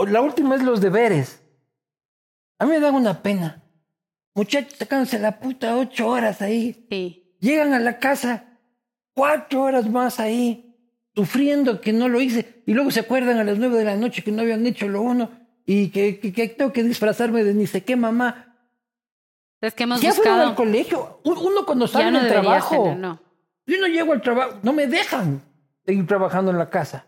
[0.07, 1.43] La última es los deberes.
[2.59, 3.63] A mí me dan una pena.
[4.35, 6.87] Muchachos sacándose la puta ocho horas ahí.
[6.91, 7.20] Sí.
[7.41, 8.45] Llegan a la casa
[9.15, 10.77] cuatro horas más ahí
[11.15, 14.23] sufriendo que no lo hice y luego se acuerdan a las nueve de la noche
[14.23, 15.31] que no habían hecho lo uno
[15.67, 18.57] y que, que, tengo que disfrazarme de ni sé qué mamá.
[19.61, 20.49] Es que hemos ya buscado...
[20.49, 21.21] al colegio.
[21.25, 22.95] Uno cuando sale del trabajo.
[22.97, 23.21] no.
[23.67, 25.43] Yo no llego al trabajo, no me dejan
[25.85, 27.07] seguir trabajando en la casa.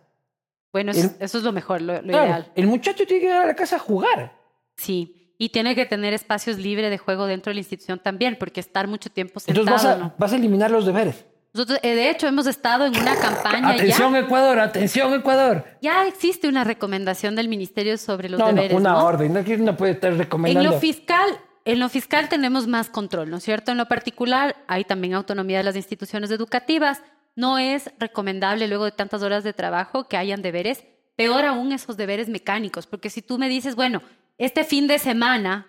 [0.72, 2.52] Bueno, eso, es lo mejor, lo, ideal.
[2.54, 4.32] El muchacho tiene que ir a la casa a jugar.
[4.76, 8.60] Sí, y tiene que tener espacios libres de juego dentro de la institución también, porque
[8.60, 9.66] estar mucho tiempo sentado...
[9.66, 11.24] Entonces vas a, vas a eliminar los deberes.
[11.52, 13.70] Nosotros, eh, de hecho, hemos estado en una campaña.
[13.70, 15.64] Atención, Ecuador, atención, Ecuador.
[15.80, 18.70] Ya existe una recomendación del Ministerio sobre los deberes.
[18.70, 20.68] No, una orden, no, no puede estar recomendando.
[20.68, 23.72] En lo fiscal, en lo fiscal tenemos más control, ¿no es cierto?
[23.72, 27.02] En lo particular, hay también autonomía de las instituciones educativas.
[27.34, 30.84] No es recomendable, luego de tantas horas de trabajo, que hayan deberes.
[31.16, 34.02] Peor aún esos deberes mecánicos, porque si tú me dices, bueno,
[34.44, 35.66] este fin de semana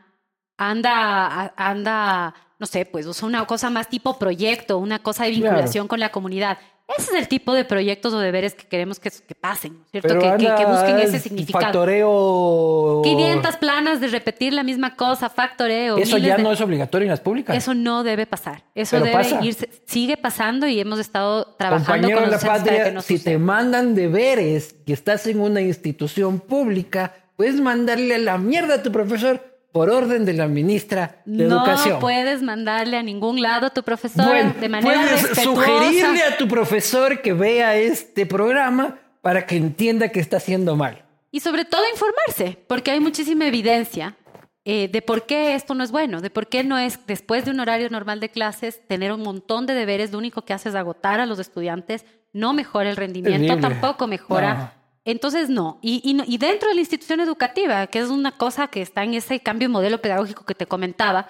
[0.58, 6.00] anda, anda no sé, pues una cosa más tipo proyecto, una cosa de vinculación con
[6.00, 6.58] la comunidad.
[6.98, 10.20] Ese es el tipo de proyectos o deberes que queremos que, que pasen, ¿cierto?
[10.20, 11.66] Que, que, busquen ese significado.
[11.66, 13.02] Factoreo.
[13.04, 15.98] 500 planas de repetir la misma cosa, factoreo.
[15.98, 17.56] Eso ya no es obligatorio en las públicas.
[17.56, 18.64] Eso no debe pasar.
[18.76, 23.38] Eso debe irse, sigue pasando y hemos estado trabajando con los la patria, Si te
[23.38, 28.90] mandan deberes que estás en una institución pública, puedes mandarle a la mierda a tu
[28.90, 29.42] profesor
[29.74, 31.96] por orden de la ministra de Educación.
[31.96, 36.48] No puedes mandarle a ningún lado a tu profesor de manera puedes sugerirle a tu
[36.48, 41.04] profesor que vea este programa para que entienda que está haciendo mal.
[41.32, 44.16] Y sobre todo informarse, porque hay muchísima evidencia
[44.64, 47.52] eh, de por qué esto no es bueno, de por qué no es, después de
[47.52, 50.76] un horario normal de clases, tener un montón de deberes, lo único que hace es
[50.76, 55.80] agotar a los estudiantes, no mejora el rendimiento, tampoco mejora Entonces, no.
[55.82, 59.14] Y, y, y, dentro de la institución educativa, que es una cosa que está en
[59.14, 61.28] ese cambio de modelo pedagógico que te comentaba,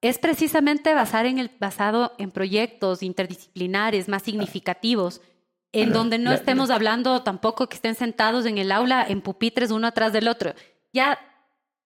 [0.00, 5.20] es precisamente basar en el, basado en proyectos interdisciplinares más significativos,
[5.72, 9.86] en donde no estemos hablando tampoco que estén sentados en el aula en pupitres uno
[9.86, 10.54] atrás del otro.
[10.92, 11.18] Ya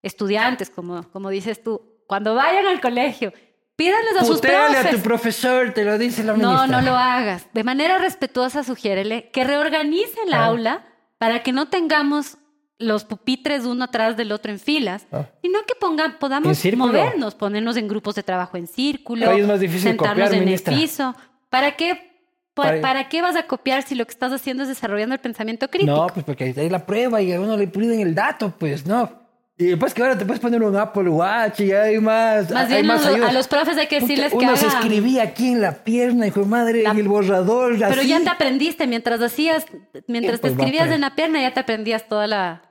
[0.03, 3.33] estudiantes, como, como dices tú, cuando vayan al colegio,
[3.77, 4.87] pídanles a sus profes.
[4.87, 6.67] a tu profesor, te lo dice la ministra.
[6.67, 7.47] No, no lo hagas.
[7.53, 10.47] De manera respetuosa, sugiérele que reorganice el ah.
[10.47, 10.94] aula
[11.25, 12.37] para que no tengamos
[12.79, 15.25] los pupitres uno atrás del otro en filas, ah.
[15.41, 19.35] sino que ponga, podamos movernos, ponernos en grupos de trabajo en círculo,
[19.79, 21.17] sentarnos en el piso.
[21.49, 25.21] ¿Para qué, para, qué vas a copiar si lo que estás haciendo es desarrollando el
[25.23, 25.97] pensamiento crítico?
[25.97, 29.24] No, pues porque hay la prueba y a uno le piden el dato, pues no.
[29.57, 32.51] Y después que ahora te puedes poner un Apple Watch y hay más.
[32.51, 34.37] Más bien a los profes hay que decirles que.
[34.37, 37.79] Uno se escribía aquí en la pierna, hijo de madre, en el borrador.
[37.79, 39.67] Pero ya te aprendiste mientras hacías,
[40.09, 42.63] mientras te pues, escribías en la pierna, ya te aprendías toda la.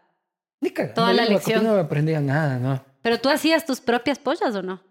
[0.94, 1.64] toda la lección.
[1.64, 2.84] No aprendía nada, ¿no?
[3.02, 4.82] Pero tú hacías tus propias pollas o no?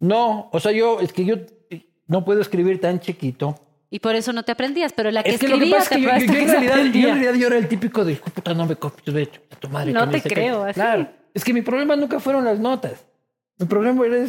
[0.00, 1.36] No, o sea, yo, es que yo
[2.06, 3.54] no puedo escribir tan chiquito.
[3.90, 6.48] Y por eso no te aprendías, pero la que es que escribía te yo, en
[6.48, 9.40] realidad, yo, en realidad, yo era el típico de, puta, no me copies, de hecho,
[9.58, 9.92] tu madre.
[9.92, 10.74] No te creo, así.
[10.74, 11.08] Claro.
[11.34, 13.04] Es que mi problema nunca fueron las notas.
[13.58, 14.26] Mi problema era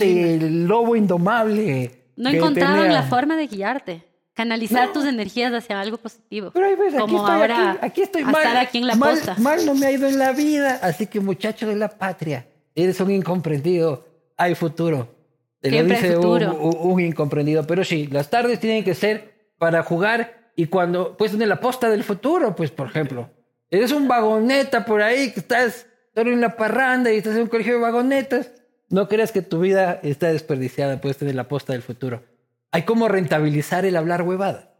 [0.00, 2.04] el lobo indomable.
[2.16, 4.04] No encontraban la forma de guiarte.
[4.34, 6.50] Canalizar tus energías hacia algo positivo.
[6.52, 9.64] Pero ahí ves, aquí estoy, ahora aquí, estoy mal, estar aquí en la mal, mal
[9.64, 10.80] no me ha ido en la vida.
[10.82, 12.44] Así que muchacho de la patria,
[12.74, 14.08] eres un incomprendido.
[14.36, 15.14] Hay futuro.
[15.60, 17.64] Te lo dice un, incomprendido.
[17.64, 21.88] Pero sí, las tardes tienen que ser para jugar y cuando, pues en la posta
[21.88, 23.30] del futuro, pues por ejemplo,
[23.70, 27.74] eres un vagoneta por ahí que Estás en la parranda y estás en un colegio
[27.74, 28.52] de vagonetas,
[28.88, 32.22] no creas que tu vida está desperdiciada, puedes tener la posta del futuro.
[32.70, 34.74] Hay como rentabilizar el hablar huevada,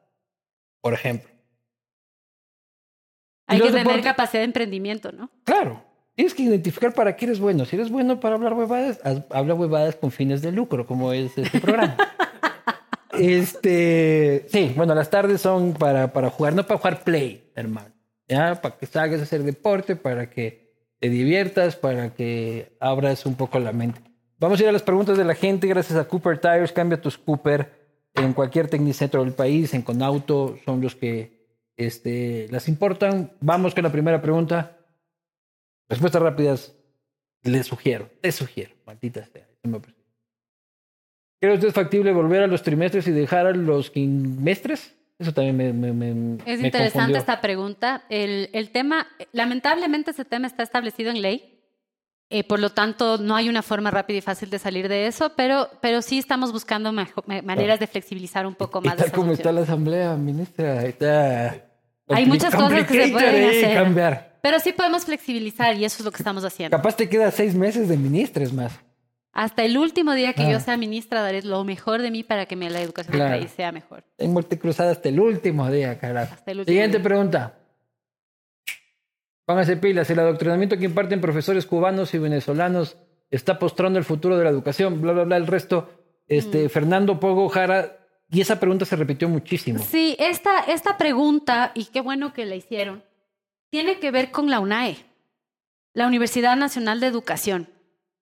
[0.81, 1.31] por ejemplo.
[3.47, 5.31] Hay que tener capacidad de emprendimiento, ¿no?
[5.45, 5.85] Claro.
[6.15, 7.65] Tienes que identificar para qué eres bueno.
[7.65, 9.01] Si eres bueno para hablar huevadas,
[9.31, 11.97] habla huevadas con fines de lucro, como es este programa.
[13.19, 17.93] este, sí, bueno, las tardes son para, para jugar, no para jugar play, hermano.
[18.29, 18.61] ¿ya?
[18.61, 20.64] Para que salgas a hacer deporte, para que
[21.09, 24.01] diviertas, para que abras un poco la mente.
[24.39, 25.67] Vamos a ir a las preguntas de la gente.
[25.67, 30.81] Gracias a Cooper Tires, cambia tus Cooper en cualquier tecnicentro del país, en Conauto, son
[30.81, 33.33] los que este, las importan.
[33.41, 34.79] Vamos con la primera pregunta.
[35.89, 36.75] Respuestas rápidas.
[37.43, 39.47] Les sugiero, te sugiero, maldita sea.
[41.41, 44.95] ¿Cree usted factible volver a los trimestres y dejar a los quimestres?
[45.19, 46.39] Eso también me...
[46.45, 48.03] es interesante esta pregunta.
[48.09, 51.51] El, el, tema, lamentablemente ese tema está establecido en ley.
[52.31, 55.33] Eh, por lo tanto, no hay una forma rápida y fácil de salir de eso,
[55.37, 58.97] pero, pero sí estamos buscando maneras de flexibilizar un poco más.
[58.97, 61.65] Tal como está la asamblea, ministra, está...
[62.09, 63.75] Hay muchas cosas que se pueden hacer.
[63.75, 64.39] Cambiar.
[64.43, 66.77] Pero sí podemos flexibilizar y eso es lo que estamos haciendo.
[66.77, 68.73] Capaz te queda seis meses de ministres más.
[69.35, 70.61] Hasta el último día que yo ah.
[70.61, 74.05] sea ministra daré lo mejor de mí para que la educación del país sea mejor.
[74.17, 76.37] En muerte cruzada hasta el último día, carajo.
[76.65, 77.59] Siguiente pregunta.
[79.45, 80.09] Pónganse pilas.
[80.09, 82.97] El adoctrinamiento que imparten profesores cubanos y venezolanos
[83.29, 85.37] está postrando el futuro de la educación, bla, bla, bla.
[85.37, 85.91] El resto,
[86.29, 86.69] este, mm.
[86.71, 87.99] Fernando Pogo Jara.
[88.31, 89.81] Y esa pregunta se repitió muchísimo.
[89.81, 93.03] Sí, esta, esta pregunta, y qué bueno que la hicieron,
[93.71, 94.97] tiene que ver con la UNAE,
[95.93, 97.74] la Universidad Nacional de Educación.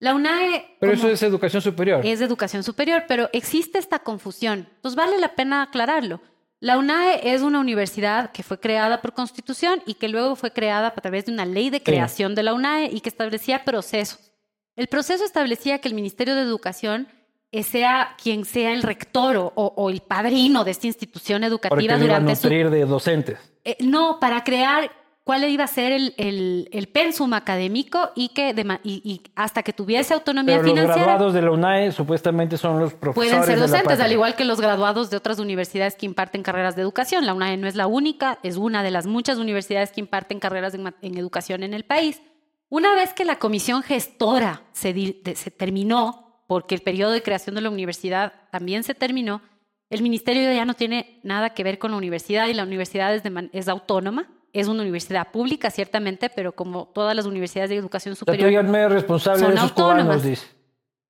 [0.02, 0.78] La UNAE...
[0.80, 2.04] Pero eso es educación superior.
[2.04, 4.68] Es educación superior, pero existe esta confusión.
[4.80, 6.20] Pues vale la pena aclararlo.
[6.58, 10.88] La UNAE es una universidad que fue creada por constitución y que luego fue creada
[10.88, 14.32] a través de una ley de creación de la UNAE y que establecía procesos.
[14.74, 17.06] El proceso establecía que el Ministerio de Educación
[17.52, 22.70] eh, sea quien sea el rector o, el padrino de esta institución educativa durante a
[22.70, 23.38] de docentes.
[23.62, 24.90] Eh, no, para crear
[25.24, 30.14] cuál iba a ser el, el, el pensum académico y que y, hasta que tuviese
[30.14, 30.96] autonomía Pero financiera.
[30.96, 33.32] Los graduados de la UNAE supuestamente son los profesores.
[33.32, 36.82] Pueden ser docentes, al igual que los graduados de otras universidades que imparten carreras de
[36.82, 37.26] educación.
[37.26, 40.74] La UNAE no es la única, es una de las muchas universidades que imparten carreras
[40.74, 42.20] en, educación en el país.
[42.68, 44.92] Una vez que la comisión gestora se,
[45.34, 49.42] se terminó, porque el periodo de creación de la universidad también se terminó,
[49.90, 53.22] el ministerio ya no tiene nada que ver con la universidad y la universidad es,
[53.52, 58.50] es autónoma es una universidad pública, ciertamente, pero como todas las universidades de educación superior.
[58.50, 60.46] Pero tú responsable de esos cubanos, dice.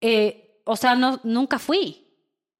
[0.01, 1.98] Eh, o sea, no, nunca fui.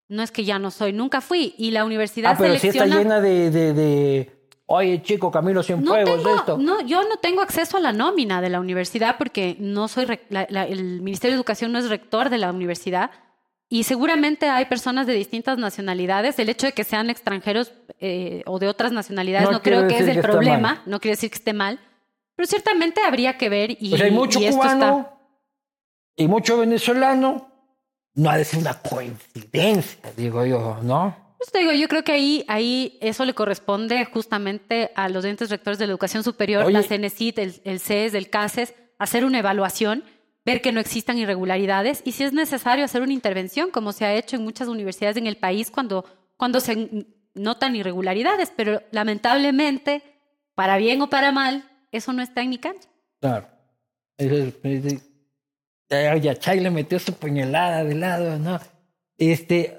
[0.09, 1.55] No es que ya no soy, nunca fui.
[1.57, 4.33] Y la universidad ah, pero si está llena de, de,
[4.67, 6.59] Oye, chico, Camilo Cienfuegos, no esto.
[6.59, 10.07] No, yo no tengo acceso a la nómina de la universidad porque no soy.
[10.31, 13.11] el Ministerio de Educación no es rector de la universidad
[13.73, 16.39] Y seguramente hay personas de distintas nacionalidades.
[16.39, 20.09] El hecho de que sean extranjeros eh, o de otras nacionalidades no, creo que es
[20.09, 20.83] el problema.
[20.85, 21.81] No quiere decir que esté mal.
[22.37, 23.71] Pero ciertamente habría que ver.
[23.81, 25.09] Y, pues hay mucho cubano
[26.15, 27.51] y mucho venezolano.
[28.13, 31.17] No ha de ser una coincidencia, digo yo, ¿no?
[31.39, 35.49] Pues te digo, yo creo que ahí, ahí eso le corresponde justamente a los entes
[35.49, 40.05] rectores de la educación superior, la CNCIT, el, el CES, el CASES, hacer una evaluación
[40.45, 44.15] ver que no existan irregularidades y si es necesario hacer una intervención, como se ha
[44.15, 46.05] hecho en muchas universidades en el país cuando,
[46.37, 50.03] cuando se notan irregularidades, pero lamentablemente,
[50.55, 52.89] para bien o para mal, eso no está en mi cancha.
[53.21, 53.47] Claro.
[55.89, 58.59] Ya Chay le metió su puñalada de lado, ¿no?
[59.19, 59.79] Este,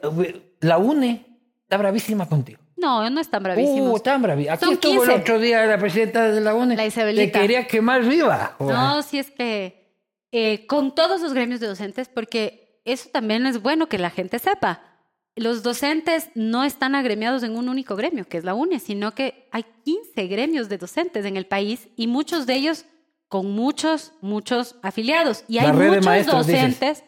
[0.62, 1.26] la UNE
[1.64, 2.60] está bravísima contigo.
[2.78, 3.94] No, no están bravísimos.
[3.94, 4.62] Uh, están bravísimos.
[4.62, 6.76] Aquí estuvo el otro día la presidenta de la UNE.
[6.76, 7.40] La Isabelita.
[7.40, 8.56] Que quería quemar viva.
[8.60, 9.83] No, si es que
[10.36, 14.40] eh, con todos los gremios de docentes, porque eso también es bueno que la gente
[14.40, 14.82] sepa.
[15.36, 19.48] Los docentes no están agremiados en un único gremio, que es la UNE, sino que
[19.52, 22.86] hay 15 gremios de docentes en el país y muchos de ellos
[23.28, 25.44] con muchos, muchos afiliados.
[25.48, 27.04] Y hay muchos docentes.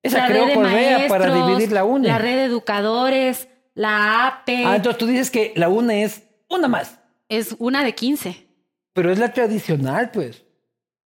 [0.00, 2.06] Esa la red de para dividir la UNE.
[2.06, 4.64] La red de educadores, la APE.
[4.64, 7.00] Ah, entonces tú dices que la UNE es una más.
[7.28, 8.46] Es una de 15.
[8.92, 10.44] Pero es la tradicional, pues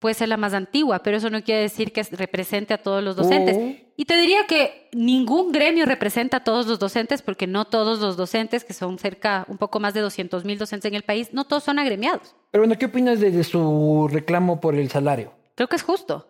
[0.01, 3.15] puede ser la más antigua, pero eso no quiere decir que represente a todos los
[3.15, 3.57] docentes.
[3.57, 3.75] Oh.
[3.97, 8.17] Y te diría que ningún gremio representa a todos los docentes, porque no todos los
[8.17, 11.45] docentes, que son cerca, un poco más de 200 mil docentes en el país, no
[11.45, 12.35] todos son agremiados.
[12.51, 15.35] Pero bueno, ¿qué opinas de, su reclamo por el salario?
[15.55, 16.27] Creo que es justo.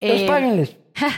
[0.00, 0.76] Pues eh, páguenles.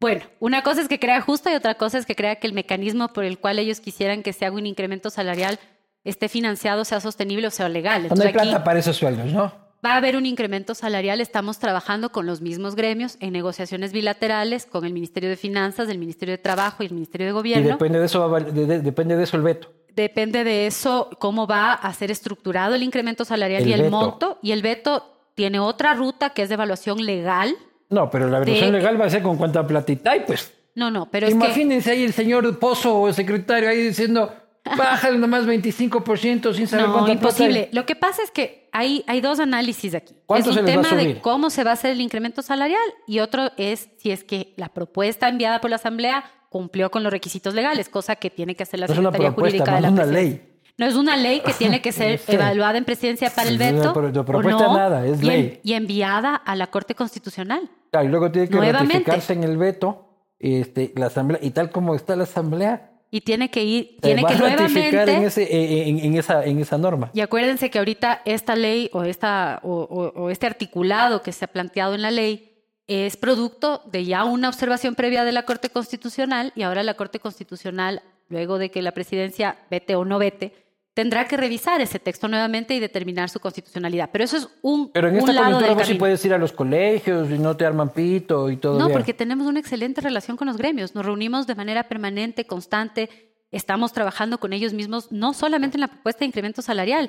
[0.00, 2.52] Bueno, una cosa es que crea justo y otra cosa es que crea que el
[2.52, 5.58] mecanismo por el cual ellos quisieran que se haga un incremento salarial
[6.02, 8.08] esté financiado, sea sostenible o sea legal.
[8.14, 9.63] no hay plata para esos sueldos, ¿no?
[9.84, 11.20] Va a haber un incremento salarial.
[11.20, 15.98] Estamos trabajando con los mismos gremios en negociaciones bilaterales con el Ministerio de Finanzas, el
[15.98, 17.68] Ministerio de Trabajo y el Ministerio de Gobierno.
[17.68, 19.68] Y depende de eso, depende de eso el veto.
[19.94, 24.38] Depende de eso cómo va a ser estructurado el incremento salarial y el monto.
[24.42, 25.04] Y el veto
[25.34, 27.54] tiene otra ruta que es de evaluación legal.
[27.90, 30.52] No, pero la evaluación legal va a ser con cuánta platita y pues.
[30.74, 34.32] No, no, pero Imagínense ahí el señor Pozo o el secretario ahí diciendo
[34.64, 37.68] Bájale nomás 25% sin saber no, imposible.
[37.72, 40.14] Lo que pasa es que hay, hay dos análisis aquí.
[40.26, 43.50] ¿Cuánto es un tema de cómo se va a hacer el incremento salarial y otro
[43.56, 47.88] es si es que la propuesta enviada por la Asamblea cumplió con los requisitos legales,
[47.88, 50.50] cosa que tiene que hacer la Secretaría Jurídica de la no es una ley.
[50.76, 53.92] No es una ley que tiene que ser evaluada en presidencia para el veto.
[53.92, 55.60] No, propuesta nada, es ley.
[55.62, 57.68] y enviada a la Corte Constitucional.
[57.92, 60.08] y luego tiene que ratificarse en el veto
[60.38, 61.40] este, la Asamblea.
[61.42, 65.46] Y tal como está la Asamblea, y tiene que ir, tiene que nuevamente en, ese,
[65.88, 67.12] en, esa, en esa norma.
[67.14, 71.94] Y acuérdense que ahorita esta ley o, esta, o, este articulado que se ha planteado
[71.94, 76.62] en la ley es producto de ya una observación previa de la Corte Constitucional y
[76.62, 80.52] ahora la Corte Constitucional, luego de que la presidencia vete o no vete,
[80.94, 84.10] tendrá que revisar ese texto nuevamente y determinar su constitucionalidad.
[84.12, 87.38] Pero eso es un Pero en esta coyuntura sí puedes ir a los colegios y
[87.38, 88.78] no te arman pito y todo.
[88.78, 90.94] No, porque tenemos una excelente relación con los gremios.
[90.94, 93.10] Nos reunimos de manera permanente, constante.
[93.50, 97.08] Estamos trabajando con ellos mismos, no solamente en la propuesta de incremento salarial.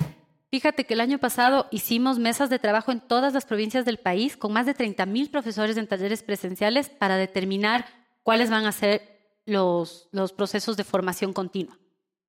[0.49, 4.37] Fíjate que el año pasado hicimos mesas de trabajo en todas las provincias del país
[4.37, 7.85] con más de 30 mil profesores en talleres presenciales para determinar
[8.23, 9.01] cuáles van a ser
[9.45, 11.77] los, los procesos de formación continua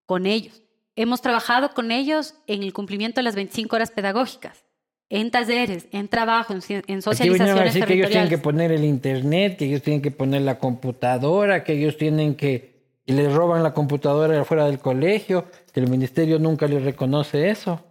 [0.07, 0.66] con ellos.
[0.97, 4.65] Hemos trabajado con ellos en el cumplimiento de las 25 horas pedagógicas,
[5.09, 9.59] en talleres, en trabajo, en, en socializaciones Aquí que ellos tienen que poner el internet,
[9.59, 13.73] que ellos tienen que poner la computadora, que ellos tienen que y les roban la
[13.73, 17.85] computadora fuera del colegio, que el ministerio nunca les reconoce eso.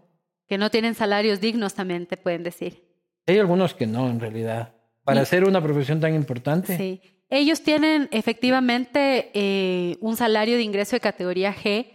[0.47, 2.83] Que no tienen salarios dignos también, te pueden decir.
[3.25, 4.73] Hay algunos que no, en realidad.
[5.03, 6.75] Para hacer una profesión tan importante.
[6.75, 7.01] Sí.
[7.29, 11.94] Ellos tienen efectivamente eh, un salario de ingreso de categoría G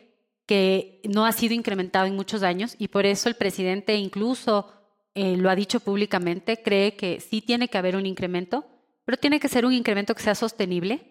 [0.51, 4.67] que no ha sido incrementado en muchos años y por eso el presidente incluso
[5.15, 8.65] eh, lo ha dicho públicamente, cree que sí tiene que haber un incremento,
[9.05, 11.03] pero tiene que ser un incremento que sea sostenible,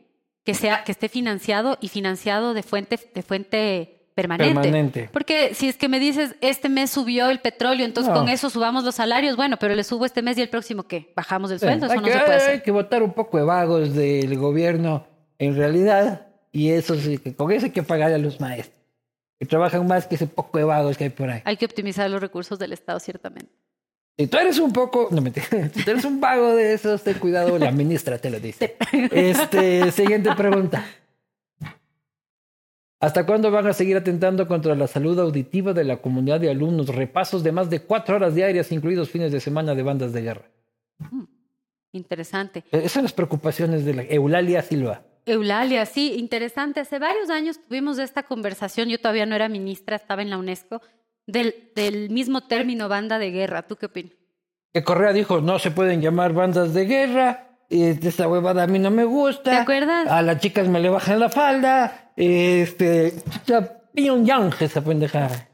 [0.43, 5.09] que sea que esté financiado y financiado de fuente de fuente permanente.
[5.13, 8.83] Porque si es que me dices, este mes subió el petróleo, entonces con eso subamos
[8.83, 11.13] los salarios, bueno, pero le subo este mes y el próximo qué?
[11.15, 12.51] Bajamos el sueldo, eso no se puede hacer.
[12.55, 15.07] Hay que votar un poco de vagos del gobierno
[15.37, 18.78] en realidad y eso sí, con eso hay que pagar a los maestros
[19.39, 21.41] que trabajan más que ese poco de vagos que hay por ahí.
[21.45, 23.51] Hay que optimizar los recursos del Estado, ciertamente.
[24.17, 25.31] Si tú eres un poco, no me
[25.73, 28.75] si tú eres un vago de esos, ten cuidado, la ministra te lo dice.
[29.11, 30.85] Este, siguiente pregunta.
[32.99, 36.93] ¿Hasta cuándo van a seguir atentando contra la salud auditiva de la comunidad de alumnos?
[36.93, 40.45] Repasos de más de cuatro horas diarias, incluidos fines de semana de bandas de guerra.
[40.97, 41.23] Mm,
[41.93, 42.65] interesante.
[42.73, 45.01] Esas son las preocupaciones de la Eulalia Silva.
[45.31, 46.79] Eulalia, sí, interesante.
[46.79, 50.81] Hace varios años tuvimos esta conversación, yo todavía no era ministra, estaba en la UNESCO,
[51.25, 53.63] del, del mismo término banda de guerra.
[53.63, 54.13] ¿Tú qué opinas?
[54.73, 58.79] Que Correa dijo, no se pueden llamar bandas de guerra, este, esta huevada a mí
[58.79, 59.51] no me gusta.
[59.51, 60.07] ¿Te acuerdas?
[60.07, 63.13] A las chicas me le bajan la falda, este,
[63.95, 65.48] yang esa pendejada.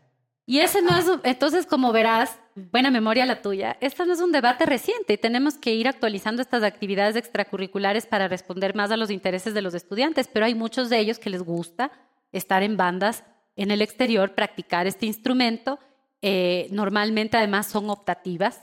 [0.47, 2.37] Y ese no es, entonces como verás,
[2.71, 6.41] buena memoria la tuya, este no es un debate reciente y tenemos que ir actualizando
[6.41, 10.89] estas actividades extracurriculares para responder más a los intereses de los estudiantes, pero hay muchos
[10.89, 11.91] de ellos que les gusta
[12.31, 13.23] estar en bandas
[13.55, 15.79] en el exterior, practicar este instrumento,
[16.21, 18.61] eh, normalmente además son optativas.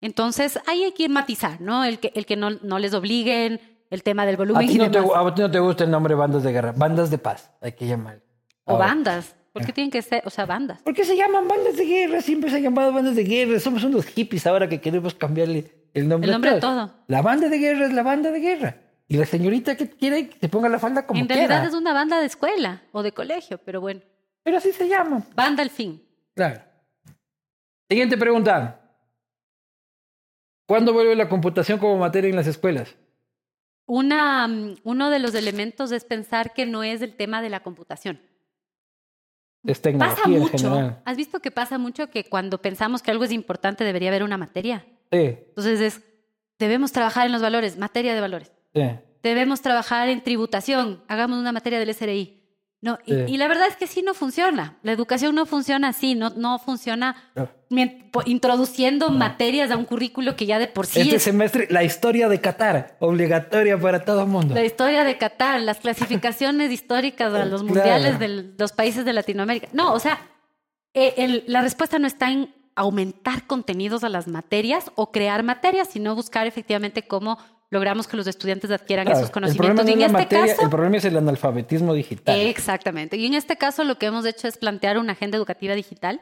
[0.00, 1.84] Entonces hay que matizar, ¿no?
[1.84, 3.60] El que, el que no, no les obliguen,
[3.90, 4.64] el tema del volumen.
[4.64, 7.10] A ti, no te, a ti no te gusta el nombre bandas de guerra, bandas
[7.10, 8.20] de paz, hay que llamar.
[8.64, 9.34] O bandas.
[9.60, 10.82] ¿Por qué tienen que ser, o sea, bandas?
[10.82, 12.20] ¿Por qué se llaman bandas de guerra?
[12.20, 13.60] Siempre se han llamado bandas de guerra.
[13.60, 16.94] Somos unos hippies ahora que queremos cambiarle el nombre, el nombre a de todo.
[17.06, 18.76] La banda de guerra es la banda de guerra.
[19.08, 21.92] Y la señorita que quiere que se ponga la falda como En realidad es una
[21.92, 24.00] banda de escuela o de colegio, pero bueno.
[24.42, 25.24] Pero así se llama.
[25.34, 26.02] Banda al fin.
[26.34, 26.62] Claro.
[27.88, 28.80] Siguiente pregunta.
[30.66, 32.94] ¿Cuándo vuelve la computación como materia en las escuelas?
[33.86, 37.64] Una, mm, uno de los elementos es pensar que no es el tema de la
[37.64, 38.20] computación.
[39.64, 40.58] Es tecnología pasa en mucho.
[40.58, 41.02] general.
[41.04, 44.38] ¿Has visto que pasa mucho que cuando pensamos que algo es importante debería haber una
[44.38, 44.84] materia?
[45.12, 45.18] Sí,
[45.48, 46.00] Entonces es,
[46.58, 48.52] debemos trabajar en los valores, materia de valores.
[48.74, 48.82] sí.
[49.22, 52.39] Debemos trabajar en tributación, hagamos una materia del SRI.
[52.82, 53.24] No, y, Sí.
[53.28, 54.78] y la verdad es que sí no funciona.
[54.82, 57.46] La educación no funciona así, no, no funciona No.
[58.24, 62.28] introduciendo materias a un currículo que ya de por sí este es semestre, la historia
[62.28, 64.54] de Qatar, obligatoria para todo el mundo.
[64.54, 67.74] La historia de Qatar, las clasificaciones históricas a los Claro.
[67.74, 69.68] mundiales de los países de Latinoamérica.
[69.72, 70.18] No, o sea,
[70.94, 75.88] eh, el- la respuesta no está en aumentar contenidos a las materias o crear materias,
[75.90, 77.36] sino buscar efectivamente cómo
[77.70, 79.66] logramos que los estudiantes adquieran Claro, esos el conocimientos.
[79.66, 82.40] problema no Y es en la este materia, caso, el problema es el analfabetismo digital.
[82.40, 83.16] Exactamente.
[83.16, 86.20] Y en este caso lo que hemos hecho es plantear una agenda educativa digital,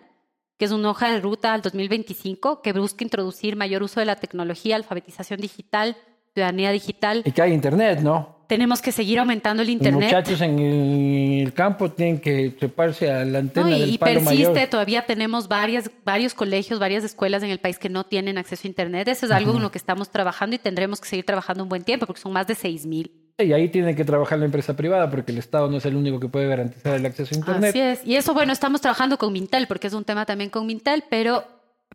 [0.58, 4.16] que es una hoja de ruta al 2025 que busca introducir mayor uso de la
[4.16, 5.96] tecnología, alfabetización digital,
[6.34, 7.22] ciudadanía digital.
[7.24, 8.37] Y que hay internet, ¿no?
[8.48, 10.08] Tenemos que seguir aumentando el Los Internet.
[10.08, 14.20] muchachos en el campo tienen que treparse a la antena No, y, del y palo
[14.24, 14.70] persiste, mayor.
[14.70, 18.68] todavía tenemos varias, varios colegios, varias escuelas en el país que no tienen acceso a
[18.68, 19.06] Internet.
[19.08, 21.84] Eso es algo en lo que estamos trabajando y tendremos que seguir trabajando un buen
[21.84, 23.12] tiempo porque son más de 6 mil.
[23.38, 26.18] Y ahí tiene que trabajar la empresa privada porque el Estado no es el único
[26.18, 27.68] que puede garantizar el acceso a internet.
[27.70, 28.00] Así es.
[28.04, 31.44] Y eso, bueno, estamos trabajando con Mintel porque es un tema también con Mintel, pero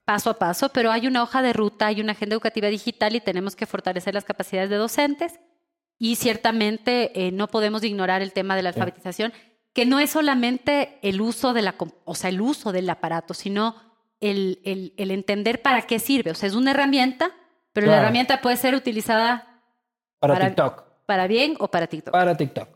[0.06, 0.70] paso a paso.
[0.70, 4.14] Pero hay una hoja de ruta, hay una agenda educativa digital y tenemos que fortalecer
[4.14, 5.40] las capacidades de docentes.
[6.00, 9.32] Y ciertamente eh, no podemos ignorar el tema de la alfabetización,
[9.74, 11.76] que no es solamente el uso de la,
[12.06, 13.76] o sea, el uso del aparato, sino
[14.20, 16.32] el, el- el entender para qué sirve.
[16.32, 17.32] O sea, es una herramienta,
[17.74, 19.62] pero la herramienta puede ser utilizada
[20.20, 20.84] Para, para- TikTok.
[21.06, 22.12] para bien o para TikTok.
[22.12, 22.70] Para TikTok.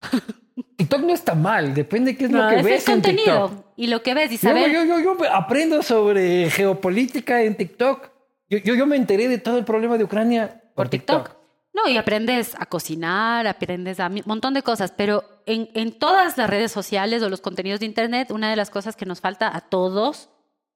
[0.76, 3.66] TikTok no está mal, depende qué es lo que es ves el en contenido TikTok.
[3.76, 4.70] y lo que ves y Yo, saber.
[4.72, 8.10] yo, yo, yo aprendo sobre geopolítica en TikTok.
[8.48, 11.36] Yo, yo, yo me enteré de todo el problema de Ucrania por TikTok.
[11.74, 16.36] No, y aprendes a cocinar, aprendes a un montón de cosas, pero en, en todas
[16.36, 19.54] las redes sociales o los contenidos de Internet, una de las cosas que nos falta
[19.56, 20.28] a todos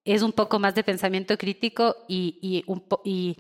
[0.05, 3.37] es un poco más de pensamiento crítico y, y, un po- y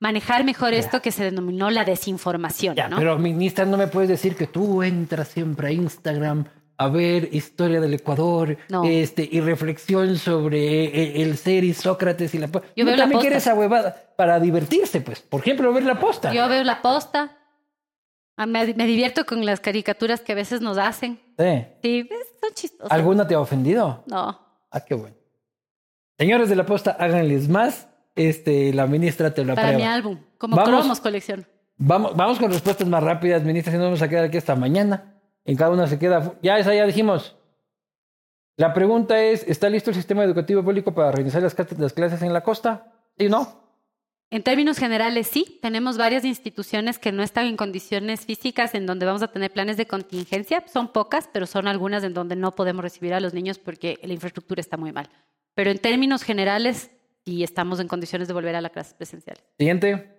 [0.00, 2.98] manejar mejor esto que se denominó la desinformación, Ya, ¿no?
[2.98, 6.44] pero ministra, no me puedes decir que tú entras siempre a Instagram
[6.80, 8.84] a ver historia del Ecuador No.
[8.84, 12.46] este, y reflexión sobre eh, el ser y Sócrates y la...
[12.46, 13.20] Yo No, veo la también posta.
[13.20, 15.20] quiere esa huevada para divertirse, pues.
[15.20, 16.32] Por ejemplo, ver la posta.
[16.32, 17.36] Yo veo la posta,
[18.36, 21.20] ah, me, me divierto con las caricaturas que a veces nos hacen.
[21.38, 21.64] Sí.
[21.82, 22.08] Sí,
[22.40, 22.92] son chistosas.
[22.92, 24.04] ¿Alguna te ha ofendido?
[24.06, 24.38] No.
[24.70, 25.16] Ah, qué bueno.
[26.18, 27.88] Señores de la posta, háganles más.
[28.14, 29.78] Este, la ministra te lo Para aprueba.
[29.88, 30.80] mi álbum, como Vamos.
[30.80, 31.46] cromos colección.
[31.76, 35.14] Vamos, vamos con respuestas más rápidas, ministra, si no vamos a quedar aquí hasta mañana.
[35.48, 36.34] En cada una se queda.
[36.42, 37.34] Ya esa ya dijimos.
[38.58, 42.34] La pregunta es: ¿está listo el sistema educativo público para reiniciar las, las clases en
[42.34, 42.92] la costa?
[43.16, 43.66] ¿Sí o no?
[44.30, 45.58] En términos generales, sí.
[45.62, 49.78] Tenemos varias instituciones que no están en condiciones físicas en donde vamos a tener planes
[49.78, 50.62] de contingencia.
[50.70, 54.12] Son pocas, pero son algunas en donde no podemos recibir a los niños porque la
[54.12, 55.08] infraestructura está muy mal.
[55.54, 56.90] Pero en términos generales,
[57.24, 59.38] sí estamos en condiciones de volver a la clase presencial.
[59.56, 60.17] Siguiente.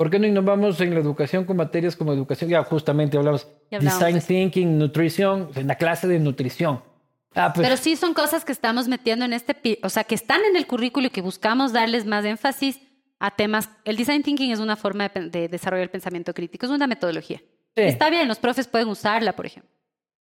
[0.00, 2.48] ¿Por qué no innovamos en la educación con materias como educación?
[2.48, 6.82] Ya justamente hablamos Ya hablamos design de thinking, nutrición, en la clase de nutrición.
[7.34, 10.40] Ah, pues Pero sí son cosas que estamos metiendo en este, o sea, que están
[10.46, 12.80] en el currículo y que buscamos darles más énfasis
[13.18, 13.68] a temas.
[13.84, 17.42] El design thinking es una forma de, de desarrollar el pensamiento crítico, es una metodología.
[17.76, 17.82] sí.
[17.82, 19.70] Está bien, los profes pueden usarla, por ejemplo.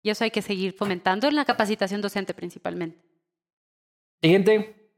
[0.01, 3.01] Y eso hay que seguir fomentando en la capacitación docente principalmente.
[4.21, 4.91] Siguiente.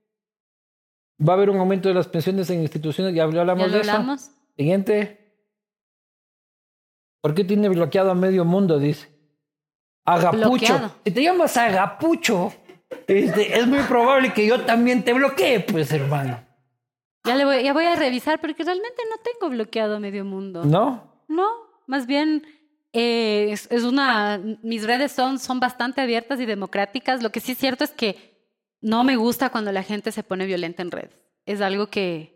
[1.21, 3.81] Va a haber un aumento de las pensiones en instituciones, ya hablamos ¿Ya lo de
[3.81, 4.34] eso.
[4.55, 5.33] Siguiente.
[7.21, 8.79] ¿Por qué tiene bloqueado a medio mundo?
[8.79, 9.09] Dice.
[10.05, 10.49] Agapucho.
[10.49, 10.95] Bloqueado.
[11.03, 12.53] Si te llamas Agapucho,
[13.07, 16.39] este, es muy probable que yo también te bloquee, pues, hermano.
[17.23, 20.63] Ya, le voy, ya voy a revisar porque realmente no tengo bloqueado a medio mundo.
[20.63, 21.23] ¿No?
[21.27, 21.47] No,
[21.87, 22.43] más bien
[22.93, 24.39] eh, es, es una.
[24.61, 27.23] Mis redes son, son bastante abiertas y democráticas.
[27.23, 28.35] Lo que sí es cierto es que
[28.81, 31.19] no me gusta cuando la gente se pone violenta en redes.
[31.47, 32.34] Es algo que,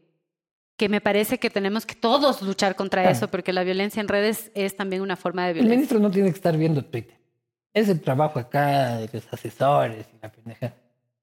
[0.80, 3.16] que me parece que tenemos que todos luchar contra Claro.
[3.16, 5.76] eso, porque la violencia en redes es también una forma de El violencia.
[5.76, 7.16] ministro no tiene que estar viendo Twitter.
[7.74, 10.74] Es el trabajo acá de los asesores y la pendeja.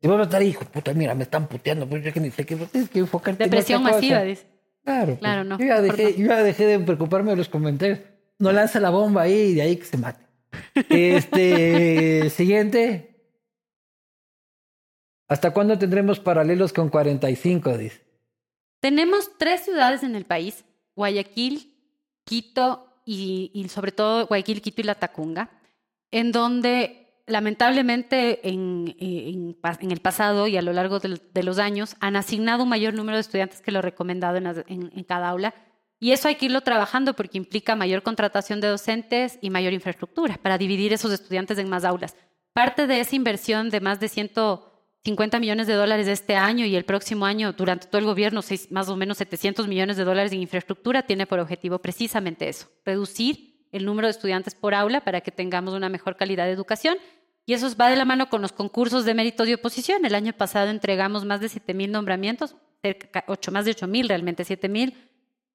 [0.00, 2.44] Si vos a estar, hijo, puta, mira, me están puteando, pues yo que ni sé
[2.44, 3.94] qué, vos tienes que enfocarte en Depresión cosa.
[3.94, 4.46] masiva, dice.
[4.84, 5.18] Claro, pues.
[5.18, 7.98] Claro, no, Yo ya, dejé, yo ya dejé de preocuparme de los comentarios.
[8.38, 10.24] No lanza la bomba ahí y de ahí que se mate.
[10.90, 13.16] Este, siguiente.
[15.28, 17.78] ¿Hasta cuándo tendremos paralelos con 45?
[17.78, 18.05] Dice.
[18.86, 20.64] Tenemos tres ciudades en el país,
[20.94, 21.74] Guayaquil,
[22.24, 25.50] Quito y, y sobre todo Guayaquil, Quito y La Tacunga,
[26.12, 31.58] en donde lamentablemente en, en, en el pasado y a lo largo del- de, los
[31.58, 35.52] años han asignado un mayor número de estudiantes que lo recomendado en, en- cada aula.
[35.98, 40.38] Y eso hay que irlo trabajando porque implica mayor contratación de docentes y mayor infraestructura
[40.40, 42.14] para dividir esos estudiantes en más aulas.
[42.52, 44.08] Parte de esa inversión de más de
[45.06, 48.88] 150 millones de dólares este año y el próximo año, durante todo el gobierno, más
[48.88, 53.84] o menos 700 millones de dólares en infraestructura, tiene por objetivo precisamente eso, reducir el
[53.84, 56.96] número de estudiantes por aula para que tengamos una mejor calidad de educación.
[57.44, 60.04] Y eso va de la mano con los concursos de mérito y oposición.
[60.04, 64.08] El año pasado entregamos más de 7 mil nombramientos, cerca, ocho, más de 8 mil,
[64.08, 64.94] realmente 7 mil,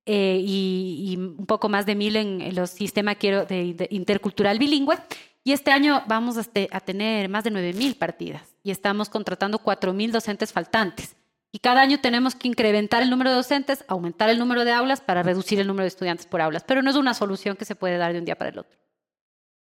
[0.06, 4.96] eh, y, un poco más de mil en, en los sistemas de, de intercultural bilingüe.
[5.44, 9.10] Y este año vamos a, este- a tener más de 9 mil partidas y estamos
[9.10, 11.16] contratando 4 mil docentes faltantes.
[11.52, 15.02] Y cada año tenemos que incrementar el número de docentes, aumentar el número de aulas
[15.02, 16.64] para reducir el número de estudiantes por aulas.
[16.66, 18.80] Pero no es una solución que se puede dar de un día para el otro.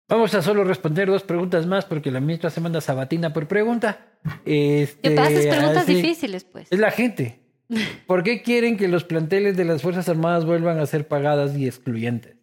[0.09, 4.05] Vamos a solo responder dos preguntas más porque la ministra se manda sabatina por pregunta.
[4.45, 5.31] Este, ¿Qué pasa?
[5.31, 6.67] Es preguntas así- difíciles, pues.
[6.69, 7.39] Es la gente.
[8.05, 11.65] ¿Por qué quieren que los planteles de las Fuerzas Armadas vuelvan a ser pagadas y
[11.65, 12.35] excluyentes?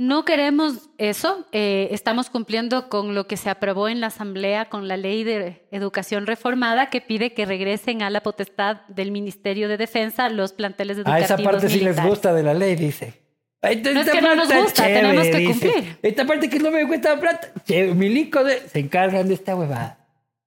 [0.00, 1.44] No queremos eso.
[1.50, 5.66] Eh, estamos cumpliendo con lo que se aprobó en la Asamblea con la ley de
[5.72, 10.98] educación reformada que pide que regresen a la potestad del Ministerio de Defensa los planteles
[10.98, 13.12] A educativos Ah, esa parte sí les gusta de la ley, dice.
[13.60, 15.50] Esta- No es que no nos gusta, chévere, tenemos que dice.
[15.72, 15.98] cumplir.
[16.00, 17.48] Esta parte que no me cuesta plata.
[17.66, 18.60] Che, milico de...
[18.68, 19.98] se encargan de esta huevada.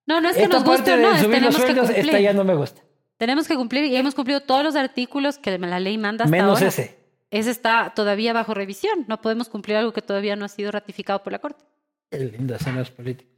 [0.07, 2.05] No, no es que Esta nos guste no, es subir los tenemos que sueldos, cumplir.
[2.05, 2.81] esta ya no me gusta.
[3.17, 6.53] Tenemos que cumplir y hemos cumplido todos los artículos que la ley manda hasta Menos
[6.59, 6.67] ahora.
[6.69, 7.00] ese.
[7.31, 9.05] Ese está todavía bajo revisión.
[9.07, 11.63] No podemos cumplir algo que todavía no ha sido ratificado por la Corte.
[12.09, 13.31] Qué lindas son las políticas.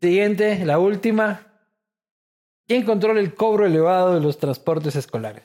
[0.00, 1.46] Siguiente, la última.
[2.66, 5.42] ¿Quién controla el cobro elevado de los transportes escolares?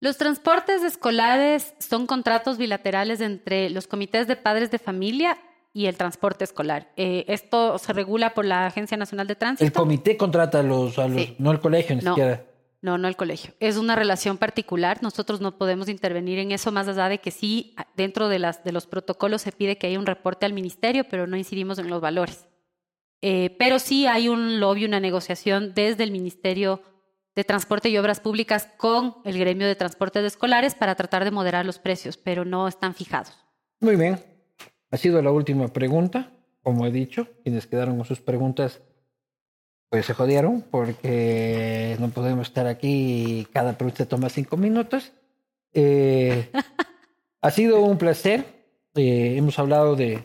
[0.00, 5.38] Los transportes escolares son contratos bilaterales entre los comités de padres de familia
[5.72, 6.90] y el transporte escolar.
[6.96, 9.64] Eh, esto se regula por la Agencia Nacional de Tránsito.
[9.64, 11.36] El comité contrata a los, a los Sí.
[11.38, 12.12] no el colegio ni No.
[12.14, 12.44] siquiera.
[12.84, 13.54] No, no el colegio.
[13.60, 15.02] Es una relación particular.
[15.02, 19.40] Nosotros no podemos intervenir en eso, más allá de que sí, dentro de, los protocolos
[19.40, 22.46] se pide que haya un reporte al ministerio, pero no incidimos en los valores.
[23.22, 26.82] Eh, pero sí hay un lobby, una negociación desde el Ministerio
[27.34, 31.30] de Transporte y Obras Públicas con el gremio de transporte de escolares para tratar de
[31.30, 33.32] moderar los precios, pero no están fijados.
[33.80, 34.20] Muy bien.
[34.90, 36.32] Ha sido la última pregunta.
[36.62, 38.82] Como he dicho, quienes quedaron con sus preguntas,
[39.94, 45.12] pues se jodieron porque no podemos estar aquí y cada pregunta toma cinco minutos.
[45.72, 46.50] Eh,
[47.40, 48.44] ha sido un placer.
[48.96, 50.24] Eh, hemos hablado de,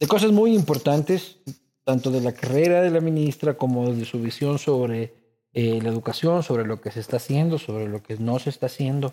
[0.00, 1.36] de cosas muy importantes,
[1.84, 5.12] tanto de la carrera de la ministra como de su visión sobre
[5.52, 8.64] eh, la educación, sobre lo que se está haciendo, sobre lo que no se está
[8.64, 9.12] haciendo,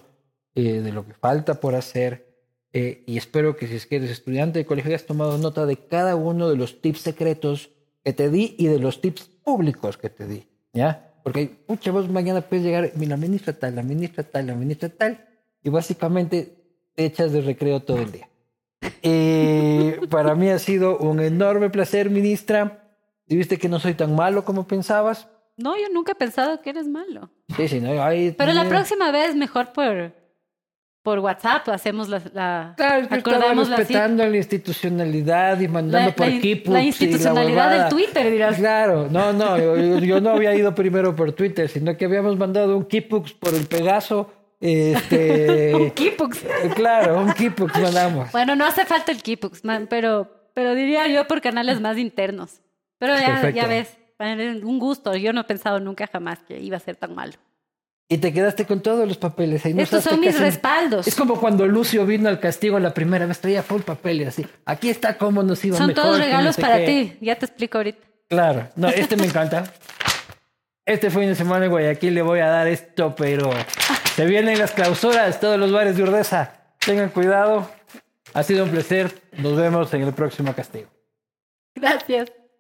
[0.56, 2.38] eh, de lo que falta por hacer.
[2.72, 5.76] Eh, y espero que si es que eres estudiante de colegio hayas tomado nota de
[5.76, 10.10] cada uno de los tips secretos que te di y de los tips públicos que
[10.10, 11.14] te di, ¿ya?
[11.24, 14.90] Porque, pucha, vos mañana puedes llegar, mira, la ministra tal, la ministra tal, la ministra
[14.90, 15.26] tal,
[15.64, 16.64] y básicamente
[16.96, 18.30] te echas de recreo todo el día.
[19.06, 22.84] Eh, para mí ha sido un enorme placer, ministra.
[23.28, 25.28] ¿Y viste que no soy tan malo como pensabas?
[25.58, 27.30] No, yo nunca he pensado que eres malo.
[27.56, 30.14] Sí, sí, no, ahí Pero la próxima vez mejor por,
[31.04, 32.22] por WhatsApp hacemos la...
[32.34, 37.90] la Claro, acordamos respetando la institucionalidad y mandando La- por Keep la y institucionalidad del
[37.90, 38.56] Twitter, dirás.
[38.56, 42.86] Claro, no, no, yo, no había ido primero por Twitter, sino que habíamos mandado un
[42.86, 44.32] Keepux por el Pegaso.
[44.62, 46.42] Este, Un Kipux.
[46.74, 48.32] claro, un Keepux mandamos.
[48.32, 52.62] Bueno, no hace falta el Kipux, pero, pero diría yo por canales más internos.
[52.98, 53.58] Pero ya, Perfecto.
[53.62, 53.98] ya ves,
[54.64, 55.18] un gusto.
[55.18, 57.34] Yo no he pensado nunca jamás que iba a ser tan malo.
[58.14, 59.66] Y te quedaste con todos los papeles.
[59.66, 61.08] Ahí no Estos son mis respaldos.
[61.08, 64.46] Es como cuando Lucio vino al castigo la primera vez, traía full papeles así.
[64.66, 66.86] Aquí está cómo nos iba Son mejor, todos que no regalos sé para qué.
[66.86, 67.26] ti.
[67.26, 68.00] Ya te explico ahorita.
[68.30, 69.64] Claro, no, este me encanta.
[70.86, 73.50] Este fin de semana en Guayaquil le voy a dar esto, pero
[74.16, 76.54] se vienen las clausuras, todos los bares de Urdesa.
[76.86, 77.70] Tengan cuidado.
[78.34, 79.12] Ha sido un placer.
[79.38, 80.90] Nos vemos en el próximo castigo.
[81.76, 82.32] Gracias.